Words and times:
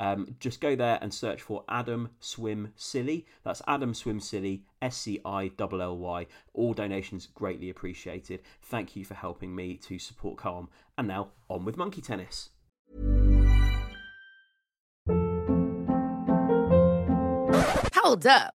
Um, 0.00 0.36
just 0.40 0.60
go 0.60 0.74
there 0.74 0.98
and 1.00 1.12
search 1.12 1.42
for 1.42 1.64
Adam 1.68 2.10
Swim 2.20 2.72
Scilly. 2.76 3.26
That's 3.44 3.62
Adam 3.66 3.94
Swim 3.94 4.20
Scilly, 4.20 4.64
S 4.80 4.96
C 4.96 5.20
I 5.24 5.50
L 5.58 5.82
L 5.82 5.98
Y. 5.98 6.26
All 6.54 6.72
donations 6.72 7.28
greatly 7.34 7.70
appreciated. 7.70 8.42
Thank 8.62 8.96
you 8.96 9.04
for 9.04 9.14
helping 9.14 9.54
me 9.54 9.76
to 9.76 9.98
support 9.98 10.38
Calm. 10.38 10.68
And 10.96 11.08
now 11.08 11.28
on 11.48 11.64
with 11.64 11.76
monkey 11.76 12.00
tennis. 12.00 12.50
Hold 17.94 18.26
up. 18.26 18.54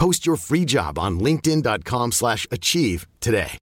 Post 0.00 0.24
your 0.24 0.36
free 0.36 0.64
job 0.64 0.98
on 0.98 1.20
linkedin.com/achieve 1.20 2.14
slash 2.14 2.46
achieve 2.50 3.06
today. 3.20 3.58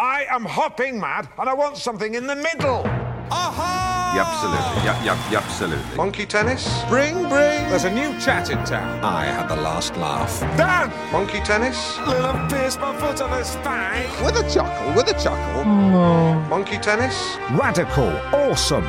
I 0.00 0.26
am 0.28 0.44
hopping 0.44 1.00
mad 1.00 1.28
and 1.38 1.48
I 1.48 1.54
want 1.54 1.76
something 1.76 2.16
in 2.16 2.26
the 2.26 2.34
middle. 2.34 2.82
Aha! 3.30 4.12
Yep, 4.16 4.26
absolutely. 4.26 4.78
Yep, 4.86 4.98
yep, 5.06 5.18
yep, 5.30 5.42
absolutely. 5.44 5.96
Monkey 5.96 6.26
tennis? 6.26 6.82
Bring, 6.88 7.14
bring. 7.28 7.70
There's 7.70 7.84
a 7.84 7.94
new 7.94 8.10
chat 8.18 8.50
in 8.50 8.58
town. 8.64 9.04
I 9.04 9.26
had 9.26 9.46
the 9.46 9.60
last 9.62 9.96
laugh. 9.96 10.40
Dan! 10.56 10.90
Monkey 11.12 11.40
tennis? 11.40 11.96
Little 12.00 12.34
pierce 12.48 12.76
my 12.76 12.92
foot 12.98 13.22
on 13.22 13.32
a 13.32 13.44
spine. 13.44 14.08
With 14.24 14.36
a 14.44 14.50
chuckle, 14.50 14.92
with 14.94 15.08
a 15.08 15.14
chuckle. 15.22 15.62
Mm. 15.62 16.48
Monkey 16.48 16.78
tennis? 16.78 17.16
Radical, 17.52 18.10
awesome, 18.32 18.84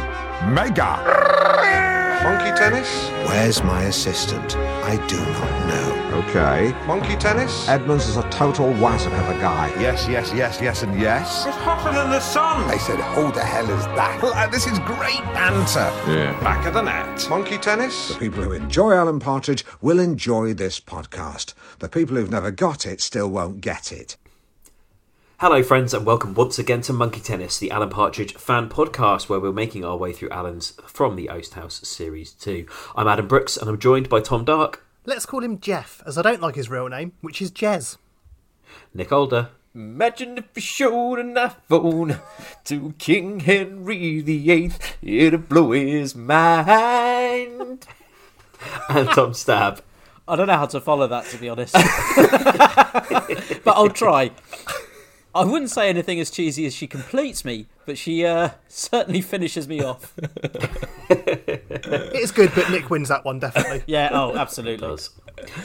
mega. 0.51 1.54
Monkey 2.25 2.57
tennis? 2.57 2.89
Where's 3.29 3.61
my 3.61 3.83
assistant? 3.83 4.55
I 4.57 4.95
do 5.05 5.17
not 5.17 5.67
know. 5.67 6.23
Okay. 6.25 6.73
Monkey 6.87 7.15
tennis? 7.17 7.69
Edmonds 7.69 8.07
is 8.07 8.17
a 8.17 8.27
total 8.31 8.65
wazzock 8.73 9.13
of 9.19 9.29
a 9.29 9.39
guy. 9.39 9.67
Yes, 9.79 10.07
yes, 10.07 10.33
yes, 10.33 10.59
yes, 10.59 10.81
and 10.81 10.99
yes. 10.99 11.45
It's 11.45 11.55
hotter 11.57 11.95
than 11.95 12.09
the 12.09 12.19
sun. 12.19 12.67
I 12.67 12.77
said, 12.77 12.99
who 13.13 13.31
the 13.31 13.43
hell 13.43 13.69
is 13.69 13.85
that? 13.85 14.19
Uh, 14.23 14.47
this 14.47 14.65
is 14.65 14.79
great 14.79 15.21
banter. 15.35 15.91
Yeah. 16.11 16.35
Back 16.41 16.65
of 16.65 16.73
the 16.73 16.81
net. 16.81 17.29
Monkey 17.29 17.59
tennis? 17.59 18.07
The 18.07 18.15
people 18.15 18.41
who 18.41 18.53
enjoy 18.53 18.93
Alan 18.93 19.19
Partridge 19.19 19.63
will 19.79 19.99
enjoy 19.99 20.55
this 20.55 20.79
podcast. 20.79 21.53
The 21.77 21.89
people 21.89 22.15
who've 22.15 22.31
never 22.31 22.49
got 22.49 22.87
it 22.87 23.01
still 23.01 23.29
won't 23.29 23.61
get 23.61 23.91
it. 23.91 24.17
Hello, 25.47 25.61
friends, 25.61 25.93
and 25.93 26.07
welcome 26.07 26.33
once 26.33 26.57
again 26.57 26.81
to 26.81 26.91
Monkey 26.91 27.21
Tennis, 27.21 27.59
the 27.59 27.69
Alan 27.69 27.89
Partridge 27.91 28.33
fan 28.33 28.67
podcast, 28.67 29.29
where 29.29 29.39
we're 29.39 29.51
making 29.51 29.85
our 29.85 29.95
way 29.95 30.11
through 30.11 30.31
Alan's 30.31 30.71
From 30.87 31.15
the 31.15 31.29
Oast 31.29 31.53
House 31.53 31.87
Series 31.87 32.31
2. 32.31 32.65
I'm 32.95 33.07
Adam 33.07 33.27
Brooks, 33.27 33.55
and 33.55 33.69
I'm 33.69 33.77
joined 33.77 34.09
by 34.09 34.21
Tom 34.21 34.43
Dark, 34.43 34.83
Let's 35.05 35.27
call 35.27 35.43
him 35.43 35.59
Jeff, 35.59 36.01
as 36.07 36.17
I 36.17 36.23
don't 36.23 36.41
like 36.41 36.55
his 36.55 36.67
real 36.67 36.89
name, 36.89 37.13
which 37.21 37.43
is 37.43 37.51
Jez. 37.51 37.97
Nick 38.91 39.11
Older, 39.11 39.49
Imagine 39.75 40.39
if 40.39 40.45
you 40.55 40.63
showed 40.63 41.19
an 41.19 41.35
iPhone 41.35 42.19
to 42.63 42.95
King 42.97 43.41
Henry 43.41 44.21
VIII, 44.21 44.71
it'd 45.03 45.47
blow 45.47 45.73
his 45.73 46.15
mind. 46.15 47.85
and 48.89 49.09
Tom 49.11 49.35
Stab. 49.35 49.83
I 50.27 50.35
don't 50.35 50.47
know 50.47 50.57
how 50.57 50.65
to 50.65 50.81
follow 50.81 51.05
that, 51.05 51.25
to 51.25 51.37
be 51.37 51.49
honest. 51.49 51.73
but 53.63 53.77
I'll 53.77 53.89
try. 53.89 54.31
I 55.35 55.43
wouldn't 55.43 55.69
say 55.69 55.89
anything 55.89 56.19
as 56.19 56.31
cheesy 56.31 56.65
as 56.65 56.73
she 56.73 56.87
completes 56.87 57.43
me, 57.43 57.67
but 57.85 57.97
she 57.97 58.25
uh, 58.25 58.51
certainly 58.69 59.21
finishes 59.21 59.67
me 59.67 59.81
off. 59.83 60.13
It's 61.07 62.31
good, 62.31 62.51
but 62.55 62.71
Nick 62.71 62.89
wins 62.89 63.09
that 63.09 63.23
one, 63.23 63.37
definitely. 63.37 63.83
Yeah, 63.85 64.09
oh, 64.11 64.35
absolutely. 64.35 64.87
does. 64.87 65.11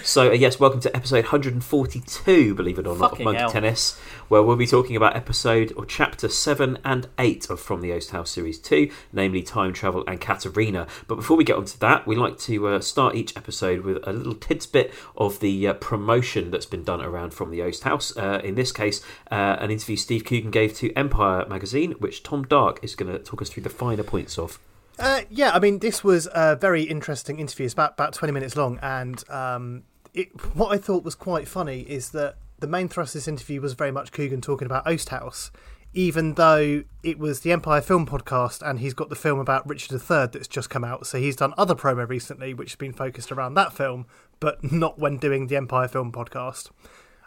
So, 0.02 0.30
uh, 0.30 0.32
yes, 0.32 0.58
welcome 0.58 0.80
to 0.80 0.96
episode 0.96 1.24
142, 1.24 2.54
believe 2.54 2.78
it 2.78 2.86
or 2.86 2.96
not, 2.96 3.10
Fucking 3.10 3.20
of 3.20 3.24
Monkey 3.24 3.38
hell. 3.38 3.50
Tennis, 3.50 3.98
where 4.28 4.42
we'll 4.42 4.56
be 4.56 4.66
talking 4.66 4.96
about 4.96 5.14
episode 5.14 5.72
or 5.76 5.86
chapter 5.86 6.28
7 6.28 6.78
and 6.84 7.08
8 7.18 7.50
of 7.50 7.60
From 7.60 7.80
the 7.80 7.92
Oast 7.92 8.10
House 8.10 8.30
Series 8.30 8.58
2, 8.58 8.90
namely 9.12 9.42
Time 9.42 9.72
Travel 9.72 10.02
and 10.08 10.20
Katarina. 10.20 10.88
But 11.06 11.16
before 11.16 11.36
we 11.36 11.44
get 11.44 11.56
onto 11.56 11.78
that, 11.78 12.06
we 12.06 12.16
like 12.16 12.38
to 12.40 12.66
uh, 12.66 12.80
start 12.80 13.14
each 13.14 13.36
episode 13.36 13.82
with 13.82 13.98
a 14.06 14.12
little 14.12 14.34
tidbit 14.34 14.92
of 15.16 15.38
the 15.38 15.68
uh, 15.68 15.74
promotion 15.74 16.50
that's 16.50 16.66
been 16.66 16.82
done 16.82 17.00
around 17.00 17.32
From 17.32 17.50
the 17.50 17.62
Oast 17.62 17.84
House. 17.84 18.16
Uh, 18.16 18.40
in 18.42 18.56
this 18.56 18.72
case, 18.72 19.02
uh, 19.30 19.56
an 19.60 19.70
interview 19.70 19.96
Steve 19.96 20.24
Coogan 20.24 20.50
gave 20.50 20.74
to 20.78 20.92
Empire 20.94 21.46
magazine, 21.48 21.92
which 21.92 22.24
Tom 22.24 22.42
Dark 22.44 22.80
is 22.82 22.96
going 22.96 23.12
to 23.12 23.18
talk 23.18 23.40
us 23.40 23.50
through 23.50 23.62
the 23.62 23.70
finer 23.70 24.02
points 24.02 24.36
of. 24.38 24.58
Uh, 25.00 25.22
yeah, 25.30 25.50
I 25.52 25.58
mean, 25.58 25.78
this 25.78 26.04
was 26.04 26.28
a 26.34 26.56
very 26.56 26.82
interesting 26.82 27.40
interview. 27.40 27.64
It's 27.64 27.72
about, 27.72 27.94
about 27.94 28.12
20 28.12 28.32
minutes 28.32 28.54
long, 28.54 28.78
and 28.82 29.28
um, 29.30 29.84
it, 30.12 30.28
what 30.54 30.72
I 30.72 30.78
thought 30.78 31.04
was 31.04 31.14
quite 31.14 31.48
funny 31.48 31.80
is 31.80 32.10
that 32.10 32.36
the 32.58 32.66
main 32.66 32.88
thrust 32.88 33.14
of 33.14 33.20
this 33.20 33.28
interview 33.28 33.62
was 33.62 33.72
very 33.72 33.90
much 33.90 34.12
Coogan 34.12 34.42
talking 34.42 34.66
about 34.66 34.86
Oast 34.86 35.08
House, 35.08 35.50
even 35.94 36.34
though 36.34 36.84
it 37.02 37.18
was 37.18 37.40
the 37.40 37.50
Empire 37.50 37.80
Film 37.80 38.06
Podcast, 38.06 38.60
and 38.60 38.80
he's 38.80 38.92
got 38.92 39.08
the 39.08 39.16
film 39.16 39.38
about 39.38 39.66
Richard 39.66 39.94
III 39.94 40.28
that's 40.32 40.46
just 40.46 40.68
come 40.68 40.84
out. 40.84 41.06
So 41.06 41.18
he's 41.18 41.36
done 41.36 41.54
other 41.56 41.74
promo 41.74 42.06
recently, 42.06 42.52
which 42.52 42.72
has 42.72 42.76
been 42.76 42.92
focused 42.92 43.32
around 43.32 43.54
that 43.54 43.72
film, 43.72 44.06
but 44.38 44.70
not 44.72 44.98
when 44.98 45.16
doing 45.16 45.46
the 45.46 45.56
Empire 45.56 45.88
Film 45.88 46.12
Podcast. 46.12 46.70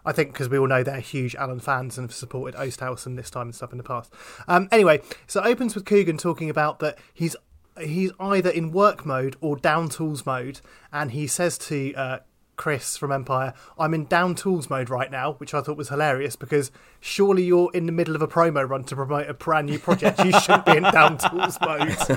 I 0.06 0.12
think 0.12 0.34
because 0.34 0.50
we 0.50 0.58
all 0.58 0.68
know 0.68 0.84
they're 0.84 1.00
huge 1.00 1.34
Alan 1.36 1.60
fans 1.60 1.98
and 1.98 2.08
have 2.08 2.16
supported 2.16 2.60
Oast 2.60 2.82
House 2.82 3.06
and 3.06 3.18
this 3.18 3.30
time 3.30 3.48
and 3.48 3.56
stuff 3.56 3.72
in 3.72 3.78
the 3.78 3.84
past. 3.84 4.14
Um, 4.48 4.68
anyway, 4.72 5.02
so 5.28 5.42
it 5.42 5.48
opens 5.48 5.76
with 5.76 5.86
Coogan 5.86 6.18
talking 6.18 6.50
about 6.50 6.80
that 6.80 6.98
he's 7.14 7.36
he's 7.80 8.12
either 8.20 8.50
in 8.50 8.72
work 8.72 9.06
mode 9.06 9.36
or 9.42 9.56
down 9.56 9.90
tools 9.90 10.26
mode, 10.26 10.62
and 10.92 11.12
he 11.12 11.28
says 11.28 11.58
to 11.60 11.94
uh, 11.94 12.20
Chris 12.56 12.98
from 12.98 13.12
Empire, 13.12 13.54
"I'm 13.78 13.94
in 13.94 14.06
down 14.06 14.36
tools 14.36 14.70
mode 14.70 14.90
right 14.90 15.10
now," 15.10 15.34
which 15.34 15.54
I 15.54 15.62
thought 15.62 15.78
was 15.78 15.90
hilarious 15.90 16.36
because 16.36 16.72
surely 17.00 17.44
you're 17.44 17.72
in 17.74 17.86
the 17.86 17.92
middle 17.92 18.16
of 18.16 18.22
a 18.22 18.28
promo 18.28 18.68
run 18.68 18.84
to 18.86 18.96
promote 18.96 19.30
a 19.30 19.34
brand 19.34 19.68
new 19.68 19.80
project. 19.80 20.24
You 20.24 20.40
shouldn't 20.40 20.66
be 20.66 20.78
in 20.78 20.84
down 20.84 21.18
tools 21.18 21.58
mode. 21.62 21.90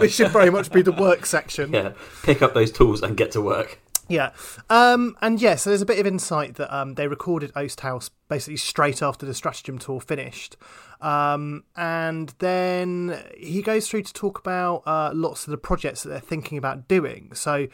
this 0.00 0.14
should 0.14 0.30
very 0.30 0.50
much 0.50 0.70
be 0.70 0.82
the 0.82 0.92
work 0.92 1.26
section. 1.26 1.72
Yeah, 1.72 1.92
pick 2.22 2.42
up 2.42 2.54
those 2.54 2.70
tools 2.70 3.02
and 3.02 3.16
get 3.16 3.32
to 3.32 3.40
work. 3.40 3.78
Yeah. 4.08 4.30
Um, 4.70 5.16
and 5.20 5.40
yeah, 5.40 5.56
so 5.56 5.70
there's 5.70 5.82
a 5.82 5.86
bit 5.86 5.98
of 5.98 6.06
insight 6.06 6.54
that 6.54 6.74
um, 6.74 6.94
they 6.94 7.06
recorded 7.06 7.52
Oast 7.54 7.80
House 7.80 8.10
basically 8.28 8.56
straight 8.56 9.02
after 9.02 9.26
the 9.26 9.34
Stratagem 9.34 9.78
tour 9.78 10.00
finished. 10.00 10.56
Um, 11.00 11.64
and 11.76 12.34
then 12.38 13.22
he 13.36 13.62
goes 13.62 13.88
through 13.88 14.02
to 14.02 14.12
talk 14.12 14.38
about 14.38 14.82
uh, 14.86 15.10
lots 15.14 15.46
of 15.46 15.50
the 15.50 15.58
projects 15.58 16.02
that 16.02 16.08
they're 16.08 16.20
thinking 16.20 16.58
about 16.58 16.88
doing. 16.88 17.32
So 17.34 17.68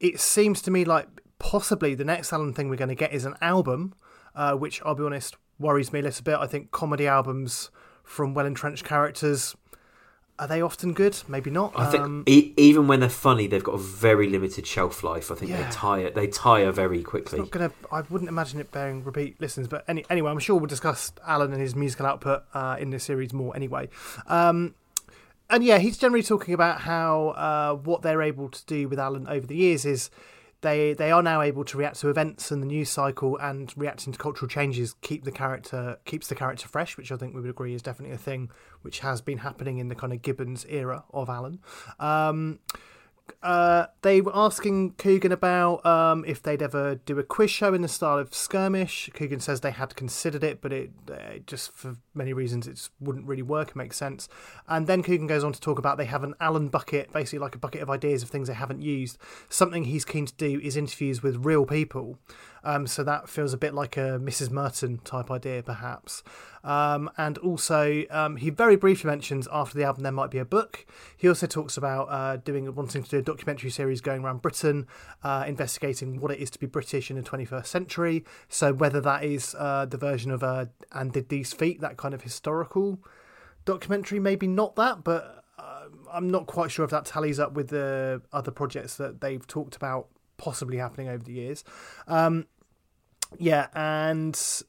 it 0.00 0.20
seems 0.20 0.60
to 0.62 0.70
me 0.70 0.84
like 0.84 1.08
possibly 1.38 1.94
the 1.94 2.04
next 2.04 2.32
Alan 2.32 2.52
thing 2.52 2.68
we're 2.68 2.76
going 2.76 2.88
to 2.88 2.94
get 2.94 3.12
is 3.12 3.24
an 3.24 3.34
album, 3.40 3.94
uh, 4.34 4.54
which 4.54 4.82
I'll 4.84 4.94
be 4.94 5.04
honest 5.04 5.36
worries 5.58 5.92
me 5.92 6.00
a 6.00 6.02
little 6.02 6.24
bit. 6.24 6.36
I 6.36 6.46
think 6.46 6.70
comedy 6.70 7.06
albums 7.06 7.70
from 8.02 8.34
well 8.34 8.46
entrenched 8.46 8.84
characters 8.84 9.56
are 10.38 10.46
they 10.46 10.60
often 10.60 10.92
good? 10.92 11.16
Maybe 11.28 11.50
not. 11.50 11.72
I 11.76 11.86
think 11.90 12.02
Um, 12.04 12.22
e- 12.26 12.52
even 12.56 12.86
when 12.88 13.00
they're 13.00 13.08
funny, 13.08 13.46
they've 13.46 13.64
got 13.64 13.74
a 13.74 13.78
very 13.78 14.28
limited 14.28 14.66
shelf 14.66 15.02
life. 15.02 15.30
I 15.30 15.34
think 15.34 15.50
Yeah. 15.50 15.62
they 15.64 15.70
tire 15.70 16.10
they 16.10 16.26
tire 16.26 16.72
very 16.72 16.98
it's 16.98 17.08
quickly. 17.08 17.38
not 17.38 17.50
gonna. 17.50 17.70
I 17.90 18.02
wouldn't 18.10 18.28
imagine 18.28 18.60
it 18.60 18.70
bearing 18.70 19.02
repeat 19.04 19.40
listens. 19.40 19.66
But 19.68 19.84
any, 19.88 20.04
anyway, 20.10 20.30
I'm 20.30 20.38
sure 20.38 20.56
we'll 20.56 20.66
discuss 20.66 21.12
Alan 21.26 21.52
and 21.52 21.60
his 21.60 21.74
musical 21.74 22.06
output 22.06 22.42
uh, 22.54 22.76
in 22.78 22.90
this 22.90 23.04
series 23.04 23.32
more. 23.32 23.56
Anyway, 23.56 23.88
um, 24.26 24.74
and 25.48 25.64
yeah, 25.64 25.78
he's 25.78 25.96
generally 25.96 26.22
talking 26.22 26.52
about 26.54 26.80
how 26.82 27.28
uh, 27.30 27.74
what 27.74 28.02
they're 28.02 28.22
able 28.22 28.48
to 28.48 28.64
do 28.66 28.88
with 28.88 28.98
Alan 28.98 29.26
over 29.28 29.46
the 29.46 29.56
years 29.56 29.84
is 29.86 30.10
they 30.66 30.92
they 30.94 31.12
are 31.12 31.22
now 31.22 31.40
able 31.40 31.64
to 31.64 31.78
react 31.78 32.00
to 32.00 32.08
events 32.08 32.50
and 32.50 32.60
the 32.60 32.66
news 32.66 32.90
cycle 32.90 33.36
and 33.38 33.72
reacting 33.76 34.12
to 34.12 34.18
cultural 34.18 34.48
changes 34.48 34.94
keep 35.00 35.24
the 35.24 35.30
character 35.30 35.98
keeps 36.04 36.26
the 36.26 36.34
character 36.34 36.66
fresh, 36.66 36.96
which 36.96 37.12
I 37.12 37.16
think 37.16 37.34
we 37.34 37.40
would 37.40 37.50
agree 37.50 37.74
is 37.74 37.82
definitely 37.82 38.14
a 38.14 38.18
thing 38.18 38.50
which 38.82 38.98
has 39.00 39.20
been 39.20 39.38
happening 39.38 39.78
in 39.78 39.88
the 39.88 39.94
kind 39.94 40.12
of 40.12 40.22
Gibbons 40.22 40.66
era 40.68 41.04
of 41.12 41.28
Alan. 41.28 41.60
Um, 42.00 42.58
uh, 43.42 43.86
they 44.02 44.20
were 44.20 44.34
asking 44.34 44.92
Coogan 44.92 45.32
about 45.32 45.84
um, 45.86 46.24
if 46.26 46.42
they'd 46.42 46.62
ever 46.62 46.96
do 46.96 47.18
a 47.18 47.22
quiz 47.22 47.50
show 47.50 47.74
in 47.74 47.82
the 47.82 47.88
style 47.88 48.18
of 48.18 48.34
Skirmish. 48.34 49.10
Coogan 49.14 49.40
says 49.40 49.60
they 49.60 49.70
had 49.70 49.94
considered 49.96 50.42
it, 50.42 50.60
but 50.60 50.72
it 50.72 50.90
uh, 51.10 51.38
just 51.46 51.72
for 51.72 51.96
many 52.14 52.32
reasons 52.32 52.66
it 52.66 52.88
wouldn't 53.00 53.26
really 53.26 53.42
work 53.42 53.68
and 53.68 53.76
make 53.76 53.92
sense. 53.92 54.28
And 54.68 54.86
then 54.86 55.02
Coogan 55.02 55.26
goes 55.26 55.44
on 55.44 55.52
to 55.52 55.60
talk 55.60 55.78
about 55.78 55.98
they 55.98 56.06
have 56.06 56.24
an 56.24 56.34
Alan 56.40 56.68
bucket, 56.68 57.12
basically 57.12 57.38
like 57.38 57.54
a 57.54 57.58
bucket 57.58 57.82
of 57.82 57.90
ideas 57.90 58.22
of 58.22 58.30
things 58.30 58.48
they 58.48 58.54
haven't 58.54 58.82
used. 58.82 59.18
Something 59.48 59.84
he's 59.84 60.04
keen 60.04 60.26
to 60.26 60.34
do 60.34 60.60
is 60.60 60.76
interviews 60.76 61.22
with 61.22 61.44
real 61.44 61.66
people. 61.66 62.18
Um, 62.66 62.88
so 62.88 63.04
that 63.04 63.28
feels 63.28 63.54
a 63.54 63.56
bit 63.56 63.74
like 63.74 63.96
a 63.96 64.18
Mrs. 64.20 64.50
Merton 64.50 64.98
type 64.98 65.30
idea, 65.30 65.62
perhaps. 65.62 66.24
Um, 66.64 67.08
and 67.16 67.38
also, 67.38 68.02
um, 68.10 68.38
he 68.38 68.50
very 68.50 68.74
briefly 68.74 69.08
mentions 69.08 69.46
after 69.52 69.78
the 69.78 69.84
album 69.84 70.02
there 70.02 70.10
might 70.10 70.32
be 70.32 70.38
a 70.38 70.44
book. 70.44 70.84
He 71.16 71.28
also 71.28 71.46
talks 71.46 71.76
about 71.76 72.06
uh, 72.06 72.38
doing 72.38 72.74
wanting 72.74 73.04
to 73.04 73.08
do 73.08 73.18
a 73.18 73.22
documentary 73.22 73.70
series 73.70 74.00
going 74.00 74.24
around 74.24 74.42
Britain, 74.42 74.88
uh, 75.22 75.44
investigating 75.46 76.20
what 76.20 76.32
it 76.32 76.40
is 76.40 76.50
to 76.50 76.58
be 76.58 76.66
British 76.66 77.08
in 77.08 77.16
the 77.16 77.22
21st 77.22 77.66
century. 77.66 78.24
So 78.48 78.72
whether 78.72 79.00
that 79.00 79.22
is 79.22 79.54
uh, 79.56 79.86
the 79.86 79.96
version 79.96 80.32
of 80.32 80.42
uh, 80.42 80.66
"And 80.90 81.12
Did 81.12 81.28
These 81.28 81.52
Feet," 81.52 81.80
that 81.82 81.96
kind 81.96 82.14
of 82.14 82.22
historical 82.22 82.98
documentary, 83.64 84.18
maybe 84.18 84.48
not 84.48 84.74
that, 84.74 85.04
but 85.04 85.44
uh, 85.56 85.84
I'm 86.12 86.28
not 86.28 86.48
quite 86.48 86.72
sure 86.72 86.84
if 86.84 86.90
that 86.90 87.04
tallies 87.04 87.38
up 87.38 87.52
with 87.52 87.68
the 87.68 88.22
other 88.32 88.50
projects 88.50 88.96
that 88.96 89.20
they've 89.20 89.46
talked 89.46 89.76
about 89.76 90.08
possibly 90.36 90.78
happening 90.78 91.08
over 91.08 91.22
the 91.22 91.32
years. 91.32 91.64
Um, 92.08 92.46
yeah, 93.38 93.68
and 93.74 94.34
it's 94.34 94.64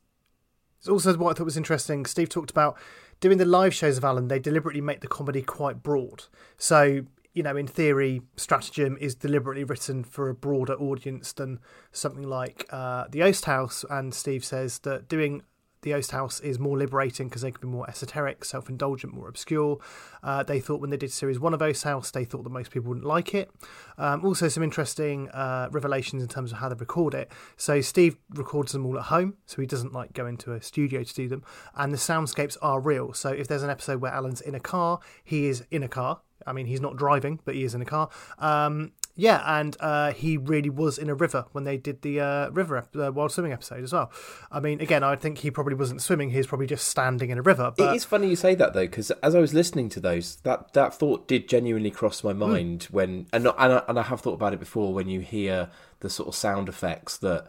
also 0.87 1.15
what 1.17 1.31
I 1.31 1.33
thought 1.33 1.45
was 1.45 1.57
interesting, 1.57 2.05
Steve 2.05 2.29
talked 2.29 2.51
about 2.51 2.77
doing 3.19 3.37
the 3.37 3.45
live 3.45 3.73
shows 3.73 3.97
of 3.97 4.03
Alan, 4.03 4.27
they 4.27 4.39
deliberately 4.39 4.81
make 4.81 5.01
the 5.01 5.07
comedy 5.07 5.41
quite 5.41 5.81
broad. 5.83 6.25
So, 6.57 7.01
you 7.33 7.43
know, 7.43 7.55
in 7.55 7.67
theory, 7.67 8.21
Stratagem 8.35 8.97
is 8.99 9.15
deliberately 9.15 9.63
written 9.63 10.03
for 10.03 10.29
a 10.29 10.35
broader 10.35 10.73
audience 10.73 11.33
than 11.33 11.59
something 11.91 12.23
like 12.23 12.65
uh, 12.69 13.05
The 13.09 13.23
Oast 13.23 13.45
House. 13.45 13.85
And 13.89 14.13
Steve 14.13 14.43
says 14.45 14.79
that 14.79 15.07
doing 15.07 15.43
the 15.81 15.93
Oast 15.93 16.11
House 16.11 16.39
is 16.39 16.59
more 16.59 16.77
liberating 16.77 17.27
because 17.27 17.41
they 17.41 17.51
can 17.51 17.61
be 17.61 17.67
more 17.67 17.89
esoteric, 17.89 18.43
self 18.45 18.69
indulgent, 18.69 19.13
more 19.13 19.27
obscure. 19.27 19.79
Uh, 20.23 20.43
they 20.43 20.59
thought 20.59 20.81
when 20.81 20.89
they 20.89 20.97
did 20.97 21.11
series 21.11 21.39
one 21.39 21.53
of 21.53 21.61
Oast 21.61 21.83
House, 21.83 22.11
they 22.11 22.25
thought 22.25 22.43
that 22.43 22.49
most 22.49 22.71
people 22.71 22.89
wouldn't 22.89 23.05
like 23.05 23.33
it. 23.33 23.51
Um, 23.97 24.25
also, 24.25 24.47
some 24.47 24.63
interesting 24.63 25.29
uh, 25.29 25.69
revelations 25.71 26.21
in 26.21 26.29
terms 26.29 26.51
of 26.51 26.59
how 26.59 26.69
they 26.69 26.75
record 26.75 27.13
it. 27.13 27.31
So, 27.55 27.81
Steve 27.81 28.17
records 28.33 28.71
them 28.71 28.85
all 28.85 28.97
at 28.97 29.05
home, 29.05 29.35
so 29.45 29.61
he 29.61 29.67
doesn't 29.67 29.93
like 29.93 30.13
go 30.13 30.25
into 30.25 30.53
a 30.53 30.61
studio 30.61 31.03
to 31.03 31.13
do 31.13 31.27
them. 31.27 31.43
And 31.75 31.93
the 31.93 31.97
soundscapes 31.97 32.57
are 32.61 32.79
real. 32.79 33.13
So, 33.13 33.29
if 33.29 33.47
there's 33.47 33.63
an 33.63 33.69
episode 33.69 34.01
where 34.01 34.11
Alan's 34.11 34.41
in 34.41 34.55
a 34.55 34.59
car, 34.59 34.99
he 35.23 35.47
is 35.47 35.65
in 35.71 35.83
a 35.83 35.89
car. 35.89 36.21
I 36.45 36.53
mean, 36.53 36.65
he's 36.65 36.81
not 36.81 36.95
driving, 36.95 37.39
but 37.45 37.55
he 37.55 37.63
is 37.63 37.75
in 37.75 37.81
a 37.81 37.85
car. 37.85 38.09
Um, 38.39 38.93
yeah, 39.17 39.41
and 39.59 39.75
uh, 39.79 40.13
he 40.13 40.37
really 40.37 40.69
was 40.69 40.97
in 40.97 41.09
a 41.09 41.15
river 41.15 41.45
when 41.51 41.63
they 41.63 41.75
did 41.75 42.03
the 42.03 42.21
uh, 42.21 42.49
river 42.51 42.77
ep- 42.77 42.95
uh, 42.95 43.11
wild 43.11 43.31
swimming 43.31 43.51
episode 43.51 43.83
as 43.83 43.91
well. 43.91 44.11
I 44.51 44.59
mean, 44.59 44.79
again, 44.79 45.03
I 45.03 45.15
think 45.15 45.39
he 45.39 45.49
probably 45.49 45.73
wasn't 45.73 46.01
swimming; 46.03 46.29
he 46.29 46.37
was 46.37 46.47
probably 46.47 46.67
just 46.67 46.87
standing 46.87 47.31
in 47.31 47.39
a 47.39 47.41
river. 47.41 47.73
But 47.75 47.93
It 47.93 47.97
is 47.97 48.05
funny 48.05 48.29
you 48.29 48.35
say 48.35 48.53
that 48.55 48.73
though, 48.73 48.85
because 48.85 49.09
as 49.11 49.33
I 49.33 49.39
was 49.39 49.53
listening 49.53 49.89
to 49.89 49.99
those, 49.99 50.37
that, 50.37 50.73
that 50.73 50.93
thought 50.93 51.27
did 51.27 51.49
genuinely 51.49 51.91
cross 51.91 52.23
my 52.23 52.33
mind 52.33 52.83
when, 52.91 53.25
and 53.33 53.47
and 53.47 53.73
I, 53.73 53.83
and 53.87 53.99
I 53.99 54.03
have 54.03 54.21
thought 54.21 54.35
about 54.35 54.53
it 54.53 54.59
before 54.59 54.93
when 54.93 55.09
you 55.09 55.21
hear 55.21 55.69
the 55.99 56.09
sort 56.09 56.29
of 56.29 56.35
sound 56.35 56.69
effects 56.69 57.17
that 57.17 57.47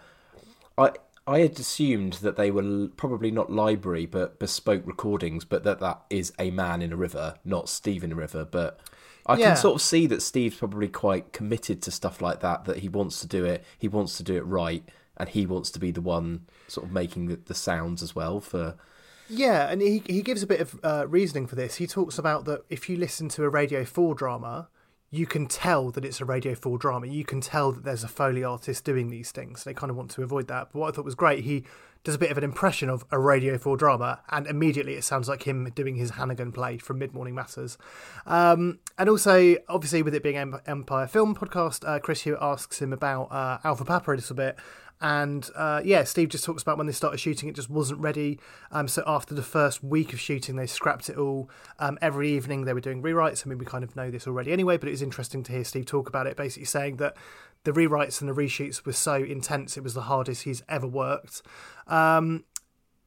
I 0.79 0.93
I 1.27 1.41
had 1.41 1.61
assumed 1.61 2.15
that 2.15 2.37
they 2.37 2.51
were 2.51 2.89
probably 2.97 3.31
not 3.31 3.53
library 3.53 4.07
but 4.07 4.39
bespoke 4.39 4.87
recordings, 4.87 5.45
but 5.45 5.63
that 5.65 5.81
that 5.81 6.01
is 6.09 6.33
a 6.39 6.51
man 6.51 6.81
in 6.81 6.95
a 6.95 6.97
river, 6.97 7.35
not 7.45 7.69
Steve 7.69 8.03
in 8.03 8.13
a 8.13 8.17
river. 8.17 8.47
But 8.47 8.81
I 9.29 9.37
Yeah. 9.37 9.49
can 9.49 9.57
sort 9.57 9.75
of 9.75 9.83
see 9.83 10.07
that 10.07 10.23
Steve's 10.23 10.57
probably 10.57 10.89
quite 10.89 11.33
committed 11.33 11.83
to 11.83 11.91
stuff 11.91 12.21
like 12.23 12.41
that. 12.41 12.65
That 12.65 12.79
he 12.79 12.89
wants 12.89 13.21
to 13.21 13.27
do 13.27 13.45
it, 13.45 13.63
he 13.79 13.87
wants 13.89 14.17
to 14.17 14.23
do 14.23 14.35
it 14.37 14.47
right, 14.47 14.83
and 15.17 15.29
he 15.29 15.45
wants 15.47 15.71
to 15.73 15.79
be 15.79 15.91
the 15.91 16.01
one 16.01 16.47
sort 16.67 16.87
of 16.87 16.93
making 16.93 17.27
the, 17.27 17.37
the 17.37 17.55
sounds 17.55 18.03
as 18.03 18.15
well 18.15 18.41
for. 18.41 18.77
Yeah, 19.29 19.69
and 19.69 19.83
he 19.83 20.03
he 20.07 20.23
gives 20.23 20.43
a 20.43 20.47
bit 20.47 20.61
of 20.61 20.81
uh, 20.83 21.07
reasoning 21.07 21.47
for 21.47 21.55
this. 21.57 21.77
He 21.77 21.87
talks 21.87 22.19
about 22.19 22.47
that 22.47 22.65
if 22.71 22.89
you 22.89 22.97
listen 22.97 23.29
to 23.31 23.45
a 23.45 23.49
Radio 23.51 23.85
4 23.85 24.15
drama, 24.15 24.69
you 25.11 25.27
can 25.27 25.47
tell 25.47 25.91
that 25.91 26.05
it's 26.05 26.21
a 26.21 26.25
Radio 26.25 26.55
4 26.55 26.77
drama. 26.79 27.07
You 27.07 27.25
can 27.25 27.41
tell 27.41 27.73
that 27.73 27.85
there's 27.85 28.05
a 28.05 28.09
Foley 28.09 28.45
artist 28.45 28.85
doing 28.85 29.09
these 29.09 29.31
things. 29.31 29.65
They 29.65 29.73
kind 29.73 29.91
of 29.91 29.97
want 29.97 30.11
to 30.13 30.23
avoid 30.23 30.49
that. 30.49 30.69
But 30.73 30.79
what 30.79 30.89
I 30.89 30.93
thought 30.93 31.05
was 31.05 31.15
great, 31.15 31.45
he 31.45 31.65
does 32.05 32.15
a 32.15 32.19
bit 32.19 32.31
of 32.31 32.39
an 32.39 32.45
impression 32.45 32.91
of 32.91 33.05
a 33.11 33.19
Radio 33.19 33.57
4 33.59 33.77
drama, 33.77 34.21
and 34.31 34.47
immediately 34.47 34.95
it 34.95 35.05
sounds 35.05 35.29
like 35.29 35.45
him 35.45 35.71
doing 35.75 35.97
his 35.97 36.11
Hannigan 36.11 36.53
play 36.53 36.79
from 36.79 36.99
Mid 36.99 37.15
Morning 37.15 37.35
Matters. 37.35 37.79
Um, 38.27 38.79
and 38.99 39.09
also, 39.09 39.57
obviously, 39.69 40.03
with 40.03 40.15
it 40.15 40.23
being 40.23 40.37
Empire 40.37 41.07
Film 41.07 41.35
Podcast, 41.35 41.89
uh, 41.89 41.99
Chris 41.99 42.23
Hewitt 42.23 42.41
asks 42.43 42.81
him 42.81 42.93
about 42.93 43.33
uh, 43.33 43.59
Alpha 43.65 43.85
Papa 43.85 44.13
a 44.13 44.15
little 44.15 44.37
bit. 44.37 44.59
And 45.01 45.49
uh, 45.55 45.81
yeah, 45.85 46.05
Steve 46.05 46.29
just 46.29 46.45
talks 46.45 46.63
about 46.63 46.77
when 46.77 46.87
they 46.87 46.93
started 46.93 47.19
shooting, 47.19 47.49
it 47.49 47.55
just 47.55 47.71
wasn't 47.71 48.01
ready. 48.01 48.41
Um, 48.73 48.89
so 48.89 49.03
after 49.07 49.35
the 49.35 49.43
first 49.43 49.83
week 49.83 50.13
of 50.13 50.21
shooting, 50.21 50.57
they 50.57 50.67
scrapped 50.67 51.09
it 51.09 51.17
all. 51.17 51.51
Um, 51.79 51.99
every 52.03 52.31
evening 52.31 52.65
they 52.65 52.73
were 52.73 52.81
doing 52.81 53.03
rewrites. 53.03 53.47
I 53.47 53.49
mean, 53.49 53.59
we 53.59 53.65
kind 53.65 53.85
of 53.85 53.95
know 53.95 54.11
this 54.11 54.27
already 54.27 54.53
anyway, 54.53 54.77
but 54.77 54.89
it 54.89 54.93
was 54.93 55.03
interesting 55.03 55.43
to 55.45 55.53
hear 55.53 55.65
Steve 55.65 55.87
talk 55.87 56.09
about 56.09 56.27
it, 56.27 56.37
basically 56.37 56.67
saying 56.67 56.97
that 56.97 57.17
the 57.65 57.73
rewrites 57.73 58.21
and 58.21 58.29
the 58.29 58.35
reshoots 58.35 58.85
were 58.85 58.93
so 58.93 59.15
intense, 59.15 59.77
it 59.77 59.83
was 59.83 59.95
the 59.95 60.03
hardest 60.03 60.43
he's 60.45 60.63
ever 60.69 60.87
worked. 60.87 61.43
Um, 61.87 62.45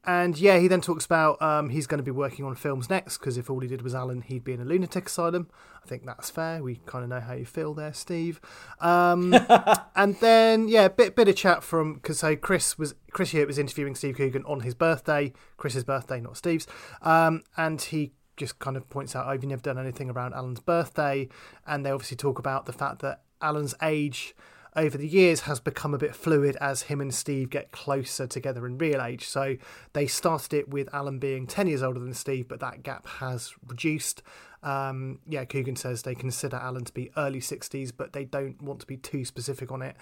and 0.04 0.38
yeah, 0.38 0.58
he 0.58 0.68
then 0.68 0.82
talks 0.82 1.06
about 1.06 1.40
um, 1.42 1.70
he's 1.70 1.86
going 1.86 2.00
to 2.00 2.04
be 2.04 2.12
working 2.12 2.44
on 2.44 2.56
films 2.56 2.90
next 2.90 3.20
because 3.20 3.38
if 3.38 3.50
all 3.50 3.60
he 3.60 3.68
did 3.68 3.84
was 3.84 3.94
Alan, 3.94 4.22
he'd 4.22 4.44
be 4.44 4.54
in 4.54 4.62
a 4.62 4.66
lunatic 4.66 5.08
asylum. 5.08 5.48
I 5.84 5.88
think 5.88 6.06
that's 6.06 6.30
fair. 6.30 6.64
We 6.64 6.82
kind 6.88 7.04
of 7.04 7.10
know 7.10 7.20
how 7.20 7.34
you 7.34 7.46
feel 7.46 7.74
there, 7.76 7.94
Steve. 7.94 8.42
Um, 8.80 9.36
and 9.96 10.16
then 10.16 10.68
yeah, 10.68 10.88
bit 10.88 11.16
bit 11.16 11.28
of 11.28 11.36
chat 11.36 11.64
from 11.64 11.96
because 11.96 12.20
so 12.20 12.36
Chris 12.36 12.80
was 12.80 12.96
Chris 13.12 13.32
Hewitt 13.32 13.48
was 13.48 13.60
interviewing 13.60 13.94
Steve 13.94 14.18
Coogan 14.18 14.44
on 14.46 14.62
his 14.62 14.74
birthday, 14.74 15.34
Chris's 15.58 15.84
birthday, 15.84 16.20
not 16.20 16.36
Steve's, 16.36 16.66
um, 17.04 17.44
and 17.56 17.80
he 17.80 18.14
just 18.38 18.58
kind 18.58 18.78
of 18.78 18.90
points 18.90 19.16
out, 19.16 19.28
"Oh, 19.28 19.32
"Have 19.32 19.44
you 19.44 19.50
never 19.50 19.62
done 19.62 19.78
anything 19.78 20.10
around 20.10 20.34
Alan's 20.34 20.62
birthday?" 20.62 21.30
And 21.68 21.86
they 21.86 21.92
obviously 21.92 22.18
talk 22.18 22.40
about 22.40 22.66
the 22.66 22.74
fact 22.74 23.00
that 23.02 23.22
Alan's 23.40 23.76
age 23.84 24.36
over 24.76 24.98
the 24.98 25.08
years 25.08 25.42
has 25.42 25.60
become 25.60 25.94
a 25.94 25.98
bit 25.98 26.16
fluid 26.16 26.56
as 26.62 26.84
him 26.84 27.02
and 27.02 27.14
Steve 27.14 27.50
get 27.50 27.72
closer 27.72 28.26
together 28.26 28.66
in 28.66 28.78
real 28.78 29.02
age. 29.02 29.28
So 29.28 29.58
they 29.94 30.08
started 30.08 30.54
it 30.54 30.70
with 30.70 30.94
Alan 30.94 31.20
being 31.20 31.46
10 31.46 31.68
years 31.68 31.84
older 31.84 32.00
than 32.00 32.14
Steve, 32.14 32.48
but 32.48 32.60
that 32.62 32.84
gap 32.84 33.06
has 33.08 33.54
reduced. 33.68 34.22
Um, 34.64 35.20
yeah, 35.28 35.44
Coogan 35.44 35.76
says 35.76 36.04
they 36.04 36.16
consider 36.16 36.56
Alan 36.56 36.86
to 36.86 36.94
be 36.94 37.12
early 37.18 37.42
60s, 37.42 37.92
but 37.96 38.14
they 38.14 38.24
don't 38.24 38.62
want 38.62 38.80
to 38.82 38.88
be 38.88 38.98
too 38.98 39.26
specific 39.26 39.72
on 39.72 39.82
it. 39.82 39.96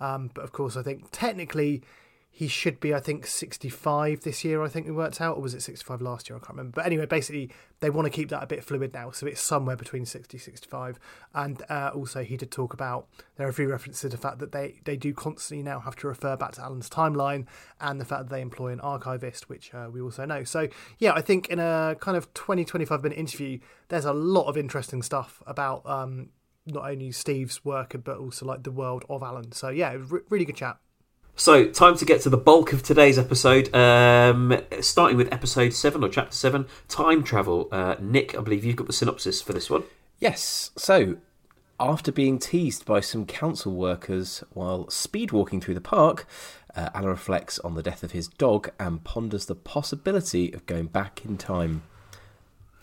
Um, 0.00 0.30
but 0.34 0.42
of 0.42 0.52
course, 0.52 0.76
I 0.76 0.82
think 0.82 1.08
technically 1.12 1.82
he 2.36 2.48
should 2.48 2.80
be, 2.80 2.92
I 2.92 3.00
think, 3.00 3.26
65 3.26 4.20
this 4.20 4.44
year, 4.44 4.62
I 4.62 4.68
think 4.68 4.84
we 4.84 4.92
worked 4.92 5.22
out, 5.22 5.38
or 5.38 5.40
was 5.40 5.54
it 5.54 5.62
65 5.62 6.02
last 6.02 6.28
year? 6.28 6.36
I 6.36 6.40
can't 6.40 6.50
remember. 6.50 6.74
But 6.74 6.84
anyway, 6.84 7.06
basically, 7.06 7.50
they 7.80 7.88
want 7.88 8.04
to 8.04 8.10
keep 8.10 8.28
that 8.28 8.42
a 8.42 8.46
bit 8.46 8.62
fluid 8.62 8.92
now, 8.92 9.10
so 9.10 9.26
it's 9.26 9.40
somewhere 9.40 9.74
between 9.74 10.04
60 10.04 10.36
65. 10.36 10.98
And 11.32 11.62
uh, 11.70 11.92
also, 11.94 12.22
he 12.22 12.36
did 12.36 12.50
talk 12.50 12.74
about 12.74 13.06
there 13.36 13.46
are 13.46 13.48
a 13.48 13.54
few 13.54 13.70
references 13.70 14.02
to 14.02 14.10
the 14.10 14.18
fact 14.18 14.38
that 14.40 14.52
they, 14.52 14.80
they 14.84 14.98
do 14.98 15.14
constantly 15.14 15.62
now 15.62 15.80
have 15.80 15.96
to 15.96 16.08
refer 16.08 16.36
back 16.36 16.52
to 16.52 16.60
Alan's 16.62 16.90
timeline 16.90 17.46
and 17.80 17.98
the 17.98 18.04
fact 18.04 18.24
that 18.24 18.28
they 18.28 18.42
employ 18.42 18.70
an 18.70 18.80
archivist, 18.80 19.48
which 19.48 19.72
uh, 19.72 19.88
we 19.90 20.02
also 20.02 20.26
know. 20.26 20.44
So, 20.44 20.68
yeah, 20.98 21.14
I 21.14 21.22
think 21.22 21.48
in 21.48 21.58
a 21.58 21.96
kind 22.00 22.18
of 22.18 22.34
20 22.34 22.66
25 22.66 23.02
minute 23.02 23.16
interview, 23.16 23.60
there's 23.88 24.04
a 24.04 24.12
lot 24.12 24.44
of 24.44 24.58
interesting 24.58 25.00
stuff 25.00 25.42
about 25.46 25.88
um, 25.88 26.28
not 26.66 26.90
only 26.90 27.12
Steve's 27.12 27.64
work, 27.64 27.96
but 28.04 28.18
also 28.18 28.44
like 28.44 28.62
the 28.62 28.70
world 28.70 29.06
of 29.08 29.22
Alan. 29.22 29.52
So, 29.52 29.70
yeah, 29.70 29.96
re- 29.98 30.20
really 30.28 30.44
good 30.44 30.56
chat. 30.56 30.76
So, 31.38 31.66
time 31.66 31.98
to 31.98 32.06
get 32.06 32.22
to 32.22 32.30
the 32.30 32.38
bulk 32.38 32.72
of 32.72 32.82
today's 32.82 33.18
episode. 33.18 33.72
Um, 33.74 34.58
starting 34.80 35.18
with 35.18 35.30
episode 35.30 35.74
seven 35.74 36.02
or 36.02 36.08
chapter 36.08 36.32
seven, 36.34 36.64
time 36.88 37.22
travel. 37.22 37.68
Uh, 37.70 37.96
Nick, 38.00 38.34
I 38.34 38.40
believe 38.40 38.64
you've 38.64 38.76
got 38.76 38.86
the 38.86 38.94
synopsis 38.94 39.42
for 39.42 39.52
this 39.52 39.68
one. 39.68 39.84
Yes. 40.18 40.70
So, 40.78 41.18
after 41.78 42.10
being 42.10 42.38
teased 42.38 42.86
by 42.86 43.00
some 43.00 43.26
council 43.26 43.74
workers 43.74 44.44
while 44.54 44.88
speed 44.88 45.30
walking 45.30 45.60
through 45.60 45.74
the 45.74 45.80
park, 45.82 46.26
uh, 46.74 46.88
Alan 46.94 47.10
reflects 47.10 47.58
on 47.58 47.74
the 47.74 47.82
death 47.82 48.02
of 48.02 48.12
his 48.12 48.28
dog 48.28 48.70
and 48.80 49.04
ponders 49.04 49.44
the 49.44 49.54
possibility 49.54 50.54
of 50.54 50.64
going 50.64 50.86
back 50.86 51.22
in 51.22 51.36
time. 51.36 51.82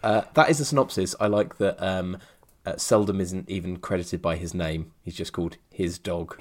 Uh, 0.03 0.25
that 0.35 0.51
is 0.51 0.59
the 0.59 0.65
synopsis. 0.65 1.15
I 1.19 1.25
like 1.25 1.57
that 1.57 1.83
um, 1.83 2.19
uh, 2.67 2.77
Seldom 2.77 3.19
isn't 3.19 3.49
even 3.49 3.77
credited 3.77 4.21
by 4.21 4.35
his 4.35 4.53
name. 4.53 4.91
He's 5.01 5.15
just 5.15 5.33
called 5.33 5.57
his 5.71 5.97
dog. 5.97 6.39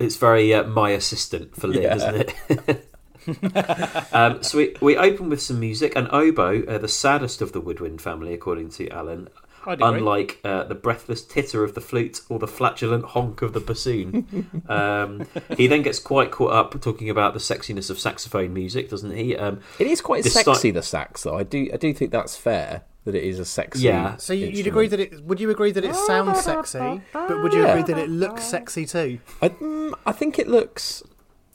It's 0.00 0.16
very 0.16 0.52
uh, 0.54 0.64
my 0.64 0.90
assistant 0.90 1.54
for 1.54 1.68
Liv, 1.68 1.82
Yeah. 1.82 1.94
isn't 1.96 2.34
it? 2.68 2.86
um, 4.12 4.42
so 4.42 4.58
we, 4.58 4.74
we 4.80 4.96
open 4.96 5.28
with 5.28 5.42
some 5.42 5.60
music, 5.60 5.92
and 5.94 6.08
Oboe, 6.10 6.64
uh, 6.66 6.78
the 6.78 6.88
saddest 6.88 7.42
of 7.42 7.52
the 7.52 7.60
Woodwind 7.60 8.00
family, 8.00 8.32
according 8.32 8.70
to 8.70 8.88
Alan, 8.88 9.28
I'd 9.66 9.74
agree. 9.82 9.98
unlike 9.98 10.38
uh, 10.42 10.64
the 10.64 10.74
breathless 10.74 11.22
titter 11.22 11.62
of 11.62 11.74
the 11.74 11.82
flute 11.82 12.22
or 12.30 12.38
the 12.38 12.48
flatulent 12.48 13.04
honk 13.04 13.42
of 13.42 13.52
the 13.52 13.60
bassoon. 13.60 14.62
um, 14.70 15.26
he 15.56 15.66
then 15.66 15.82
gets 15.82 15.98
quite 15.98 16.30
caught 16.30 16.52
up 16.54 16.80
talking 16.80 17.10
about 17.10 17.34
the 17.34 17.40
sexiness 17.40 17.90
of 17.90 17.98
saxophone 17.98 18.54
music, 18.54 18.88
doesn't 18.88 19.14
he? 19.14 19.36
Um, 19.36 19.60
It 19.78 19.86
is 19.86 20.00
quite 20.00 20.22
this 20.24 20.32
sexy, 20.32 20.54
sti- 20.54 20.70
the 20.70 20.82
sax, 20.82 21.24
though. 21.24 21.36
I 21.36 21.42
do, 21.42 21.68
I 21.74 21.76
do 21.76 21.92
think 21.92 22.10
that's 22.10 22.36
fair 22.38 22.82
that 23.04 23.14
it 23.14 23.24
is 23.24 23.38
a 23.38 23.44
sexy. 23.44 23.82
Yeah. 23.84 24.16
So 24.16 24.32
you- 24.32 24.40
you'd 24.46 24.48
instrument. 24.48 24.66
agree 24.68 24.86
that 24.88 25.00
it? 25.00 25.24
Would 25.24 25.40
you 25.40 25.50
agree 25.50 25.72
that 25.72 25.84
it 25.84 25.94
sounds 25.94 26.40
sexy? 26.42 27.00
But 27.12 27.42
would 27.42 27.52
you 27.52 27.62
Yeah. 27.62 27.68
agree 27.74 27.94
that 27.94 27.98
it 28.02 28.10
looks 28.10 28.44
sexy 28.44 28.84
too? 28.86 29.18
I, 29.40 29.48
mm, 29.50 29.94
I 30.06 30.12
think 30.12 30.38
it 30.38 30.48
looks. 30.48 31.02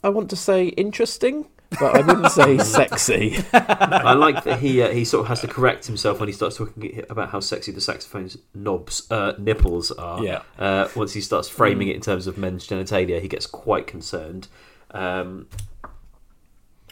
I 0.04 0.08
want 0.08 0.28
to 0.30 0.36
say 0.36 0.66
interesting, 0.68 1.46
but 1.80 1.94
I 1.96 2.00
wouldn't 2.00 2.30
say 2.32 2.58
sexy. 2.78 3.42
I 3.52 4.12
like 4.14 4.44
that 4.44 4.58
he 4.60 4.82
uh, 4.82 4.90
he 4.90 5.04
sort 5.04 5.22
of 5.22 5.28
has 5.28 5.40
to 5.40 5.48
correct 5.48 5.86
himself 5.86 6.20
when 6.20 6.28
he 6.28 6.32
starts 6.32 6.56
talking 6.56 7.02
about 7.10 7.30
how 7.30 7.40
sexy 7.40 7.72
the 7.72 7.80
saxophone's 7.80 8.36
knobs 8.54 9.06
uh, 9.10 9.32
nipples 9.38 9.90
are. 9.92 10.22
Yeah. 10.22 10.42
Uh, 10.58 10.88
once 10.94 11.12
he 11.14 11.20
starts 11.20 11.48
framing 11.48 11.88
it 11.88 11.96
in 11.96 12.02
terms 12.02 12.26
of 12.26 12.36
men's 12.38 12.66
genitalia, 12.66 13.20
he 13.20 13.28
gets 13.28 13.46
quite 13.46 13.86
concerned. 13.86 14.48
Um, 14.92 15.46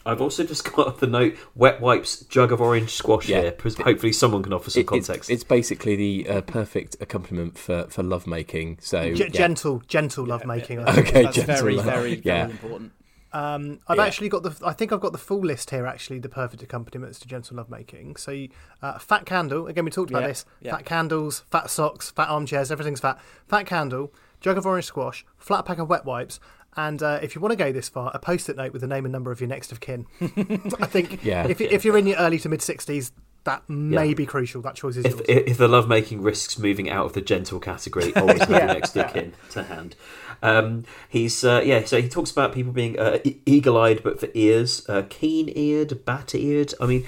I've 0.07 0.21
also 0.21 0.45
just 0.45 0.65
got 0.75 0.99
the 1.01 1.07
note: 1.07 1.37
wet 1.55 1.81
wipes, 1.81 2.21
jug 2.25 2.53
of 2.53 2.61
orange 2.61 2.91
squash 2.91 3.29
Yeah. 3.29 3.41
here. 3.43 3.53
Pres- 3.53 3.77
Hopefully, 3.79 4.13
someone 4.13 4.43
can 4.43 4.53
offer 4.53 4.71
some 4.71 4.81
It- 4.81 4.87
context. 4.87 5.31
It's, 5.31 5.45
basically 5.45 5.97
the 5.97 6.29
uh, 6.29 6.41
perfect 6.43 6.97
accompaniment 7.01 7.57
for, 7.59 7.85
for 7.89 8.03
lovemaking. 8.03 8.79
So 8.81 9.15
Ge- 9.15 9.21
yeah. 9.21 9.29
Gentle, 9.29 9.83
gentle 9.87 10.27
lovemaking. 10.27 10.81
I 10.81 10.93
think. 10.93 11.09
Okay, 11.09 11.23
That's 11.25 11.37
gentle 11.37 11.55
very, 11.57 11.77
love. 11.77 11.85
very, 11.87 12.15
Yeah. 12.25 12.47
very 12.47 12.51
important. 12.53 12.93
Um, 13.33 13.81
I've 13.89 13.97
Yeah. 13.97 14.05
actually 14.05 14.29
got 14.29 14.45
the. 14.45 14.57
I 14.65 14.73
think 14.73 14.93
I've 14.93 15.01
got 15.01 15.11
the 15.13 15.19
full 15.19 15.41
list 15.41 15.71
here. 15.71 15.87
Actually, 15.87 16.21
the 16.21 16.29
perfect 16.29 16.63
accompaniments 16.63 17.19
to 17.21 17.27
gentle 17.29 17.57
lovemaking. 17.57 18.15
So, 18.17 18.47
uh, 18.81 18.99
fat 19.01 19.27
candle. 19.27 19.67
Again, 19.67 19.85
we 19.85 19.91
talked 19.91 20.11
about 20.11 20.23
Yeah, 20.23 20.29
this. 20.29 20.45
yeah. 20.61 20.77
Fat 20.77 20.85
candles, 20.85 21.41
fat 21.51 21.69
socks, 21.69 22.11
fat 22.11 22.29
armchairs. 22.29 22.71
Everything's 22.71 23.01
fat. 23.01 23.19
Fat 23.49 23.67
candle, 23.67 24.13
jug 24.41 24.57
of 24.57 24.67
orange 24.67 24.85
squash, 24.85 25.27
flat 25.37 25.65
pack 25.67 25.79
of 25.79 25.89
wet 25.89 26.05
wipes, 26.05 26.39
and 26.77 27.03
uh, 27.03 27.19
if 27.23 27.35
you 27.35 27.41
want 27.41 27.53
to 27.53 27.57
go 27.57 27.73
this 27.73 27.89
far, 27.89 28.11
a 28.15 28.19
post-it 28.19 28.57
note 28.57 28.73
with 28.73 28.83
the 28.83 28.89
name 28.89 29.05
and 29.05 29.13
number 29.13 29.31
of 29.33 29.41
your 29.41 29.49
next 29.49 29.73
of 29.73 29.81
kin. 29.81 30.07
I 30.21 30.87
think. 30.87 31.25
Yeah. 31.25 31.47
If, 31.47 31.61
if 31.61 31.85
you're 31.85 31.97
in 31.99 32.07
your 32.07 32.19
early 32.19 32.39
to 32.41 32.49
mid 32.49 32.63
sixties, 32.63 33.13
that 33.45 33.63
may 33.69 34.09
Yeah. 34.09 34.15
be 34.15 34.27
crucial. 34.27 34.63
That 34.63 34.75
choice 34.75 34.97
is 34.97 35.05
if, 35.05 35.13
yours. 35.17 35.25
if 35.29 35.59
the 35.59 35.69
lovemaking 35.69 36.23
risks 36.23 36.59
moving 36.59 36.89
out 36.91 37.07
of 37.07 37.13
the 37.13 37.21
gentle 37.21 37.61
category, 37.61 38.15
always 38.17 38.39
have 38.41 38.51
Yeah. 38.51 38.59
your 38.59 38.67
next 38.75 38.97
of 38.97 39.13
kin 39.13 39.33
to 39.51 39.63
hand. 39.65 39.97
Um, 40.43 40.85
he's 41.09 41.45
uh, 41.45 41.63
yeah, 41.65 41.85
so 41.85 42.01
he 42.03 42.09
talks 42.09 42.31
about 42.31 42.53
people 42.53 42.73
being 42.73 42.99
uh, 42.99 43.19
e- 43.25 43.37
eagle-eyed 43.47 44.03
but 44.03 44.21
for 44.21 44.29
ears, 44.35 44.85
uh, 44.89 45.03
keen-eared, 45.09 46.05
bat-eared. 46.05 46.75
I 46.81 46.87
mean, 46.87 47.07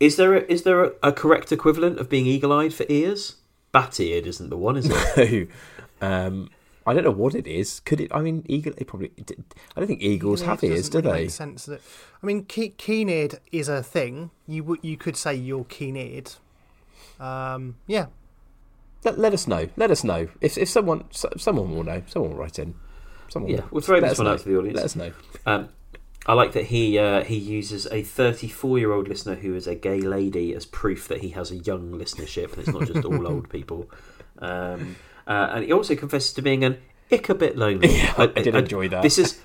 is 0.00 0.16
there 0.16 0.34
a, 0.34 0.40
is 0.50 0.62
there 0.64 0.84
a, 0.84 0.92
a 1.02 1.12
correct 1.12 1.50
equivalent 1.52 1.98
of 1.98 2.10
being 2.10 2.26
eagle-eyed 2.26 2.74
for 2.74 2.84
ears? 2.88 3.36
Bat-eared 3.72 4.26
isn't 4.26 4.50
the 4.50 4.56
one, 4.56 4.76
is 4.76 4.88
it? 4.90 5.48
um, 6.02 6.50
I 6.86 6.94
don't 6.94 7.02
know 7.04 7.10
what 7.10 7.34
it 7.34 7.46
is. 7.46 7.80
Could 7.80 8.00
it? 8.00 8.10
I 8.14 8.20
mean, 8.20 8.44
eagle. 8.48 8.72
It 8.78 8.86
probably. 8.86 9.10
I 9.18 9.80
don't 9.80 9.86
think 9.88 10.02
eagles 10.02 10.42
have 10.42 10.60
Keen-eared 10.60 10.76
ears, 10.78 10.88
do 10.88 10.98
doesn't 11.02 11.06
really 11.10 11.18
they? 11.18 11.24
Make 11.24 11.30
sense 11.32 11.66
that, 11.66 11.80
I 12.22 12.26
mean, 12.26 12.44
ke- 12.44 12.76
keen-eared 12.76 13.40
is 13.50 13.68
a 13.68 13.82
thing. 13.82 14.30
You 14.46 14.62
would 14.64 14.80
you 14.82 14.96
could 14.96 15.16
say 15.16 15.34
you're 15.34 15.64
keen-eared. 15.64 16.32
Um, 17.18 17.76
yeah, 17.86 18.06
Let, 19.04 19.18
let 19.18 19.32
us 19.32 19.46
know. 19.46 19.68
Let 19.76 19.90
us 19.90 20.04
know 20.04 20.28
if 20.40 20.56
if 20.58 20.68
someone 20.68 21.04
so- 21.10 21.32
someone 21.36 21.74
will 21.74 21.84
know. 21.84 22.02
Someone 22.06 22.30
will 22.32 22.38
write 22.38 22.58
in. 22.58 22.74
Someone. 23.28 23.50
Yeah, 23.50 23.60
will. 23.62 23.68
we'll 23.72 23.80
throw 23.82 23.98
Let 23.98 24.10
this 24.10 24.18
one 24.18 24.26
know. 24.26 24.32
out 24.34 24.38
to 24.40 24.48
the 24.48 24.56
audience. 24.58 24.76
Let 24.76 24.84
us 24.84 24.96
know. 24.96 25.12
Um, 25.46 25.68
I 26.26 26.32
like 26.34 26.52
that 26.52 26.66
he 26.66 26.98
uh, 26.98 27.22
he 27.24 27.36
uses 27.36 27.86
a 27.86 28.02
34 28.02 28.78
year 28.78 28.92
old 28.92 29.08
listener 29.08 29.36
who 29.36 29.54
is 29.54 29.66
a 29.66 29.74
gay 29.74 30.00
lady 30.00 30.54
as 30.54 30.66
proof 30.66 31.08
that 31.08 31.20
he 31.20 31.30
has 31.30 31.50
a 31.50 31.56
young 31.56 31.92
listenership 31.92 32.50
and 32.52 32.58
it's 32.58 32.68
not 32.68 32.86
just 32.86 33.04
all 33.04 33.26
old 33.32 33.48
people. 33.48 33.90
Um, 34.40 34.96
uh, 35.26 35.50
and 35.52 35.64
he 35.64 35.72
also 35.72 35.94
confesses 35.96 36.32
to 36.34 36.42
being 36.42 36.64
an 36.64 36.78
ick 37.10 37.28
a 37.28 37.34
bit 37.34 37.56
lonely. 37.56 37.88
Yeah, 37.96 38.14
I 38.16 38.26
did 38.26 38.54
enjoy 38.54 38.88
that. 38.88 39.02
This 39.02 39.18
is 39.18 39.40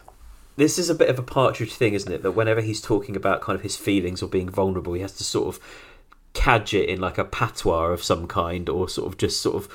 this 0.58 0.78
is 0.78 0.90
a 0.90 0.96
bit 0.96 1.10
of 1.10 1.18
a 1.18 1.24
partridge 1.24 1.74
thing, 1.74 1.94
isn't 1.94 2.12
it? 2.12 2.24
That 2.24 2.32
whenever 2.32 2.62
he's 2.62 2.82
talking 2.82 3.16
about 3.16 3.42
kind 3.42 3.56
of 3.56 3.62
his 3.64 3.78
feelings 3.78 4.22
or 4.22 4.30
being 4.30 4.50
vulnerable, 4.50 4.94
he 4.94 5.02
has 5.02 5.14
to 5.14 5.24
sort 5.24 5.48
of 5.56 5.62
cadge 6.34 6.74
it 6.74 6.90
in 6.90 7.00
like 7.00 7.18
a 7.18 7.26
patois 7.26 7.88
of 7.88 8.04
some 8.04 8.28
kind, 8.28 8.70
or 8.70 8.88
sort 8.90 9.08
of 9.08 9.18
just 9.18 9.42
sort 9.42 9.56
of 9.56 9.70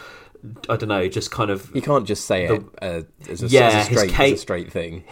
I 0.69 0.77
don't 0.77 0.89
know, 0.89 1.09
just 1.09 1.31
kind 1.31 1.51
of 1.51 1.75
You 1.75 1.83
can't 1.83 2.07
just 2.07 2.27
say 2.27 2.47
it 2.47 2.63
uh, 2.83 3.03
as, 3.29 3.43
a, 3.43 3.47
Yeah, 3.49 3.69
as, 3.69 3.75
a 3.75 3.79
his 3.79 3.99
straight, 3.99 4.13
ca- 4.13 4.25
as 4.25 4.33
a 4.33 4.37
straight 4.37 4.73
thing. 4.73 5.05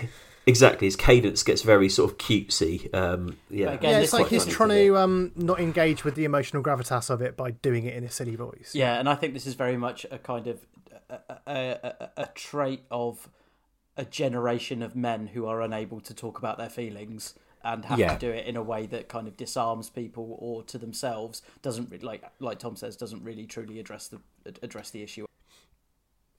Exactly, 0.47 0.87
his 0.87 0.97
cadence 0.97 1.43
gets 1.43 1.63
very 1.63 1.89
sort 1.89 2.11
of 2.11 2.19
cutesy. 2.19 2.95
Um, 2.95 3.39
yeah, 3.49 3.73
Again, 3.73 3.93
yeah. 3.93 4.01
this 4.01 4.09
It's 4.09 4.13
like 4.13 4.29
he's 4.29 4.45
trying 4.45 4.69
to 4.71 4.87
to 4.89 4.99
um, 4.99 5.33
not 5.37 5.59
engage 5.59 6.05
with 6.05 6.17
the 6.17 6.27
emotional 6.27 6.63
gravitas 6.63 7.09
of 7.09 7.23
it 7.23 7.35
by 7.35 7.53
doing 7.53 7.87
it 7.87 7.95
in 7.95 8.05
a 8.05 8.11
silly 8.11 8.37
voice. 8.37 8.73
Yeah, 8.75 9.01
and 9.01 9.09
I 9.09 9.15
think 9.15 9.33
this 9.33 9.47
is 9.47 9.55
very 9.55 9.79
much 9.79 10.05
a 10.11 10.19
kind 10.19 10.47
of 10.47 10.61
a, 11.47 11.79
a, 11.83 12.11
a, 12.23 12.27
trait 12.35 12.83
of 12.91 13.29
a 13.97 14.05
generation 14.05 14.83
of 14.83 14.97
men 14.97 15.29
who 15.29 15.47
are 15.47 15.61
unable 15.61 16.01
to 16.01 16.15
talk 16.15 16.39
about 16.39 16.59
their 16.59 16.71
feelings 16.71 17.35
and 17.63 17.85
have 17.87 17.99
Yeah. 17.99 18.15
to 18.15 18.19
do 18.19 18.31
it 18.31 18.47
in 18.47 18.57
a 18.57 18.63
way 18.63 18.87
that 18.87 19.09
kind 19.09 19.27
of 19.27 19.37
disarms 19.37 19.89
people 19.91 20.37
or 20.39 20.63
to 20.65 20.79
themselves 20.79 21.43
doesn't 21.63 21.91
re- 21.91 21.99
like 21.99 22.23
like 22.39 22.59
Tom 22.59 22.77
says 22.77 22.97
doesn't 22.97 23.23
really 23.25 23.47
truly 23.47 23.79
address 23.79 24.09
the 24.09 24.21
address 24.63 24.91
the 24.91 25.03
issue. 25.03 25.25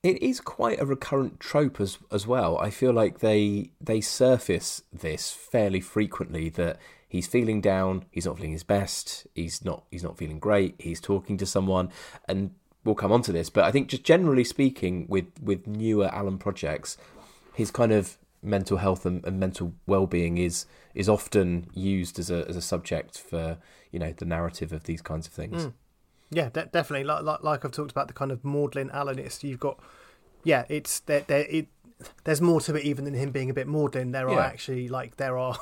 It 0.02 0.22
is 0.22 0.40
quite 0.40 0.80
a 0.80 0.86
recurrent 0.86 1.40
trope 1.40 1.80
as 1.80 1.98
as 2.12 2.26
well. 2.26 2.58
I 2.58 2.70
feel 2.70 2.92
like 2.92 3.18
they 3.18 3.70
they 3.80 4.00
surface 4.00 4.82
this 4.92 5.32
fairly 5.32 5.80
frequently 5.80 6.48
that 6.50 6.78
he's 7.08 7.26
feeling 7.26 7.60
down, 7.60 8.04
he's 8.12 8.26
not 8.26 8.36
feeling 8.36 8.52
his 8.52 8.62
best, 8.62 9.26
he's 9.34 9.64
not 9.64 9.84
he's 9.90 10.04
not 10.04 10.16
feeling 10.16 10.38
great, 10.38 10.76
he's 10.78 11.00
talking 11.00 11.36
to 11.38 11.46
someone 11.46 11.90
and 12.28 12.54
we'll 12.86 12.94
come 12.94 13.12
on 13.12 13.20
to 13.22 13.32
this, 13.32 13.50
but 13.50 13.64
I 13.64 13.72
think 13.72 13.88
just 13.88 14.04
generally 14.04 14.44
speaking 14.44 15.06
with 15.08 15.26
with 15.42 15.66
newer 15.66 16.06
Alan 16.06 16.38
projects, 16.38 16.96
his 17.52 17.70
kind 17.70 17.92
of 17.92 18.16
mental 18.42 18.76
health 18.76 19.04
and, 19.04 19.24
and 19.24 19.40
mental 19.40 19.74
well-being 19.86 20.38
is 20.38 20.66
is 20.94 21.08
often 21.08 21.66
used 21.74 22.18
as 22.18 22.30
a 22.30 22.48
as 22.48 22.56
a 22.56 22.62
subject 22.62 23.18
for, 23.18 23.58
you 23.90 23.98
know, 23.98 24.12
the 24.16 24.24
narrative 24.24 24.72
of 24.72 24.84
these 24.84 25.02
kinds 25.02 25.26
of 25.26 25.32
things. 25.32 25.66
Mm. 25.66 25.72
Yeah, 26.30 26.48
de- 26.48 26.66
definitely. 26.66 27.04
Like, 27.04 27.22
like 27.24 27.42
like 27.42 27.64
I've 27.64 27.72
talked 27.72 27.90
about 27.90 28.08
the 28.08 28.14
kind 28.14 28.32
of 28.32 28.44
maudlin 28.44 28.88
Alanist. 28.90 29.42
You've 29.42 29.60
got, 29.60 29.78
yeah, 30.44 30.64
it's 30.68 31.00
there. 31.00 31.24
there 31.26 31.46
it, 31.48 31.66
there's 32.24 32.40
more 32.40 32.60
to 32.60 32.74
it 32.74 32.84
even 32.84 33.04
than 33.04 33.14
him 33.14 33.30
being 33.30 33.50
a 33.50 33.54
bit 33.54 33.66
maudlin. 33.66 34.12
There 34.12 34.28
are 34.28 34.40
actually 34.40 34.88
like 34.88 35.16
there 35.16 35.36
are. 35.36 35.58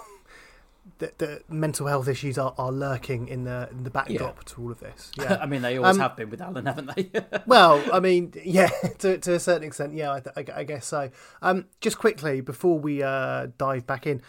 The, 0.99 1.13
the 1.19 1.43
mental 1.49 1.87
health 1.87 2.09
issues 2.09 2.37
are, 2.39 2.55
are 2.59 2.71
lurking 2.71 3.27
in 3.29 3.45
the 3.45 3.69
in 3.71 3.85
the 3.85 3.91
backdrop 3.91 4.45
to 4.45 4.63
all 4.63 4.71
of 4.71 4.81
this. 4.81 5.11
Yeah, 5.19 5.39
I 5.41 5.47
mean, 5.47 5.63
they 5.63 5.79
always 5.79 5.97
Um, 5.97 6.01
have 6.01 6.15
been 6.17 6.31
with 6.31 6.41
Alan, 6.43 6.67
haven't 6.67 6.95
they? 6.95 7.11
well, 7.47 7.83
I 7.93 8.01
mean, 8.01 8.33
yeah, 8.45 8.69
to, 8.99 9.19
to 9.19 9.33
a 9.35 9.41
certain 9.41 9.65
extent, 9.67 9.95
yeah, 9.95 10.13
I, 10.13 10.21
th- 10.21 10.51
I, 10.55 10.61
I 10.61 10.65
guess 10.65 10.87
so. 10.87 11.11
Um, 11.43 11.67
just 11.81 11.99
quickly 11.99 12.41
before 12.43 12.79
we 12.79 13.03
uh, 13.03 13.49
dive 13.59 13.87
back 13.87 14.07
in, 14.07 14.21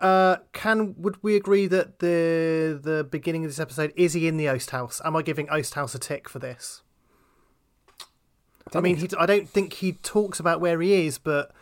uh, 0.00 0.36
can 0.52 0.94
would 0.98 1.22
we 1.22 1.34
agree 1.34 1.66
that 1.68 2.00
the 2.00 2.78
the 2.80 3.04
beginning 3.04 3.44
of 3.44 3.50
this 3.50 3.58
episode 3.60 3.92
is 3.96 4.12
he 4.12 4.28
in 4.28 4.36
the 4.36 4.48
Oast 4.48 4.70
House? 4.70 5.00
Am 5.04 5.16
I 5.16 5.22
giving 5.22 5.48
Oast 5.50 5.74
House 5.74 5.94
a 5.94 5.98
tick 5.98 6.28
for 6.28 6.38
this? 6.38 6.82
I, 8.74 8.80
mean, 8.80 8.96
he, 8.96 9.08
I 9.18 9.26
don't 9.26 9.48
think 9.48 9.74
he 9.74 9.92
talks 9.92 10.40
about 10.40 10.60
where 10.60 10.80
he 10.80 11.06
is, 11.06 11.18
but 11.18 11.52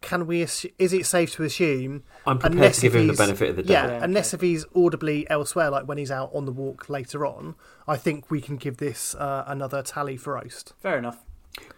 can 0.00 0.26
we? 0.26 0.42
assu- 0.44 0.72
Is 0.78 0.92
it 0.92 1.06
safe 1.06 1.32
to 1.34 1.42
assume? 1.44 2.04
I'm 2.26 2.38
prepared 2.38 2.54
unless 2.56 2.76
to 2.76 2.82
give 2.82 2.94
him 2.96 3.06
the 3.06 3.12
benefit 3.14 3.50
of 3.50 3.56
the 3.56 3.62
doubt. 3.62 3.88
Yeah, 3.90 4.02
unless 4.04 4.32
if 4.34 4.40
he's 4.40 4.64
audibly 4.74 5.28
elsewhere, 5.30 5.70
like 5.70 5.86
when 5.88 5.98
he's 5.98 6.10
out 6.10 6.30
on 6.34 6.44
the 6.46 6.52
walk 6.52 6.88
later 6.88 7.26
on, 7.26 7.54
I 7.88 7.96
think 7.96 8.30
we 8.30 8.40
can 8.40 8.56
give 8.56 8.78
this 8.78 9.14
uh, 9.14 9.44
another 9.46 9.82
tally 9.82 10.16
for 10.16 10.38
Oast. 10.38 10.72
Fair 10.80 10.98
enough. 10.98 11.18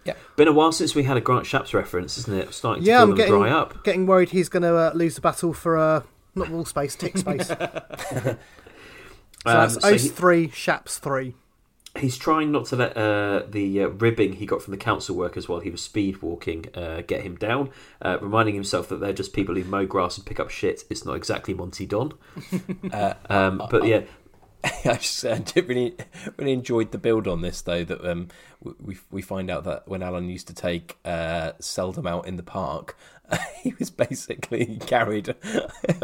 Yeah, 0.04 0.14
Been 0.36 0.48
a 0.48 0.52
while 0.52 0.70
since 0.72 0.94
we 0.94 1.04
had 1.04 1.16
a 1.16 1.20
Grant 1.20 1.44
Shapps 1.46 1.72
reference, 1.74 2.18
isn't 2.18 2.34
it? 2.38 2.52
Starting 2.52 2.84
to 2.84 2.88
Yeah, 2.88 2.98
feel 2.98 3.02
I'm 3.04 3.08
them 3.10 3.16
getting 3.16 3.32
dry 3.34 3.50
up. 3.50 3.82
getting 3.84 4.06
worried 4.06 4.30
he's 4.30 4.48
going 4.50 4.62
to 4.64 4.76
uh, 4.76 4.92
lose 4.94 5.14
the 5.14 5.20
battle 5.22 5.52
for 5.54 5.78
uh, 5.78 6.02
not 6.34 6.50
wall 6.50 6.64
space, 6.66 6.94
tick 6.94 7.16
space. 7.16 7.46
so 7.48 7.56
Um, 7.56 8.36
that's 9.44 9.74
so 9.80 9.88
Oast 9.88 10.04
he- 10.04 10.10
three, 10.10 10.48
Shapps 10.48 10.98
three. 10.98 11.34
He's 11.98 12.16
trying 12.16 12.50
not 12.52 12.64
to 12.66 12.76
let 12.76 12.96
uh, 12.96 13.42
the 13.48 13.82
uh, 13.82 13.88
ribbing 13.88 14.34
he 14.34 14.46
got 14.46 14.62
from 14.62 14.70
the 14.70 14.78
council 14.78 15.14
workers 15.14 15.46
while 15.46 15.60
he 15.60 15.68
was 15.68 15.82
speed 15.82 16.22
walking 16.22 16.66
uh, 16.74 17.02
get 17.06 17.20
him 17.22 17.36
down, 17.36 17.68
uh, 18.00 18.16
reminding 18.20 18.54
himself 18.54 18.88
that 18.88 18.96
they're 18.96 19.12
just 19.12 19.34
people 19.34 19.54
who 19.54 19.64
mow 19.64 19.84
grass 19.84 20.16
and 20.16 20.24
pick 20.24 20.40
up 20.40 20.48
shit. 20.48 20.84
It's 20.88 21.04
not 21.04 21.16
exactly 21.16 21.52
Monty 21.54 21.86
Don. 21.86 22.14
Uh, 22.92 23.14
Um, 23.28 23.62
but 23.70 23.86
yeah, 23.86 24.02
I 24.64 24.94
just 24.94 25.24
uh, 25.24 25.38
really 25.56 25.94
really 26.36 26.52
enjoyed 26.52 26.92
the 26.92 26.98
build 26.98 27.26
on 27.26 27.40
this 27.42 27.60
though. 27.62 27.84
That 27.84 28.04
um, 28.08 28.28
we 28.62 28.96
we 29.10 29.20
find 29.22 29.50
out 29.50 29.64
that 29.64 29.88
when 29.88 30.02
Alan 30.02 30.28
used 30.28 30.46
to 30.48 30.54
take 30.54 30.98
uh, 31.04 31.52
Seldom 31.58 32.06
out 32.06 32.26
in 32.26 32.36
the 32.36 32.42
park, 32.42 32.96
he 33.62 33.74
was 33.78 33.90
basically 33.90 34.78
carried 34.86 35.28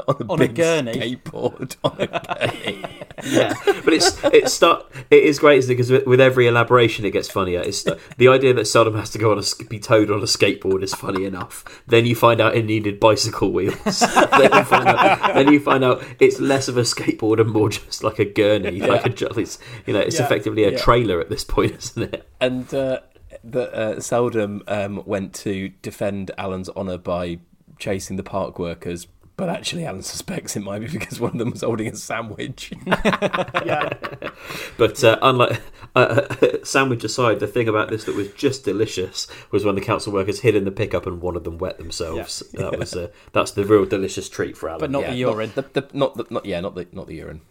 on 0.08 0.16
a 0.20 0.32
On 0.32 0.40
a 0.42 0.48
gurney. 0.48 0.92
skateboard 0.94 1.76
on 1.84 1.96
a 2.00 2.06
gurney. 2.06 2.84
yeah, 3.26 3.54
but 3.84 3.92
it's 3.92 4.22
it 4.24 4.48
start 4.48 4.86
it 5.10 5.24
is 5.24 5.38
great 5.40 5.58
isn't 5.58 5.72
it? 5.72 5.76
because 5.76 5.90
with, 6.06 6.20
every 6.20 6.46
elaboration 6.46 7.04
it 7.04 7.10
gets 7.10 7.28
funnier. 7.30 7.60
It's 7.60 7.82
the 7.82 8.28
idea 8.28 8.54
that 8.54 8.66
Seldom 8.66 8.94
has 8.94 9.10
to 9.10 9.18
go 9.18 9.32
on 9.32 9.38
a 9.38 9.64
be 9.68 9.78
towed 9.80 10.10
on 10.10 10.20
a 10.20 10.24
skateboard 10.24 10.82
is 10.82 10.94
funny 10.94 11.24
enough. 11.24 11.64
Then 11.86 12.06
you 12.06 12.14
find 12.14 12.40
out 12.40 12.56
it 12.56 12.64
needed 12.64 13.00
bicycle 13.00 13.52
wheels. 13.52 13.74
then, 14.00 14.52
you 14.52 14.64
find 14.64 14.88
out, 14.88 15.34
then 15.34 15.52
you 15.52 15.58
find 15.60 15.82
out 15.84 16.02
it's 16.20 16.38
less 16.38 16.68
of 16.68 16.76
a 16.76 16.82
skateboard 16.82 17.40
and 17.40 17.50
more 17.50 17.68
just 17.70 18.04
like 18.04 18.18
a 18.20 18.24
gurney, 18.24 18.80
like 18.80 19.04
a 19.04 19.08
it's 19.40 19.58
you 19.86 19.92
know 19.94 20.00
it's 20.00 20.18
Yeah. 20.18 20.24
effectively 20.26 20.64
a 20.64 20.70
Yeah. 20.72 20.78
trailer 20.78 21.20
at 21.20 21.28
this 21.28 21.42
point, 21.44 21.72
isn't 21.76 22.14
it? 22.14 22.24
and 22.40 22.72
uh, 22.72 23.00
that 23.52 23.74
uh, 23.74 24.00
Seldom 24.00 24.62
um, 24.68 25.02
went 25.06 25.34
to 25.36 25.70
defend 25.82 26.30
Alan's 26.38 26.68
honour 26.70 26.98
by 26.98 27.38
chasing 27.78 28.16
the 28.16 28.22
park 28.22 28.58
workers. 28.58 29.06
But 29.36 29.48
actually, 29.48 29.84
Alan 29.84 30.02
suspects 30.02 30.56
it 30.56 30.60
might 30.60 30.80
be 30.80 30.88
because 30.88 31.20
one 31.20 31.30
of 31.30 31.38
them 31.38 31.52
was 31.52 31.62
holding 31.62 31.86
a 31.86 31.94
sandwich. 31.94 32.72
yeah. 32.86 33.92
But 34.76 35.04
uh, 35.04 35.16
unlike 35.22 35.60
uh, 35.94 36.22
sandwich 36.64 37.04
aside, 37.04 37.38
the 37.38 37.46
thing 37.46 37.68
about 37.68 37.88
this 37.88 38.02
that 38.04 38.16
was 38.16 38.32
just 38.32 38.64
delicious 38.64 39.28
was 39.52 39.64
when 39.64 39.76
the 39.76 39.80
council 39.80 40.12
workers 40.12 40.40
hid 40.40 40.56
in 40.56 40.64
the 40.64 40.72
pickup 40.72 41.06
and 41.06 41.20
one 41.20 41.36
of 41.36 41.44
them 41.44 41.58
wet 41.58 41.78
themselves. 41.78 42.42
That 42.54 42.78
was 42.80 42.94
uh, 42.96 43.08
that's 43.32 43.52
the 43.52 43.64
real 43.64 43.84
delicious 43.84 44.28
treat 44.28 44.56
for 44.56 44.68
Alan. 44.68 44.80
But 44.80 44.90
not 44.90 45.02
Yeah, 45.02 45.10
the 45.10 45.16
urine. 45.16 45.52
the, 45.54 45.62
the, 45.62 45.88
not 45.92 46.16
the, 46.16 46.26
not 46.30 46.44
yeah, 46.44 46.58
not 46.60 46.74
the 46.74 46.88
not 46.90 47.06
the 47.06 47.14
urine. 47.14 47.42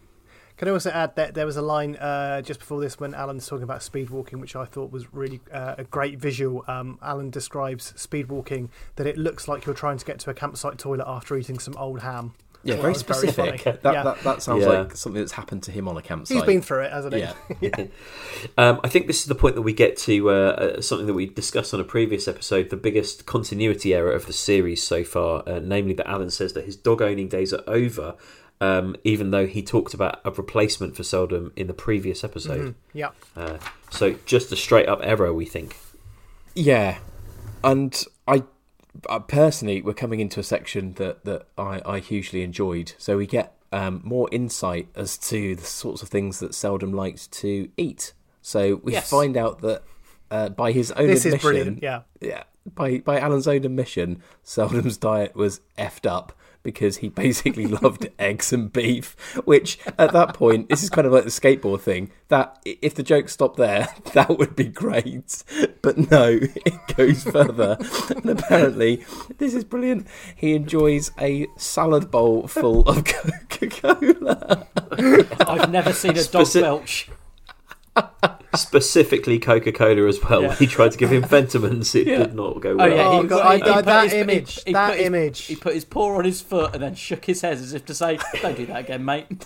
Can 0.57 0.67
I 0.67 0.71
also 0.71 0.89
add 0.89 1.15
that 1.15 1.35
there 1.35 1.45
was 1.45 1.55
a 1.55 1.61
line 1.61 1.95
uh, 1.97 2.41
just 2.41 2.59
before 2.59 2.81
this 2.81 2.99
when 2.99 3.13
Alan's 3.13 3.45
talking 3.47 3.63
about 3.63 3.83
speed 3.83 4.09
walking, 4.09 4.39
which 4.39 4.55
I 4.55 4.65
thought 4.65 4.91
was 4.91 5.13
really 5.13 5.39
uh, 5.53 5.75
a 5.77 5.83
great 5.83 6.17
visual. 6.19 6.63
Um, 6.67 6.97
Alan 7.01 7.29
describes 7.29 7.93
speed 7.95 8.29
walking 8.29 8.69
that 8.95 9.05
it 9.05 9.17
looks 9.17 9.47
like 9.47 9.65
you're 9.65 9.75
trying 9.75 9.97
to 9.99 10.05
get 10.05 10.17
to 10.19 10.29
a 10.31 10.33
campsite 10.33 10.79
toilet 10.79 11.05
after 11.07 11.37
eating 11.37 11.59
some 11.59 11.75
old 11.77 12.01
ham. 12.01 12.33
Yeah, 12.63 12.73
Well, 12.73 12.81
very 12.81 12.93
that 12.93 12.99
specific. 12.99 13.61
funny. 13.61 13.77
that, 13.83 13.93
Yeah. 13.93 14.03
that 14.03 14.21
that 14.23 14.41
sounds 14.41 14.63
Yeah. 14.63 14.69
like 14.69 14.97
something 14.97 15.21
that's 15.21 15.33
happened 15.33 15.61
to 15.63 15.71
him 15.71 15.87
on 15.87 15.95
a 15.95 16.01
campsite. 16.01 16.35
He's 16.35 16.43
been 16.43 16.63
through 16.63 16.81
it, 16.85 16.91
hasn't 16.91 17.13
he? 17.13 17.19
Yeah. 17.61 17.69
Um, 18.57 18.79
I 18.83 18.89
think 18.89 19.05
this 19.07 19.19
is 19.19 19.25
the 19.27 19.35
point 19.35 19.55
that 19.55 19.61
we 19.61 19.73
get 19.73 19.95
to 19.99 20.29
uh, 20.31 20.33
uh, 20.33 20.81
something 20.81 21.05
that 21.07 21.13
we 21.13 21.27
discussed 21.27 21.73
on 21.73 21.79
a 21.79 21.83
previous 21.83 22.27
episode 22.27 22.69
the 22.71 22.75
biggest 22.77 23.25
continuity 23.27 23.93
error 23.93 24.11
of 24.11 24.25
the 24.25 24.33
series 24.33 24.81
so 24.81 25.03
far, 25.03 25.43
uh, 25.47 25.59
namely 25.59 25.93
that 25.93 26.07
Alan 26.09 26.31
says 26.31 26.53
that 26.53 26.65
his 26.65 26.75
dog 26.75 27.01
owning 27.01 27.27
days 27.29 27.53
are 27.53 27.63
over, 27.67 28.15
um, 28.61 28.95
even 29.03 29.31
though 29.31 29.45
he 29.47 29.61
talked 29.61 29.93
about 29.93 30.19
a 30.25 30.31
replacement 30.31 30.95
for 30.95 31.03
Seldom 31.03 31.51
in 31.55 31.67
the 31.67 31.73
previous 31.73 32.23
episode. 32.23 32.61
Mhm. 32.61 32.75
Yeah. 32.93 33.09
Uh, 33.35 33.57
so 33.89 34.15
just 34.25 34.51
a 34.51 34.55
straight 34.55 34.87
up 34.89 34.99
error, 35.03 35.33
we 35.33 35.45
think. 35.45 35.77
Yeah, 36.55 36.97
and 37.63 38.03
I, 38.27 38.43
I 39.09 39.19
personally, 39.19 39.81
we're 39.81 39.93
coming 39.93 40.19
into 40.19 40.39
a 40.39 40.43
section 40.43 40.93
that 40.93 41.23
that 41.25 41.47
I, 41.57 41.81
I 41.85 41.99
hugely 41.99 42.41
enjoyed. 42.41 42.93
So 42.97 43.17
we 43.17 43.27
get 43.27 43.53
um, 43.71 44.01
more 44.03 44.27
insight 44.31 44.87
as 44.95 45.17
to 45.29 45.55
the 45.55 45.63
sorts 45.65 46.01
of 46.01 46.09
things 46.09 46.39
that 46.39 46.55
Seldom 46.55 46.91
likes 46.93 47.27
to 47.27 47.69
eat. 47.77 48.13
So 48.41 48.75
we 48.83 48.93
Yes. 48.93 49.09
find 49.09 49.35
out 49.37 49.59
that 49.61 49.83
uh, 50.31 50.49
by 50.49 50.71
his 50.71 50.91
own 50.93 51.07
This 51.07 51.19
is 51.25 51.33
admission, 51.33 51.47
brilliant, 51.49 51.83
yeah. 51.83 52.01
yeah, 52.21 52.43
by 52.75 52.99
by 52.99 53.19
Alan's 53.19 53.47
own 53.47 53.63
admission, 53.65 54.21
Seldom's 54.43 54.97
diet 54.97 55.35
was 55.35 55.61
effed 55.77 56.09
up 56.09 56.33
because 56.67 56.97
he 56.97 57.07
basically 57.07 57.65
loved 57.81 58.09
eggs 58.19 58.51
and 58.51 58.73
beef. 58.73 59.15
Which 59.45 59.79
at 59.97 60.11
that 60.11 60.33
point, 60.33 60.67
this 60.67 60.83
is 60.83 60.89
kind 60.89 61.07
of 61.07 61.13
like 61.13 61.23
the 61.23 61.29
skateboard 61.29 61.79
thing. 61.79 62.11
That 62.27 62.59
if 62.65 62.93
the 62.93 63.03
joke 63.03 63.29
stopped 63.29 63.55
there, 63.55 63.87
that 64.13 64.37
would 64.37 64.53
be 64.53 64.65
great. 64.65 65.45
But 65.81 66.11
no, 66.11 66.27
it 66.41 66.95
goes 66.97 67.23
further. 67.23 67.77
And 68.09 68.29
apparently, 68.29 69.05
this 69.37 69.53
is 69.53 69.63
brilliant. 69.63 70.07
He 70.35 70.55
enjoys 70.55 71.11
a 71.17 71.47
salad 71.55 72.11
bowl 72.11 72.47
full 72.47 72.81
of 72.81 73.05
Coca 73.05 73.67
Cola. 73.69 74.67
I've 75.47 75.71
never 75.71 75.93
seen 75.93 76.17
a 76.17 76.23
dog 76.25 76.47
Speci- 76.47 76.61
belch. 76.61 77.09
Specifically 78.57 79.39
Coca 79.39 79.71
Cola 79.71 80.07
as 80.07 80.21
well. 80.23 80.41
Yeah. 80.43 80.55
He 80.55 80.67
tried 80.67 80.91
to 80.91 80.97
give 80.97 81.11
him 81.11 81.23
Fentimans, 81.33 81.95
it 81.95 82.07
Yeah. 82.07 82.17
did 82.19 82.35
not 82.35 82.59
go 82.61 82.71
Oh 82.71 82.75
well. 82.77 82.89
yeah, 82.89 83.07
Oh, 83.07 83.21
he, 83.21 83.27
God, 83.27 83.37
he- 83.37 83.47
I- 83.47 83.55
he 83.57 83.61
that- 83.63 83.75
put 83.75 83.85
that 83.85 84.03
his- 84.05 84.13
image, 84.13 84.63
he 84.65 84.73
that 84.73 84.89
put 84.89 84.97
his- 84.97 85.07
image. 85.07 85.41
He 85.45 85.55
put 85.55 85.73
his 85.73 85.85
paw 85.85 86.17
on 86.17 86.25
his 86.25 86.41
foot 86.41 86.73
and 86.73 86.83
then 86.83 86.95
shook 86.95 87.25
his 87.25 87.41
head 87.41 87.53
as 87.53 87.73
if 87.73 87.85
to 87.85 87.93
say, 87.93 88.19
"Don't 88.41 88.57
do 88.57 88.65
that 88.67 88.79
again, 88.81 89.05
mate." 89.05 89.27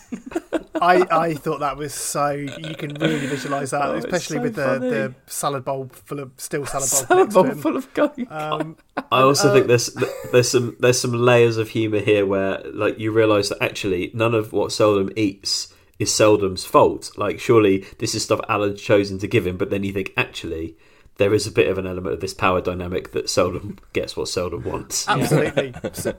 I, 0.82 1.06
I 1.12 1.34
thought 1.36 1.60
that 1.60 1.78
was 1.78 1.94
so 1.94 2.32
you 2.32 2.74
can 2.76 2.96
really 2.96 3.28
visualise 3.28 3.70
that, 3.70 3.86
Oh, 3.86 3.94
especially 3.96 4.38
so 4.38 4.42
with 4.42 4.56
the, 4.56 4.64
funny. 4.64 4.90
the 4.90 5.16
salad 5.28 5.64
bowl 5.64 5.90
full 5.94 6.20
of 6.20 6.32
still 6.38 6.66
salad 6.66 6.90
bowl 6.90 6.98
salad 7.06 7.20
next 7.26 7.34
to 7.36 7.42
bowl 7.44 7.52
him. 7.52 7.58
full 7.60 7.78
of 7.78 7.94
Coke. 7.94 8.32
Um, 8.32 8.78
I 9.12 9.22
also 9.22 9.50
uh, 9.50 9.54
think 9.54 9.68
there's 9.68 9.96
there's 10.32 10.50
some 10.50 10.76
there's 10.80 11.00
some 11.00 11.14
layers 11.14 11.58
of 11.58 11.70
humour 11.70 12.00
here 12.00 12.26
where 12.26 12.64
like 12.74 12.98
you 12.98 13.12
realise 13.12 13.50
that 13.50 13.62
actually 13.62 14.10
none 14.16 14.34
of 14.34 14.54
what 14.54 14.72
Seldom 14.72 15.12
eats 15.16 15.72
is 16.02 16.12
Seldom's 16.12 16.66
fault. 16.66 17.12
Like 17.18 17.40
surely 17.40 17.86
this 18.00 18.16
is 18.16 18.24
stuff 18.24 18.42
Alan's 18.50 18.82
chosen 18.82 19.18
to 19.20 19.28
give 19.28 19.46
him, 19.48 19.58
but 19.58 19.70
then 19.70 19.84
you 19.84 19.94
think 19.94 20.14
actually 20.18 20.76
there 21.18 21.34
is 21.34 21.46
a 21.46 21.52
bit 21.52 21.68
of 21.68 21.78
an 21.78 21.86
element 21.86 22.14
of 22.16 22.22
this 22.22 22.34
power 22.34 22.62
dynamic 22.62 23.12
that 23.12 23.30
Seldom 23.30 23.78
gets 23.94 24.18
what 24.18 24.28
Seldom 24.28 24.64
wants. 24.64 25.08
absolutely. 25.08 25.74
Se- 25.94 26.14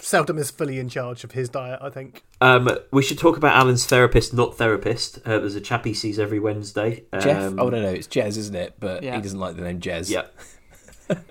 Seldom 0.00 0.36
is 0.38 0.50
fully 0.50 0.78
in 0.80 0.88
charge 0.88 1.22
of 1.24 1.32
his 1.32 1.48
diet, 1.48 1.78
I 1.80 1.88
think. 1.88 2.22
Um, 2.40 2.68
we 2.90 3.02
should 3.02 3.18
talk 3.18 3.36
about 3.38 3.56
Alan's 3.56 3.86
therapist, 3.86 4.34
not 4.34 4.58
therapist. 4.58 5.18
Uh, 5.24 5.38
there's 5.38 5.54
a 5.54 5.60
chap 5.60 5.84
he 5.86 5.94
sees 5.94 6.18
every 6.18 6.40
Wednesday. 6.40 7.04
Jeff. 7.20 7.42
Um, 7.52 7.60
oh 7.60 7.68
no, 7.70 7.80
no, 7.80 7.88
it's 7.90 8.08
Jez, 8.08 8.36
isn't 8.36 8.56
it? 8.56 8.74
But 8.80 9.02
Yeah. 9.02 9.14
he 9.16 9.22
doesn't 9.22 9.38
like 9.38 9.54
the 9.56 9.62
name 9.62 9.80
Jez. 9.80 10.10
Yeah. 10.10 10.26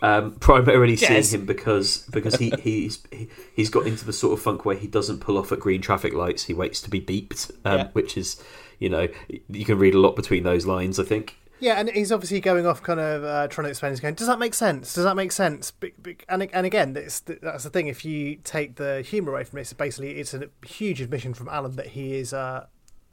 Um, 0.01 0.33
primarily 0.35 0.95
Jez. 0.97 1.23
seeing 1.25 1.41
him 1.41 1.45
because 1.45 2.07
because 2.11 2.35
he 2.35 2.51
he's 2.61 3.01
he, 3.11 3.29
he's 3.55 3.69
got 3.69 3.87
into 3.87 4.05
the 4.05 4.13
sort 4.13 4.33
of 4.37 4.41
funk 4.43 4.65
where 4.65 4.75
he 4.75 4.87
doesn't 4.87 5.19
pull 5.19 5.37
off 5.37 5.51
at 5.51 5.59
green 5.59 5.81
traffic 5.81 6.13
lights. 6.13 6.45
He 6.45 6.53
waits 6.53 6.81
to 6.81 6.89
be 6.89 6.99
beeped, 7.01 7.51
um, 7.65 7.77
Yeah. 7.79 7.87
which 7.93 8.17
is 8.17 8.41
you 8.79 8.89
know 8.89 9.07
you 9.49 9.65
can 9.65 9.77
read 9.77 9.95
a 9.95 9.99
lot 9.99 10.15
between 10.15 10.43
those 10.43 10.65
lines. 10.65 10.99
I 10.99 11.03
think. 11.03 11.37
Yeah, 11.59 11.79
and 11.79 11.89
he's 11.89 12.11
obviously 12.11 12.41
going 12.41 12.65
off, 12.67 12.83
kind 12.83 12.99
of 12.99 13.23
uh, 13.23 13.47
trying 13.47 13.63
to 13.65 13.69
explain. 13.69 13.93
He's 13.93 14.01
going, 14.01 14.15
"Does 14.15 14.27
that 14.27 14.37
make 14.39 14.53
sense? 14.53 14.93
Does 14.93 15.05
that 15.05 15.15
make 15.15 15.31
sense?" 15.31 15.71
And 16.27 16.49
and 16.51 16.65
again, 16.65 16.91
that's 16.91 17.21
the 17.21 17.69
thing. 17.71 17.87
If 17.87 18.03
you 18.03 18.35
take 18.43 18.75
the 18.75 19.01
humour 19.01 19.31
away 19.31 19.45
from 19.45 19.59
this, 19.59 19.71
basically, 19.71 20.19
it's 20.19 20.33
a 20.33 20.49
huge 20.65 20.99
admission 20.99 21.33
from 21.33 21.47
Alan 21.47 21.77
that 21.77 21.87
he 21.87 22.15
is 22.15 22.33
uh, 22.33 22.65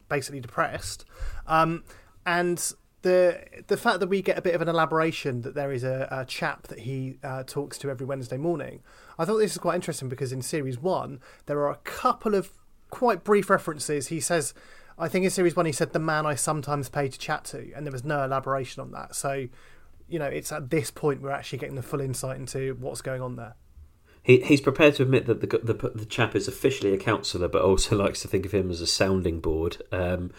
basically 0.08 0.40
depressed, 0.40 1.04
um, 1.46 1.84
and 2.26 2.72
the 3.02 3.40
the 3.66 3.76
fact 3.76 4.00
that 4.00 4.08
we 4.08 4.22
get 4.22 4.36
a 4.36 4.42
bit 4.42 4.54
of 4.54 4.62
an 4.62 4.68
elaboration 4.68 5.42
that 5.42 5.54
there 5.54 5.72
is 5.72 5.84
a, 5.84 6.08
a 6.10 6.24
chap 6.24 6.66
that 6.68 6.80
he 6.80 7.18
uh, 7.22 7.42
talks 7.44 7.78
to 7.78 7.90
every 7.90 8.06
Wednesday 8.06 8.36
morning. 8.36 8.80
I 9.18 9.24
thought 9.24 9.38
this 9.38 9.52
is 9.52 9.58
quite 9.58 9.74
interesting 9.74 10.08
because 10.08 10.32
in 10.32 10.42
series 10.42 10.78
one 10.78 11.20
there 11.46 11.58
are 11.60 11.70
a 11.70 11.76
couple 11.76 12.34
of 12.34 12.50
quite 12.90 13.24
brief 13.24 13.50
references. 13.50 14.08
He 14.08 14.20
says. 14.20 14.54
I 14.98 15.08
think 15.08 15.24
in 15.24 15.30
series 15.30 15.56
one 15.56 15.64
he 15.64 15.72
said 15.72 15.94
the 15.94 15.98
man 15.98 16.26
I 16.26 16.34
sometimes 16.34 16.90
pay 16.90 17.08
to 17.08 17.18
chat 17.18 17.44
to, 17.44 17.72
and 17.74 17.86
there 17.86 17.92
was 17.92 18.04
no 18.04 18.22
elaboration 18.22 18.82
on 18.82 18.90
that. 18.90 19.14
So, 19.14 19.48
you 20.10 20.18
know, 20.18 20.26
it's 20.26 20.52
at 20.52 20.68
this 20.68 20.90
point 20.90 21.22
we're 21.22 21.30
actually 21.30 21.58
getting 21.58 21.76
the 21.76 21.82
full 21.82 22.02
insight 22.02 22.36
into 22.36 22.76
what's 22.78 23.00
going 23.00 23.22
on 23.22 23.36
there. 23.36 23.54
He 24.22 24.40
he's 24.40 24.60
prepared 24.60 24.96
to 24.96 25.04
admit 25.04 25.24
that 25.24 25.40
the 25.40 25.46
the, 25.46 25.90
the 25.94 26.04
chap 26.04 26.36
is 26.36 26.46
officially 26.46 26.92
a 26.92 26.98
counsellor, 26.98 27.48
but 27.48 27.62
also 27.62 27.96
likes 28.04 28.20
to 28.22 28.28
think 28.28 28.44
of 28.44 28.52
him 28.52 28.70
as 28.70 28.82
a 28.82 28.86
sounding 28.86 29.40
board. 29.40 29.78
Um, 29.90 30.32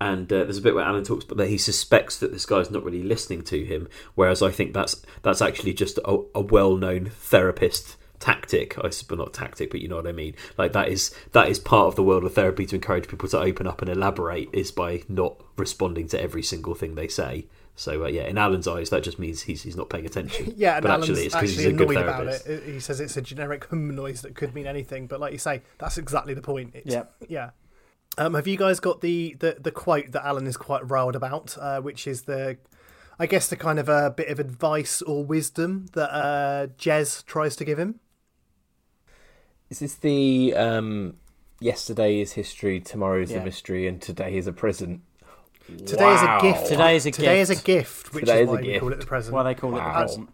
and 0.00 0.32
uh, 0.32 0.44
there's 0.44 0.58
a 0.58 0.62
bit 0.62 0.74
where 0.74 0.84
Alan 0.84 1.04
talks 1.04 1.24
about 1.24 1.38
that 1.38 1.48
he 1.48 1.58
suspects 1.58 2.18
that 2.18 2.32
this 2.32 2.46
guy's 2.46 2.70
not 2.70 2.84
really 2.84 3.02
listening 3.02 3.42
to 3.42 3.64
him, 3.64 3.88
whereas 4.14 4.42
I 4.42 4.50
think 4.50 4.72
that's 4.72 5.02
that's 5.22 5.42
actually 5.42 5.74
just 5.74 5.98
a, 5.98 6.18
a 6.34 6.40
well-known 6.40 7.06
therapist 7.06 7.96
tactic 8.20 8.76
i 8.84 8.90
suppose 8.90 9.18
not 9.18 9.32
tactic 9.32 9.70
but 9.70 9.80
you 9.80 9.86
know 9.86 9.96
what 9.96 10.06
i 10.06 10.12
mean 10.12 10.34
like 10.56 10.72
that 10.72 10.88
is 10.88 11.14
that 11.32 11.48
is 11.48 11.58
part 11.58 11.86
of 11.86 11.94
the 11.94 12.02
world 12.02 12.24
of 12.24 12.34
therapy 12.34 12.66
to 12.66 12.74
encourage 12.74 13.06
people 13.06 13.28
to 13.28 13.38
open 13.38 13.66
up 13.66 13.80
and 13.80 13.88
elaborate 13.88 14.48
is 14.52 14.72
by 14.72 15.02
not 15.08 15.40
responding 15.56 16.08
to 16.08 16.20
every 16.20 16.42
single 16.42 16.74
thing 16.74 16.96
they 16.96 17.06
say 17.06 17.46
so 17.76 18.04
uh, 18.04 18.08
yeah 18.08 18.22
in 18.22 18.36
alan's 18.36 18.66
eyes 18.66 18.90
that 18.90 19.04
just 19.04 19.20
means 19.20 19.42
he's, 19.42 19.62
he's 19.62 19.76
not 19.76 19.88
paying 19.88 20.04
attention 20.04 20.52
Yeah, 20.56 20.76
and 20.76 20.82
but 20.82 20.90
Alan's 20.90 21.10
actually 21.10 21.26
it's 21.26 21.34
because 21.34 21.56
he's 21.56 21.66
a 21.66 21.72
good 21.72 21.90
annoyed 21.90 22.02
about 22.02 22.24
therapist 22.24 22.46
it. 22.48 22.62
He 22.64 22.80
says 22.80 22.98
it's 22.98 23.16
a 23.16 23.22
generic 23.22 23.66
hum 23.66 23.94
noise 23.94 24.22
that 24.22 24.34
could 24.34 24.52
mean 24.52 24.66
anything, 24.66 25.06
but 25.06 25.20
like 25.20 25.32
you 25.32 25.38
say, 25.38 25.62
that's 25.78 25.98
exactly 25.98 26.34
the 26.34 26.42
point. 26.42 26.72
It's, 26.74 26.92
Yep. 26.92 27.14
Yeah. 27.28 27.50
Um, 28.18 28.34
have 28.34 28.48
you 28.48 28.56
guys 28.56 28.80
got 28.80 29.00
the, 29.00 29.36
the, 29.38 29.56
the 29.60 29.70
quote 29.70 30.10
that 30.10 30.26
Alan 30.26 30.46
is 30.48 30.56
quite 30.56 30.88
riled 30.90 31.14
about, 31.14 31.56
uh, 31.60 31.80
which 31.80 32.06
is 32.08 32.22
the, 32.22 32.58
I 33.16 33.26
guess 33.26 33.48
the 33.48 33.56
kind 33.56 33.78
of 33.78 33.88
a 33.88 34.10
bit 34.10 34.28
of 34.28 34.40
advice 34.40 35.00
or 35.02 35.24
wisdom 35.24 35.86
that 35.92 36.10
uh, 36.12 36.66
Jez 36.76 37.24
tries 37.24 37.54
to 37.56 37.64
give 37.64 37.78
him? 37.78 38.00
Is 39.70 39.78
this 39.78 39.94
the 39.94 40.52
um, 40.56 41.14
yesterday 41.60 42.20
is 42.20 42.32
history, 42.32 42.80
tomorrow 42.80 43.22
is 43.22 43.30
Yeah. 43.30 43.38
a 43.42 43.44
mystery, 43.44 43.86
and 43.86 44.02
today 44.02 44.36
is 44.36 44.48
a 44.48 44.52
present? 44.52 45.02
Today 45.86 46.04
Wow. 46.04 46.14
is 46.14 46.22
a 46.22 46.52
gift. 46.52 46.66
Today 46.66 46.96
is 46.96 47.06
a 47.06 47.10
gift. 47.10 47.20
Today 47.20 47.40
is 47.40 47.50
a 47.50 47.54
gift. 47.54 47.66
gift, 47.66 48.14
which 48.14 48.24
Today 48.24 48.42
is 48.42 48.48
is 48.48 48.48
a 48.48 48.52
why 48.52 48.60
we 48.62 48.78
call 48.80 48.92
it 48.92 49.00
the 49.00 49.06
present. 49.06 49.34
Why 49.34 49.42
they 49.44 49.54
call 49.54 49.76
it 49.76 49.84
the 49.84 49.90
present. 49.90 50.30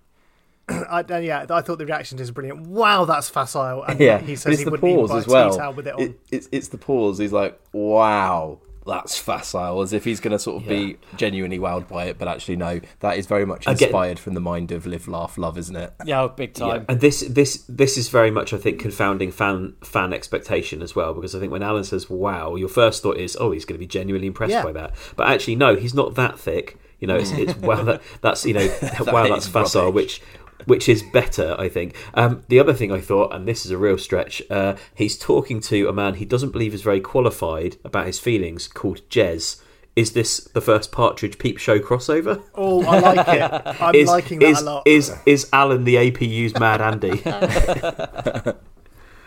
I, 0.68 1.04
and 1.08 1.24
yeah, 1.24 1.46
I 1.50 1.60
thought 1.60 1.78
the 1.78 1.86
reaction 1.86 2.18
is 2.18 2.30
brilliant. 2.30 2.66
Wow, 2.66 3.04
that's 3.04 3.28
facile. 3.28 3.82
And 3.84 4.00
yeah, 4.00 4.18
he 4.18 4.36
says 4.36 4.52
it's 4.52 4.58
he 4.60 4.64
the 4.64 4.70
wouldn't 4.70 4.88
even 4.90 5.00
pause 5.06 5.10
buy 5.26 5.46
as 5.48 5.56
well. 5.58 5.72
with 5.72 5.86
it 5.86 5.94
on. 5.94 6.00
It- 6.02 6.20
it's 6.30 6.48
it's 6.52 6.68
the 6.68 6.78
pause. 6.78 7.18
He's 7.18 7.32
like, 7.32 7.60
"Wow, 7.72 8.60
that's 8.86 9.16
facile, 9.18 9.80
as 9.82 9.92
if 9.92 10.04
he's 10.04 10.20
going 10.20 10.32
to 10.32 10.38
sort 10.38 10.62
of 10.62 10.68
Yeah. 10.70 10.78
be 10.78 10.96
genuinely 11.16 11.58
wowed 11.58 11.88
by 11.88 12.04
it. 12.04 12.18
But 12.18 12.28
actually, 12.28 12.56
no, 12.56 12.80
that 13.00 13.16
is 13.18 13.26
very 13.26 13.44
much 13.46 13.66
Again- 13.66 13.88
inspired 13.88 14.18
from 14.18 14.34
the 14.34 14.40
mind 14.40 14.72
of 14.72 14.86
Live, 14.86 15.06
Laugh, 15.08 15.36
Love, 15.38 15.56
isn't 15.58 15.76
it? 15.76 15.92
Yeah, 16.04 16.22
oh, 16.22 16.28
big 16.28 16.54
time. 16.54 16.84
And 16.88 17.00
this 17.00 17.20
this 17.28 17.64
this 17.68 17.96
is 17.98 18.08
very 18.08 18.30
much 18.30 18.52
I 18.52 18.58
think 18.58 18.80
confounding 18.80 19.32
fan 19.32 19.74
fan 19.82 20.12
expectation 20.12 20.82
as 20.82 20.94
well 20.96 21.12
because 21.14 21.34
I 21.34 21.40
think 21.40 21.52
when 21.52 21.62
Alan 21.62 21.84
says 21.84 22.08
wow, 22.08 22.56
your 22.56 22.68
first 22.68 23.02
thought 23.02 23.16
is 23.18 23.36
oh 23.40 23.50
he's 23.52 23.64
going 23.66 23.76
to 23.76 23.80
be 23.80 23.86
genuinely 23.86 24.26
impressed 24.28 24.52
Yeah. 24.52 24.62
by 24.62 24.72
that, 24.72 24.94
but 25.16 25.28
actually 25.28 25.56
no, 25.56 25.76
he's 25.76 25.94
not 25.94 26.14
that 26.14 26.38
thick. 26.38 26.78
You 27.00 27.08
know, 27.08 27.16
it's, 27.16 27.32
it's 27.32 27.54
wow 27.56 27.82
that, 27.82 28.00
that's 28.22 28.46
you 28.46 28.54
know 28.54 28.66
wow 29.06 29.28
that's 29.28 29.46
facile, 29.46 29.86
rubbish. 29.86 30.20
which 30.20 30.22
which 30.66 30.88
is 30.88 31.02
better 31.12 31.54
I 31.58 31.68
think. 31.68 31.94
Um, 32.14 32.42
the 32.48 32.58
other 32.60 32.74
thing 32.74 32.92
I 32.92 33.00
thought, 33.00 33.34
and 33.34 33.46
this 33.46 33.64
is 33.64 33.70
a 33.70 33.78
real 33.78 33.98
stretch, 33.98 34.42
uh, 34.50 34.76
he's 34.94 35.18
talking 35.18 35.60
to 35.62 35.88
a 35.88 35.92
man 35.92 36.14
he 36.14 36.24
doesn't 36.24 36.50
believe 36.50 36.74
is 36.74 36.82
very 36.82 37.00
qualified 37.00 37.76
about 37.84 38.06
his 38.06 38.18
feelings 38.18 38.66
called 38.68 39.08
Jez. 39.08 39.60
Is 39.96 40.12
this 40.12 40.38
the 40.40 40.60
first 40.60 40.90
Partridge 40.90 41.38
Peep 41.38 41.58
Show 41.58 41.78
crossover? 41.78 42.42
Oh, 42.56 42.84
I 42.84 42.98
like 42.98 43.28
it. 43.28 43.76
I'm 43.80 43.94
is, 43.94 44.08
liking 44.08 44.40
that 44.40 44.48
is, 44.48 44.60
a 44.60 44.64
lot. 44.64 44.82
Is 44.86 45.12
is 45.24 45.48
Alan 45.52 45.84
the 45.84 45.94
APU's 45.94 46.58
Mad 46.58 46.80
Andy? 46.80 47.22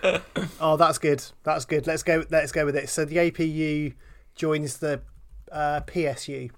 Oh, 0.60 0.78
that's 0.78 0.98
good. 0.98 1.24
That's 1.44 1.66
good. 1.66 1.88
Let's 1.88 2.04
go. 2.04 2.24
Let's 2.30 2.52
go 2.52 2.66
with 2.66 2.76
it. 2.76 2.90
So 2.90 3.06
the 3.06 3.18
APU 3.18 3.94
joins 4.36 4.78
the 4.78 5.02
uh, 5.52 5.82
PSU. 5.88 6.52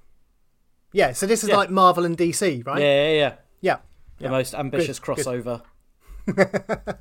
Yeah. 0.94 1.14
So 1.14 1.26
this 1.26 1.44
is 1.44 1.50
Yeah. 1.50 1.58
like 1.58 1.70
Marvel 1.70 2.06
and 2.06 2.18
DC, 2.18 2.66
right? 2.66 2.82
Yeah, 2.82 3.04
yeah, 3.04 3.18
yeah. 3.18 3.34
Yeah. 3.62 3.78
The 4.20 4.30
most 4.30 4.54
ambitious 4.54 5.00
Good, 5.00 5.18
good. 5.18 5.26
crossover 5.26 5.62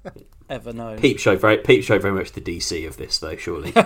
ever 0.48 0.72
known. 0.72 0.98
Peep 0.98 1.18
Show 1.18 1.36
very 1.36 1.58
Peep 1.58 1.84
Show 1.84 1.98
very 1.98 2.14
much 2.14 2.32
the 2.32 2.40
DC 2.40 2.86
of 2.86 2.96
this 2.96 3.18
though, 3.18 3.36
surely. 3.36 3.72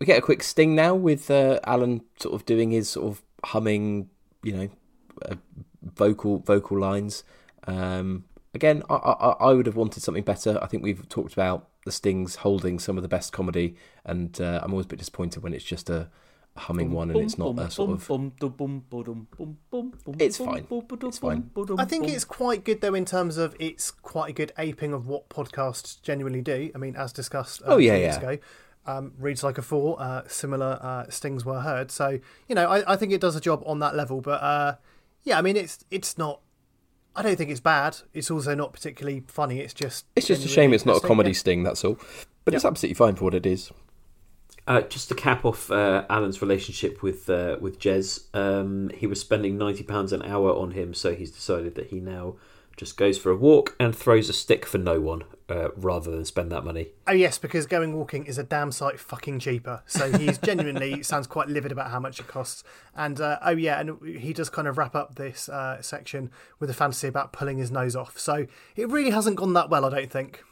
We 0.00 0.06
get 0.06 0.18
a 0.18 0.22
quick 0.22 0.44
sting 0.44 0.76
now 0.76 0.94
with 0.94 1.28
uh, 1.28 1.58
Alan 1.64 2.02
sort 2.20 2.32
of 2.32 2.46
doing 2.46 2.70
his 2.70 2.88
sort 2.88 3.08
of 3.08 3.22
humming, 3.44 4.10
you 4.44 4.52
know, 4.52 4.68
uh, 5.28 5.34
vocal 5.82 6.38
vocal 6.38 6.78
lines. 6.78 7.24
Um, 7.66 8.24
again, 8.54 8.84
I, 8.88 8.94
I 8.94 9.30
I 9.40 9.52
would 9.54 9.66
have 9.66 9.74
wanted 9.74 10.04
something 10.04 10.22
better. 10.22 10.56
I 10.62 10.66
think 10.66 10.84
we've 10.84 11.08
talked 11.08 11.32
about 11.32 11.68
the 11.84 11.90
Stings 11.90 12.36
holding 12.36 12.78
some 12.78 12.96
of 12.96 13.02
the 13.02 13.08
best 13.08 13.32
comedy, 13.32 13.74
and 14.04 14.40
uh, 14.40 14.60
I'm 14.62 14.70
always 14.70 14.86
a 14.86 14.90
bit 14.90 15.00
disappointed 15.00 15.42
when 15.42 15.52
it's 15.52 15.64
just 15.64 15.90
a, 15.90 15.96
a 15.96 16.08
humming 16.58 16.92
one 16.92 17.10
and 17.10 17.20
it's 17.20 17.38
not 17.38 17.58
a 17.58 17.70
sort 17.70 17.90
of. 17.90 18.02
It's 20.18 20.36
fine. 20.36 20.66
It's 20.70 21.18
fine. 21.18 21.50
I 21.78 21.84
think 21.84 22.08
it's 22.08 22.24
quite 22.24 22.64
good 22.64 22.80
though 22.80 22.94
in 22.94 23.04
terms 23.04 23.36
of 23.36 23.54
it's 23.58 23.90
quite 23.90 24.30
a 24.30 24.32
good 24.32 24.52
aping 24.58 24.92
of 24.92 25.06
what 25.06 25.28
podcasts 25.28 26.00
genuinely 26.02 26.42
do. 26.42 26.70
I 26.74 26.78
mean, 26.78 26.96
as 26.96 27.12
discussed 27.12 27.62
uh, 27.62 27.74
Oh, 27.74 27.76
yeah, 27.78 27.96
yeah. 27.96 28.16
ago, 28.16 28.38
um, 28.86 29.12
reads 29.18 29.42
like 29.44 29.58
a 29.58 29.62
four. 29.62 30.00
Uh, 30.00 30.22
similar 30.26 30.78
uh, 30.80 31.08
stings 31.10 31.44
were 31.44 31.60
heard, 31.60 31.90
so 31.90 32.18
you 32.48 32.54
know 32.54 32.68
I, 32.68 32.92
I 32.92 32.96
think 32.96 33.12
it 33.12 33.20
does 33.20 33.36
a 33.36 33.40
job 33.40 33.62
on 33.66 33.78
that 33.80 33.94
level. 33.94 34.20
But 34.20 34.42
uh, 34.42 34.76
yeah, 35.22 35.38
I 35.38 35.42
mean 35.42 35.56
it's 35.56 35.84
it's 35.90 36.18
not. 36.18 36.40
I 37.14 37.22
don't 37.22 37.36
think 37.36 37.50
it's 37.50 37.60
bad. 37.60 37.98
It's 38.14 38.30
also 38.30 38.54
not 38.54 38.72
particularly 38.72 39.24
funny. 39.26 39.60
It's 39.60 39.74
just 39.74 40.06
It's 40.14 40.26
just 40.26 40.44
a 40.44 40.48
shame 40.48 40.72
it's 40.72 40.86
not 40.86 40.98
a 40.98 41.00
comedy 41.06 41.30
yeah. 41.30 41.36
sting. 41.36 41.62
That's 41.64 41.84
all. 41.84 41.98
But 42.44 42.54
it's 42.54 42.64
absolutely 42.64 42.94
fine 42.94 43.16
for 43.16 43.24
what 43.24 43.34
it 43.34 43.44
is. 43.44 43.70
Uh, 44.68 44.82
just 44.82 45.08
to 45.08 45.14
cap 45.14 45.46
off 45.46 45.70
uh, 45.70 46.04
Alan's 46.10 46.42
relationship 46.42 47.02
with 47.02 47.30
uh, 47.30 47.56
with 47.58 47.78
Jez, 47.80 48.26
um, 48.34 48.90
he 48.90 49.06
was 49.06 49.18
spending 49.18 49.56
ninety 49.56 49.82
pounds 49.82 50.12
an 50.12 50.20
hour 50.20 50.54
on 50.54 50.72
him, 50.72 50.92
so 50.92 51.14
he's 51.14 51.30
decided 51.30 51.74
that 51.76 51.86
he 51.86 52.00
now 52.00 52.34
just 52.76 52.98
goes 52.98 53.16
for 53.16 53.30
a 53.30 53.36
walk 53.36 53.74
and 53.80 53.96
throws 53.96 54.28
a 54.28 54.32
stick 54.34 54.66
for 54.66 54.76
no 54.76 55.00
one, 55.00 55.24
uh, 55.48 55.70
rather 55.74 56.10
than 56.10 56.26
spend 56.26 56.52
that 56.52 56.64
money. 56.64 56.88
Oh 57.06 57.12
yes, 57.12 57.38
because 57.38 57.64
going 57.64 57.96
walking 57.96 58.26
is 58.26 58.36
a 58.36 58.44
damn 58.44 58.70
sight 58.70 59.00
fucking 59.00 59.38
cheaper. 59.38 59.82
So 59.86 60.12
he's 60.12 60.36
genuinely 60.42 61.02
sounds 61.02 61.26
quite 61.26 61.48
livid 61.48 61.72
about 61.72 61.90
how 61.90 61.98
much 61.98 62.20
it 62.20 62.28
costs. 62.28 62.62
And 62.94 63.22
uh, 63.22 63.38
oh 63.42 63.52
yeah, 63.52 63.80
and 63.80 64.18
he 64.18 64.34
does 64.34 64.50
kind 64.50 64.68
of 64.68 64.76
wrap 64.76 64.94
up 64.94 65.14
this 65.14 65.48
uh, 65.48 65.80
section 65.80 66.30
with 66.60 66.68
a 66.68 66.74
fantasy 66.74 67.08
about 67.08 67.32
pulling 67.32 67.56
his 67.56 67.70
nose 67.70 67.96
off. 67.96 68.18
So 68.18 68.46
it 68.76 68.90
really 68.90 69.12
hasn't 69.12 69.36
gone 69.36 69.54
that 69.54 69.70
well, 69.70 69.86
I 69.86 69.88
don't 69.88 70.10
think. 70.10 70.44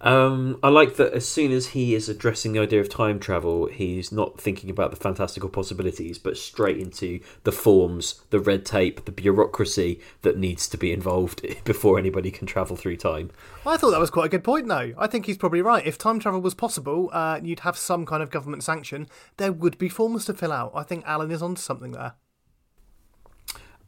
Um, 0.00 0.58
I 0.62 0.68
like 0.68 0.96
that 0.96 1.12
as 1.12 1.26
soon 1.26 1.52
as 1.52 1.68
he 1.68 1.94
is 1.94 2.08
addressing 2.08 2.52
the 2.52 2.60
idea 2.60 2.80
of 2.80 2.88
time 2.88 3.18
travel, 3.18 3.66
he's 3.66 4.12
not 4.12 4.40
thinking 4.40 4.70
about 4.70 4.90
the 4.90 4.96
fantastical 4.96 5.48
possibilities, 5.48 6.18
but 6.18 6.36
straight 6.36 6.78
into 6.78 7.20
the 7.44 7.52
forms, 7.52 8.22
the 8.30 8.40
red 8.40 8.66
tape, 8.66 9.04
the 9.04 9.12
bureaucracy 9.12 10.00
that 10.22 10.38
needs 10.38 10.68
to 10.68 10.76
be 10.76 10.92
involved 10.92 11.44
before 11.64 11.98
anybody 11.98 12.30
can 12.30 12.46
travel 12.46 12.76
through 12.76 12.96
time. 12.96 13.30
I 13.66 13.76
thought 13.76 13.90
that 13.92 14.00
was 14.00 14.10
quite 14.10 14.26
a 14.26 14.30
good 14.30 14.44
point, 14.44 14.68
though. 14.68 14.92
I 14.98 15.06
think 15.06 15.26
he's 15.26 15.38
probably 15.38 15.62
right. 15.62 15.86
If 15.86 15.98
time 15.98 16.18
travel 16.18 16.40
was 16.40 16.54
possible, 16.54 17.10
uh, 17.12 17.40
you'd 17.42 17.60
have 17.60 17.76
some 17.76 18.04
kind 18.04 18.22
of 18.22 18.30
government 18.30 18.62
sanction. 18.62 19.08
There 19.36 19.52
would 19.52 19.78
be 19.78 19.88
forms 19.88 20.24
to 20.26 20.34
fill 20.34 20.52
out. 20.52 20.72
I 20.74 20.82
think 20.82 21.04
Alan 21.06 21.30
is 21.30 21.42
onto 21.42 21.60
something 21.60 21.92
there. 21.92 22.14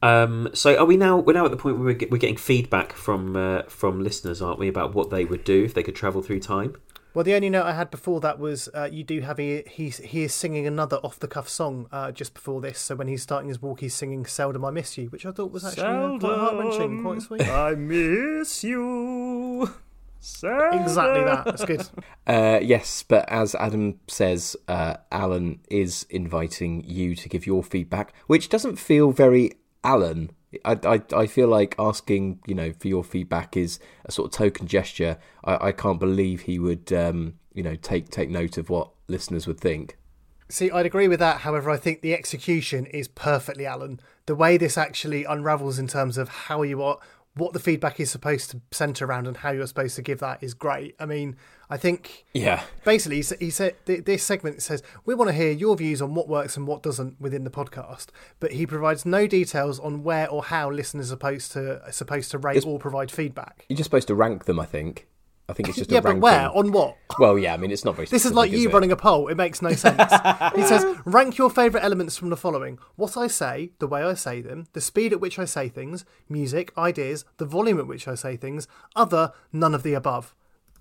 Um, 0.07 0.51
so 0.53 0.77
are 0.77 0.85
we 0.85 0.97
now? 0.97 1.19
We're 1.19 1.33
now 1.33 1.45
at 1.45 1.51
the 1.51 1.57
point 1.57 1.77
where 1.79 1.87
we're, 1.87 1.95
get, 1.95 2.11
we're 2.11 2.19
getting 2.19 2.37
feedback 2.37 2.93
from 2.93 3.35
uh, 3.35 3.63
from 3.63 4.03
listeners, 4.03 4.41
aren't 4.41 4.59
we, 4.59 4.69
about 4.69 4.95
what 4.95 5.11
they 5.11 5.25
would 5.25 5.43
do 5.43 5.65
if 5.65 5.75
they 5.75 5.83
could 5.83 5.97
travel 5.97 6.23
through 6.23 6.41
time? 6.41 6.77
Well, 7.13 7.25
the 7.25 7.35
only 7.35 7.49
note 7.49 7.65
I 7.65 7.73
had 7.73 7.91
before 7.91 8.21
that 8.21 8.39
was 8.39 8.69
uh, 8.75 8.89
you 8.93 9.03
do 9.03 9.21
have 9.23 9.41
a, 9.41 9.65
he's 9.67 9.97
he 9.99 10.23
is 10.23 10.35
singing 10.35 10.67
another 10.67 10.99
off 10.99 11.19
the 11.19 11.27
cuff 11.27 11.49
song 11.49 11.89
uh, 11.91 12.13
just 12.13 12.35
before 12.35 12.61
this. 12.61 12.79
So 12.79 12.95
when 12.95 13.09
he's 13.09 13.23
starting 13.23 13.49
his 13.49 13.61
walk, 13.61 13.81
he's 13.81 13.95
singing 13.95 14.27
"Seldom 14.27 14.65
I 14.65 14.71
Miss 14.71 14.97
You," 14.97 15.07
which 15.07 15.27
I 15.27 15.33
thought 15.33 15.51
was 15.51 15.65
actually 15.65 15.85
uh, 15.85 16.19
quite 16.19 16.37
heart 16.37 16.57
wrenching, 16.57 17.03
quite 17.03 17.23
sweet. 17.23 17.49
I 17.49 17.75
miss 17.75 18.63
you. 18.63 19.71
Exactly 20.21 21.25
that. 21.25 21.43
That's 21.45 21.65
good. 21.65 21.89
Uh, 22.27 22.59
yes, 22.61 23.05
but 23.07 23.29
as 23.29 23.55
Adam 23.55 24.01
says, 24.09 24.57
uh, 24.67 24.97
Alan 25.13 25.61
is 25.71 26.05
inviting 26.11 26.85
you 26.85 27.15
to 27.15 27.29
give 27.29 27.47
your 27.47 27.63
feedback, 27.63 28.13
which 28.27 28.49
doesn't 28.49 28.77
feel 28.77 29.13
very 29.13 29.53
Alan. 29.85 30.31
I, 30.65 30.79
I, 30.85 31.03
I 31.15 31.27
feel 31.27 31.49
like 31.49 31.75
asking, 31.79 32.41
you 32.47 32.55
know, 32.55 32.73
for 32.79 32.89
your 32.89 33.05
feedback 33.05 33.57
is 33.57 33.79
a 34.05 34.13
sort 34.13 34.33
of 34.33 34.39
token 34.39 34.67
gesture. 34.67 35.19
I, 35.45 35.69
I 35.69 35.73
can't 35.73 36.01
believe 36.01 36.43
he 36.43 36.59
would, 36.59 36.93
um, 36.93 37.35
you 37.53 37.63
know, 37.63 37.77
take 37.77 38.11
take 38.11 38.31
note 38.31 38.57
of 38.57 38.71
what 38.71 38.91
listeners 39.09 39.47
would 39.47 39.61
think. 39.61 39.97
See, 40.49 40.71
I'd 40.71 40.87
agree 40.87 41.09
with 41.09 41.19
that. 41.19 41.41
However, 41.41 41.71
I 41.71 41.77
think 41.77 42.01
the 42.01 42.15
execution 42.15 42.87
is 42.87 43.09
perfectly 43.09 43.67
Alan. 43.67 44.01
The 44.27 44.37
way 44.37 44.57
this 44.57 44.79
actually 44.79 45.25
unravels 45.25 45.79
in 45.79 45.89
terms 45.89 46.17
of 46.17 46.29
how 46.29 46.63
you 46.63 46.83
are, 46.83 46.99
what 47.37 47.53
the 47.53 47.59
feedback 47.59 48.01
is 48.01 48.11
supposed 48.11 48.51
to 48.51 48.61
centre 48.71 49.05
around, 49.05 49.27
and 49.27 49.37
how 49.39 49.51
you're 49.51 49.67
supposed 49.67 49.95
to 49.97 50.03
give 50.03 50.19
that 50.21 50.43
is 50.43 50.55
great. 50.55 50.95
I 50.99 51.07
mean, 51.07 51.37
I 51.69 51.77
think 51.77 52.25
Yeah. 52.33 52.63
basically 52.85 53.17
he 53.39 53.51
said 53.51 53.75
this 53.85 54.23
segment 54.23 54.63
says 54.63 54.83
we 55.05 55.15
want 55.15 55.29
to 55.29 55.35
hear 55.35 55.51
your 55.53 55.77
views 55.77 56.01
on 56.01 56.15
what 56.15 56.29
works 56.29 56.57
and 56.57 56.67
what 56.67 56.83
doesn't 56.83 57.21
within 57.21 57.45
the 57.45 57.51
podcast, 57.51 58.07
but 58.41 58.53
he 58.53 58.67
provides 58.67 59.05
no 59.05 59.27
details 59.27 59.79
on 59.81 60.03
where 60.03 60.29
or 60.31 60.45
how 60.45 60.71
listeners 60.71 61.07
are 61.07 61.15
supposed 61.17 61.53
to 61.53 61.85
are 61.85 61.93
supposed 61.93 62.31
to 62.31 62.39
rate 62.39 62.57
It's- 62.57 62.65
or 62.73 62.79
provide 62.79 63.11
feedback. 63.11 63.65
You're 63.69 63.77
just 63.77 63.89
supposed 63.89 64.09
to 64.09 64.15
rank 64.15 64.45
them, 64.47 64.59
I 64.59 64.65
think. 64.67 65.07
I 65.49 65.53
think 65.53 65.69
it's 65.69 65.79
just 65.79 65.93
yeah, 65.93 65.99
a 65.99 66.03
but 66.03 66.09
ranking. 66.09 66.23
where 66.23 66.51
on 66.57 66.73
what? 66.73 66.97
Well, 67.21 67.39
yeah, 67.39 67.55
I 67.55 67.57
mean, 67.57 67.71
it's 67.71 67.85
not 67.85 67.95
very 67.95 68.07
This 68.07 68.25
is 68.25 68.33
like 68.33 68.51
you 68.51 68.69
it? 68.69 68.73
running 68.73 68.91
a 68.91 68.97
poll. 68.97 69.29
It 69.29 69.37
makes 69.37 69.63
no 69.63 69.73
sense. 69.73 70.13
he 70.57 70.63
says, 70.63 70.85
rank 71.05 71.39
your 71.39 71.51
favourite 71.51 71.85
elements 71.85 72.17
from 72.17 72.31
the 72.31 72.37
following 72.37 72.79
what 72.97 73.17
I 73.17 73.29
say, 73.29 73.71
the 73.79 73.87
way 73.87 74.03
I 74.03 74.15
say 74.15 74.41
them, 74.41 74.67
the 74.73 74.81
speed 74.81 75.13
at 75.13 75.21
which 75.21 75.39
I 75.39 75.45
say 75.45 75.69
things, 75.69 76.05
music, 76.29 76.73
ideas, 76.77 77.25
the 77.37 77.45
volume 77.45 77.79
at 77.79 77.87
which 77.87 78.09
I 78.09 78.17
say 78.17 78.37
things, 78.37 78.67
other, 78.97 79.33
none 79.53 79.75
of 79.75 79.85
the 79.85 79.95
above. 79.95 80.35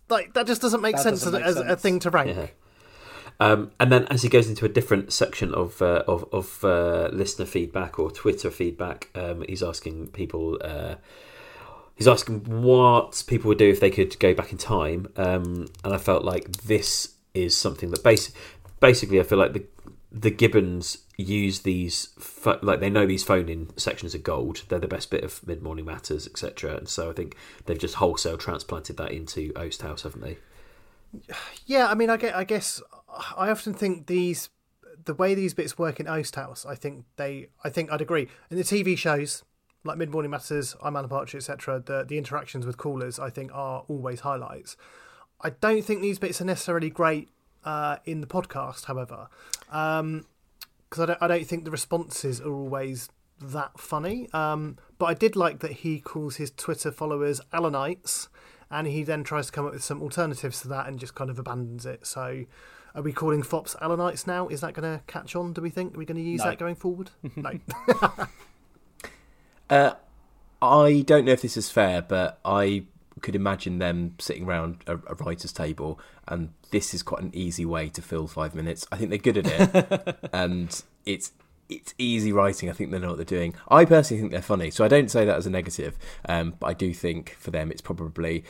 Like, 0.09 0.33
that 0.33 0.47
just 0.47 0.61
doesn't 0.61 0.81
make 0.81 0.95
That 0.95 1.03
sense 1.03 1.23
doesn't 1.23 1.43
as, 1.43 1.55
make 1.55 1.65
as 1.65 1.71
a 1.71 1.75
thing 1.77 1.99
to 1.99 2.09
rank. 2.09 2.35
Yeah. 2.35 2.47
Um, 3.39 3.71
and 3.79 3.91
then 3.91 4.05
as 4.05 4.23
he 4.23 4.29
goes 4.29 4.47
into 4.47 4.65
a 4.65 4.69
different 4.69 5.11
section 5.11 5.53
of 5.53 5.81
uh, 5.81 6.03
of, 6.07 6.25
of 6.31 6.63
uh, 6.63 7.09
listener 7.11 7.45
feedback 7.45 7.99
or 7.99 8.09
Twitter 8.09 8.49
feedback, 8.49 9.09
um, 9.13 9.43
he's 9.47 9.61
asking 9.61 10.07
people. 10.07 10.57
Uh, 10.61 10.95
he's 11.95 12.07
asking 12.07 12.43
what 12.61 13.23
people 13.27 13.49
would 13.49 13.57
do 13.57 13.69
if 13.69 13.79
they 13.79 13.89
could 13.89 14.17
go 14.19 14.33
back 14.33 14.51
in 14.51 14.57
time, 14.57 15.07
um, 15.15 15.67
and 15.83 15.93
I 15.93 15.97
felt 15.97 16.23
like 16.23 16.51
this 16.63 17.15
is 17.33 17.55
something 17.55 17.91
that 17.91 18.03
basi- 18.03 18.33
basically 18.79 19.19
I 19.19 19.23
feel 19.23 19.37
like 19.37 19.53
the 19.53 19.65
the 20.11 20.31
Gibbons 20.31 20.99
use 21.17 21.61
these 21.61 22.09
pho- 22.17 22.59
like 22.61 22.79
they 22.79 22.89
know 22.89 23.05
these 23.05 23.23
phone 23.23 23.49
in 23.49 23.77
sections 23.77 24.15
are 24.15 24.19
gold. 24.19 24.63
They're 24.69 24.79
the 24.79 24.87
best 24.87 25.11
bit 25.11 25.23
of 25.25 25.45
mid 25.45 25.61
morning 25.61 25.83
matters, 25.85 26.25
etc. 26.25 26.77
And 26.77 26.87
so 26.87 27.09
I 27.09 27.13
think 27.13 27.35
they've 27.65 27.77
just 27.77 27.95
wholesale 27.95 28.37
transplanted 28.37 28.95
that 28.97 29.11
into 29.11 29.51
Oast 29.57 29.81
House, 29.81 30.03
haven't 30.03 30.21
they? 30.21 30.37
Yeah, 31.65 31.87
I 31.87 31.95
mean, 31.95 32.09
I 32.09 32.17
guess, 32.17 32.33
I 32.33 32.43
guess 32.43 32.81
I 33.37 33.49
often 33.49 33.73
think 33.73 34.07
these, 34.07 34.49
the 35.03 35.13
way 35.13 35.33
these 35.33 35.53
bits 35.53 35.77
work 35.77 35.99
in 35.99 36.07
Oast 36.07 36.35
House, 36.35 36.65
I 36.65 36.75
think 36.75 37.05
they, 37.17 37.47
I 37.63 37.69
think 37.69 37.91
I'd 37.91 38.01
agree. 38.01 38.27
In 38.49 38.57
the 38.57 38.63
TV 38.63 38.97
shows, 38.97 39.43
like 39.85 39.97
Mid 39.97 40.09
Morning 40.09 40.31
Matters, 40.31 40.75
I'm 40.83 40.95
Alan 40.95 41.09
Partridge, 41.09 41.35
etc., 41.35 41.81
the, 41.85 42.03
the 42.03 42.17
interactions 42.17 42.65
with 42.65 42.77
callers, 42.77 43.19
I 43.19 43.29
think, 43.29 43.51
are 43.53 43.85
always 43.87 44.21
highlights. 44.21 44.75
I 45.41 45.51
don't 45.51 45.83
think 45.85 46.01
these 46.01 46.19
bits 46.19 46.41
are 46.41 46.45
necessarily 46.45 46.89
great 46.89 47.29
uh, 47.63 47.97
in 48.05 48.21
the 48.21 48.27
podcast, 48.27 48.85
however, 48.85 49.27
because 49.67 50.99
I, 50.99 51.05
don't, 51.05 51.21
I 51.21 51.27
don't 51.27 51.45
think 51.47 51.65
the 51.65 51.71
responses 51.71 52.41
are 52.41 52.51
always 52.51 53.09
that 53.41 53.79
funny. 53.79 54.27
Um, 54.33 54.77
but 54.97 55.05
I 55.05 55.13
did 55.13 55.35
like 55.35 55.59
that 55.59 55.71
he 55.71 55.99
calls 55.99 56.37
his 56.37 56.51
Twitter 56.51 56.91
followers 56.91 57.41
Alanites 57.53 58.27
and 58.71 58.87
he 58.87 59.03
then 59.03 59.23
tries 59.23 59.47
to 59.47 59.51
come 59.51 59.65
up 59.67 59.73
with 59.73 59.83
some 59.83 60.01
alternatives 60.01 60.61
to 60.61 60.67
that 60.69 60.87
and 60.87 60.99
just 60.99 61.13
kind 61.15 61.29
of 61.29 61.37
abandons 61.37 61.85
it. 61.85 62.07
So, 62.07 62.45
are 62.95 63.01
we 63.01 63.11
calling 63.11 63.43
Fops 63.43 63.75
Alanites 63.81 64.25
now? 64.25 64.47
Is 64.47 64.61
that 64.61 64.73
going 64.73 64.97
to 64.97 65.03
catch 65.05 65.35
on? 65.35 65.53
Do 65.53 65.61
we 65.61 65.69
think 65.69 65.95
are 65.95 65.99
we 65.99 66.05
going 66.05 66.17
to 66.17 66.23
use 66.23 66.39
No. 66.39 66.49
that 66.49 66.57
going 66.59 66.75
forward? 66.75 67.11
no. 67.35 67.51
Uh, 69.69 69.93
I 70.61 71.03
don't 71.05 71.25
know 71.25 71.31
if 71.31 71.41
this 71.41 71.57
is 71.57 71.69
fair, 71.69 72.01
but 72.01 72.39
I 72.45 72.85
could 73.21 73.35
imagine 73.35 73.79
them 73.79 74.15
sitting 74.19 74.45
around 74.45 74.83
a, 74.87 74.93
a 74.93 75.15
writer's 75.15 75.51
table, 75.51 75.99
and 76.27 76.53
this 76.71 76.93
is 76.93 77.03
quite 77.03 77.21
an 77.21 77.31
easy 77.33 77.65
way 77.65 77.89
to 77.89 78.01
fill 78.01 78.27
five 78.27 78.55
minutes. 78.55 78.87
I 78.91 78.97
think 78.97 79.09
they're 79.09 79.19
good 79.19 79.37
at 79.37 79.47
it, 79.47 80.29
and 80.33 80.83
it's 81.05 81.31
it's 81.69 81.93
easy 81.97 82.31
writing. 82.31 82.69
I 82.69 82.73
think 82.73 82.91
they 82.91 82.99
know 82.99 83.09
what 83.09 83.17
they're 83.17 83.25
doing. 83.25 83.55
I 83.69 83.85
personally 83.85 84.21
think 84.21 84.31
they're 84.31 84.41
funny, 84.41 84.69
so 84.71 84.85
I 84.85 84.87
don't 84.87 85.09
say 85.09 85.25
that 85.25 85.37
as 85.37 85.47
a 85.47 85.49
negative. 85.49 85.97
Um, 86.27 86.55
but 86.59 86.67
I 86.67 86.73
do 86.73 86.93
think 86.93 87.35
for 87.39 87.51
them, 87.51 87.71
it's 87.71 87.81
probably. 87.81 88.43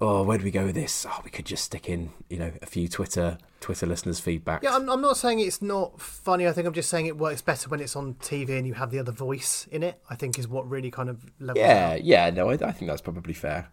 Oh, 0.00 0.22
where 0.24 0.38
do 0.38 0.44
we 0.44 0.50
go 0.50 0.64
with 0.64 0.74
this? 0.74 1.06
Oh, 1.08 1.20
we 1.24 1.30
could 1.30 1.46
just 1.46 1.64
stick 1.64 1.88
in, 1.88 2.10
you 2.28 2.38
know, 2.38 2.52
a 2.62 2.66
few 2.66 2.88
Twitter 2.88 3.38
Twitter 3.60 3.86
listeners' 3.86 4.18
feedback. 4.18 4.62
Yeah, 4.64 4.74
I'm, 4.74 4.88
I'm 4.90 5.00
not 5.00 5.16
saying 5.16 5.38
it's 5.38 5.62
not 5.62 6.00
funny. 6.00 6.48
I 6.48 6.52
think 6.52 6.66
I'm 6.66 6.72
just 6.72 6.90
saying 6.90 7.06
it 7.06 7.16
works 7.16 7.42
better 7.42 7.68
when 7.68 7.78
it's 7.80 7.94
on 7.94 8.14
TV 8.14 8.58
and 8.58 8.66
you 8.66 8.74
have 8.74 8.90
the 8.90 8.98
other 8.98 9.12
voice 9.12 9.68
in 9.70 9.82
it. 9.84 10.02
I 10.10 10.16
think 10.16 10.38
is 10.38 10.48
what 10.48 10.68
really 10.68 10.90
kind 10.90 11.08
of 11.08 11.24
levels 11.38 11.64
yeah, 11.64 11.90
out. 11.92 12.04
yeah. 12.04 12.30
No, 12.30 12.50
I, 12.50 12.54
I 12.54 12.72
think 12.72 12.90
that's 12.90 13.02
probably 13.02 13.34
fair. 13.34 13.68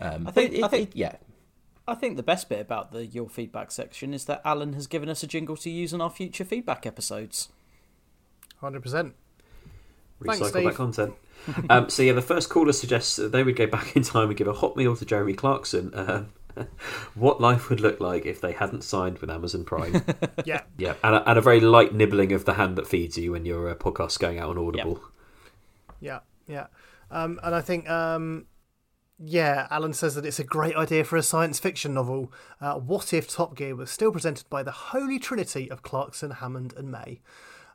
Um, 0.00 0.26
I 0.26 0.30
think- 0.32 0.54
it- 0.54 0.64
I 0.64 0.68
think- 0.68 0.88
it- 0.90 0.96
yeah. 0.96 1.12
I 1.86 1.94
think 1.94 2.16
the 2.18 2.22
best 2.22 2.48
bit 2.50 2.60
about 2.60 2.92
the 2.92 3.06
your 3.06 3.28
feedback 3.30 3.70
section 3.70 4.12
is 4.12 4.24
that 4.26 4.42
Alan 4.44 4.74
has 4.74 4.86
given 4.86 5.08
us 5.08 5.22
a 5.22 5.26
jingle 5.26 5.56
to 5.56 5.70
use 5.70 5.92
in 5.94 6.00
our 6.02 6.10
future 6.10 6.44
feedback 6.44 6.84
episodes. 6.84 7.48
Hundred 8.60 8.82
percent. 8.82 9.14
Thanks, 10.24 10.40
Recycle 10.40 10.50
Steve. 10.50 10.64
that 10.64 10.74
content. 10.74 11.14
um, 11.70 11.88
so 11.90 12.02
yeah, 12.02 12.12
the 12.12 12.22
first 12.22 12.50
caller 12.50 12.72
suggests 12.72 13.16
that 13.16 13.32
they 13.32 13.42
would 13.42 13.56
go 13.56 13.66
back 13.66 13.96
in 13.96 14.02
time 14.02 14.28
and 14.28 14.36
give 14.36 14.48
a 14.48 14.52
hot 14.52 14.76
meal 14.76 14.96
to 14.96 15.04
Jeremy 15.04 15.34
Clarkson. 15.34 15.92
Um, 15.94 16.28
what 17.14 17.40
life 17.40 17.68
would 17.68 17.80
look 17.80 18.00
like 18.00 18.26
if 18.26 18.40
they 18.40 18.52
hadn't 18.52 18.82
signed 18.82 19.18
with 19.18 19.30
Amazon 19.30 19.64
Prime. 19.64 20.04
Yeah. 20.44 20.62
yeah, 20.78 20.94
and 21.02 21.16
a, 21.16 21.28
and 21.28 21.38
a 21.38 21.42
very 21.42 21.60
light 21.60 21.92
nibbling 21.92 22.32
of 22.32 22.44
the 22.44 22.54
hand 22.54 22.76
that 22.76 22.86
feeds 22.86 23.18
you 23.18 23.32
when 23.32 23.44
your 23.44 23.68
uh, 23.68 23.74
podcast's 23.74 24.16
going 24.16 24.38
out 24.38 24.50
on 24.50 24.58
Audible. 24.58 25.02
Yeah, 26.00 26.20
yeah. 26.46 26.68
Um, 27.10 27.40
and 27.42 27.54
I 27.54 27.60
think, 27.60 27.88
um, 27.90 28.46
yeah, 29.18 29.66
Alan 29.70 29.92
says 29.92 30.14
that 30.14 30.24
it's 30.24 30.38
a 30.38 30.44
great 30.44 30.76
idea 30.76 31.04
for 31.04 31.16
a 31.16 31.22
science 31.22 31.58
fiction 31.58 31.92
novel. 31.92 32.32
Uh, 32.60 32.74
what 32.74 33.12
if 33.12 33.28
Top 33.28 33.56
Gear 33.56 33.74
was 33.74 33.90
still 33.90 34.12
presented 34.12 34.48
by 34.48 34.62
the 34.62 34.70
holy 34.70 35.18
trinity 35.18 35.70
of 35.70 35.82
Clarkson, 35.82 36.30
Hammond, 36.30 36.72
and 36.76 36.90
May? 36.90 37.20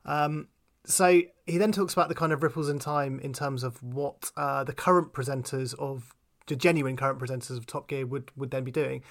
Um, 0.06 0.48
so 0.86 1.22
he 1.46 1.58
then 1.58 1.72
talks 1.72 1.94
about 1.94 2.10
the 2.10 2.16
kind 2.16 2.34
of 2.34 2.44
ripples 2.44 2.70
in 2.70 2.80
time 2.80 3.20
in 3.20 3.34
terms 3.34 3.64
of 3.64 3.82
what 3.82 4.32
uh, 4.36 4.64
the 4.64 4.74
current 4.74 5.14
presenters 5.14 5.74
of 5.80 6.14
the 6.48 6.56
genuine 6.56 6.98
current 6.98 7.20
presenters 7.20 7.58
of 7.58 7.66
Top 7.66 7.88
Gear 7.88 8.06
would, 8.06 8.32
would 8.36 8.52
then 8.52 8.64
be 8.64 8.72
doing. 8.72 9.02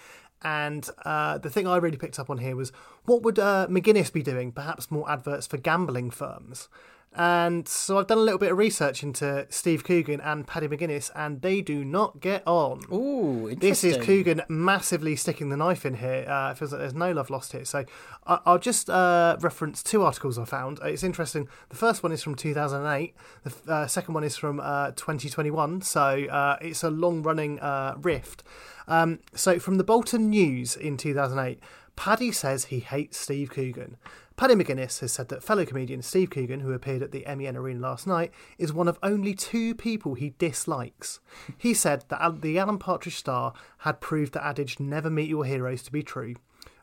And 0.43 0.89
uh, 1.05 1.39
the 1.39 1.49
thing 1.49 1.67
I 1.67 1.77
really 1.77 1.97
picked 1.97 2.19
up 2.19 2.29
on 2.29 2.39
here 2.39 2.57
was 2.57 2.73
what 3.05 3.23
would 3.23 3.39
uh, 3.39 3.69
McGuinness 3.71 4.13
be 4.13 4.23
doing? 4.23 4.53
Perhaps 4.53 4.91
more 4.91 5.11
adverts 5.11 5.47
for 5.47 5.57
gambling 5.57 6.11
firms. 6.11 6.69
And 7.15 7.69
so 7.69 7.99
I've 7.99 8.07
done 8.07 8.19
a 8.19 8.23
little 8.23 8.39
bit 8.39 8.53
of 8.53 8.59
research 8.59 9.03
into 9.03 9.47
Steve 9.51 9.85
Coogan 9.85 10.21
and 10.21 10.47
Paddy 10.47 10.67
McGuinness, 10.69 11.11
and 11.15 11.43
they 11.43 11.61
do 11.61 11.85
not 11.85 12.21
get 12.21 12.43
on. 12.47 12.81
Ooh, 12.91 13.55
This 13.55 13.85
is. 13.85 13.99
Coogan 13.99 14.41
massively 14.49 15.15
sticking 15.17 15.51
the 15.51 15.57
knife 15.59 15.85
in 15.85 15.95
here. 15.95 16.25
Uh, 16.29 16.53
it 16.53 16.59
feels 16.59 16.73
like 16.73 16.81
there's 16.81 16.95
no 16.95 17.13
love 17.13 17.29
lost 17.29 17.53
here. 17.53 17.65
So 17.67 17.85
I- 18.27 18.41
I'll 18.47 18.59
just 18.59 18.89
uh, 18.89 19.37
reference 19.41 19.83
two 19.83 20.03
articles 20.03 20.39
I 20.39 20.45
found. 20.47 20.81
Uh, 20.81 20.87
It's 20.87 21.03
interesting. 21.03 21.49
The 21.69 21.77
first 21.77 22.03
one 22.03 22.13
is 22.13 22.23
from 22.23 22.35
2008. 22.35 23.15
The 23.45 23.51
f- 23.51 23.69
uh, 23.69 23.87
second 23.87 24.15
one 24.15 24.25
is 24.25 24.37
from 24.39 24.59
uh, 24.61 24.93
2021. 24.93 25.83
So 25.83 26.01
uh, 26.01 26.57
it's 26.63 26.83
a 26.83 26.91
long-running 26.91 27.61
uh, 27.61 27.95
rift. 28.01 28.43
Um, 28.89 29.19
so 29.35 29.59
from 29.59 29.77
the 29.77 29.85
Bolton 29.85 30.31
News 30.31 30.77
in 30.77 30.97
2008, 30.97 31.61
Paddy 31.95 32.33
says 32.33 32.65
he 32.67 32.81
hates 32.81 33.19
Steve 33.19 33.51
Coogan. 33.51 33.97
Paddy 34.37 34.55
McGuinness 34.55 35.01
has 35.01 35.13
said 35.13 35.29
that 35.29 35.43
fellow 35.43 35.65
comedian 35.65 36.03
Steve 36.03 36.31
Coogan, 36.31 36.61
who 36.61 36.73
appeared 36.73 37.03
at 37.03 37.13
the 37.13 37.25
MEN 37.27 37.57
Arena 37.57 37.81
last 37.81 38.07
night, 38.07 38.33
is 38.59 38.73
one 38.73 38.89
of 38.89 38.99
only 39.03 39.35
two 39.35 39.75
people 39.75 40.15
he 40.15 40.31
dislikes. 40.39 41.21
He 41.57 41.75
said 41.75 42.05
that 42.09 42.41
the 42.41 42.59
Alan 42.59 42.79
Partridge 42.79 43.17
star 43.17 43.53
had 43.79 44.01
proved 44.01 44.33
the 44.33 44.45
adage 44.45 44.81
never 44.81 45.11
meet 45.11 45.29
your 45.29 45.45
heroes 45.45 45.83
to 45.83 45.93
be 45.93 46.03
true. 46.03 46.35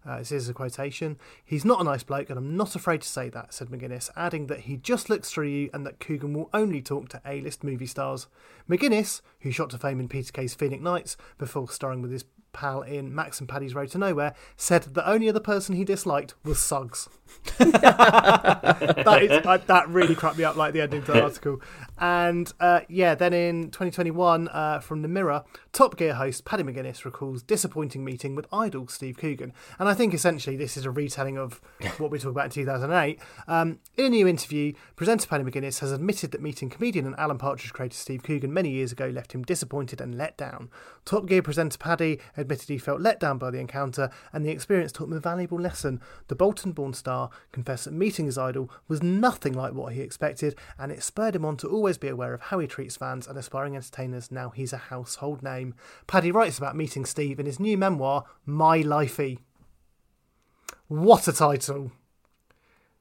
Uh, 0.05 0.19
this 0.19 0.31
is 0.31 0.47
a 0.47 0.53
quotation. 0.53 1.17
He's 1.43 1.65
not 1.65 1.81
a 1.81 1.83
nice 1.83 2.03
bloke, 2.03 2.29
and 2.29 2.37
I'm 2.37 2.55
not 2.55 2.75
afraid 2.75 3.01
to 3.01 3.07
say 3.07 3.29
that, 3.29 3.53
said 3.53 3.67
McGuinness, 3.67 4.09
adding 4.15 4.47
that 4.47 4.61
he 4.61 4.77
just 4.77 5.09
looks 5.09 5.29
through 5.29 5.47
you 5.47 5.69
and 5.73 5.85
that 5.85 5.99
Coogan 5.99 6.33
will 6.33 6.49
only 6.53 6.81
talk 6.81 7.09
to 7.09 7.21
A 7.25 7.41
list 7.41 7.63
movie 7.63 7.85
stars. 7.85 8.27
McGuinness, 8.69 9.21
who 9.41 9.51
shot 9.51 9.69
to 9.71 9.77
fame 9.77 9.99
in 9.99 10.07
Peter 10.07 10.31
Kay's 10.31 10.53
Phoenix 10.53 10.81
Nights 10.81 11.17
before 11.37 11.69
starring 11.69 12.01
with 12.01 12.11
his 12.11 12.25
pal 12.53 12.81
in 12.81 13.13
Max 13.13 13.39
and 13.39 13.47
Paddy's 13.47 13.75
Road 13.75 13.89
to 13.91 13.97
Nowhere, 13.97 14.33
said 14.55 14.83
the 14.83 15.07
only 15.07 15.29
other 15.29 15.39
person 15.39 15.75
he 15.75 15.83
disliked 15.83 16.33
was 16.43 16.59
Suggs. 16.59 17.09
that, 17.57 19.19
is, 19.21 19.31
uh, 19.45 19.57
that 19.67 19.87
really 19.89 20.15
cracked 20.15 20.37
me 20.37 20.43
up, 20.43 20.55
like 20.55 20.73
the 20.73 20.81
ending 20.81 21.03
to 21.03 21.11
the 21.11 21.23
article. 21.23 21.61
And 21.97 22.51
uh, 22.59 22.81
yeah, 22.89 23.15
then 23.15 23.33
in 23.33 23.63
2021, 23.65 24.47
uh, 24.47 24.79
from 24.79 25.01
The 25.01 25.07
Mirror, 25.07 25.43
Top 25.71 25.97
Gear 25.97 26.15
host 26.15 26.45
Paddy 26.45 26.63
McGuinness 26.63 27.05
recalls 27.05 27.43
disappointing 27.43 28.03
meeting 28.03 28.35
with 28.35 28.47
idol 28.51 28.87
Steve 28.87 29.17
Coogan. 29.17 29.53
And 29.77 29.87
I 29.87 29.93
think 29.93 30.13
essentially 30.13 30.57
this 30.57 30.75
is 30.75 30.85
a 30.85 30.91
retelling 30.91 31.37
of 31.37 31.61
what 31.97 32.11
we 32.11 32.17
talked 32.17 32.31
about 32.31 32.45
in 32.45 32.51
2008. 32.51 33.19
Um, 33.47 33.79
in 33.95 34.05
a 34.05 34.09
new 34.09 34.27
interview, 34.27 34.73
presenter 34.95 35.27
Paddy 35.27 35.43
McGuinness 35.43 35.79
has 35.79 35.91
admitted 35.91 36.31
that 36.31 36.41
meeting 36.41 36.69
comedian 36.69 37.05
and 37.05 37.15
Alan 37.19 37.37
Partridge 37.37 37.71
creator 37.71 37.95
Steve 37.95 38.23
Coogan 38.23 38.51
many 38.51 38.69
years 38.69 38.91
ago 38.91 39.07
left 39.07 39.33
him 39.33 39.43
disappointed 39.43 40.01
and 40.01 40.15
let 40.15 40.37
down. 40.37 40.69
Top 41.05 41.27
Gear 41.27 41.41
presenter 41.41 41.77
Paddy 41.77 42.19
admitted 42.35 42.69
he 42.69 42.77
felt 42.77 43.01
let 43.01 43.19
down 43.19 43.37
by 43.37 43.51
the 43.51 43.59
encounter, 43.59 44.09
and 44.33 44.45
the 44.45 44.51
experience 44.51 44.91
taught 44.91 45.07
him 45.07 45.13
a 45.13 45.19
valuable 45.19 45.59
lesson. 45.59 46.01
The 46.27 46.35
Bolton 46.35 46.71
born 46.71 46.93
star 46.93 47.29
confessed 47.51 47.85
that 47.85 47.93
meeting 47.93 48.25
his 48.25 48.37
idol 48.37 48.71
was 48.87 49.03
nothing 49.03 49.53
like 49.53 49.73
what 49.73 49.93
he 49.93 50.01
expected, 50.01 50.55
and 50.77 50.91
it 50.91 51.03
spurred 51.03 51.35
him 51.35 51.45
on 51.45 51.57
to 51.57 51.69
always 51.69 51.97
be 51.97 52.07
aware 52.07 52.33
of 52.33 52.41
how 52.41 52.59
he 52.59 52.67
treats 52.67 52.97
fans 52.97 53.27
and 53.27 53.37
aspiring 53.37 53.75
entertainers 53.75 54.31
now 54.31 54.49
he's 54.49 54.73
a 54.73 54.77
household 54.77 55.43
name. 55.43 55.58
Paddy 56.07 56.31
writes 56.31 56.57
about 56.57 56.75
meeting 56.75 57.05
Steve 57.05 57.39
in 57.39 57.45
his 57.45 57.59
new 57.59 57.77
memoir, 57.77 58.25
My 58.45 58.79
Lifey. 58.81 59.39
What 60.87 61.27
a 61.27 61.33
title! 61.33 61.91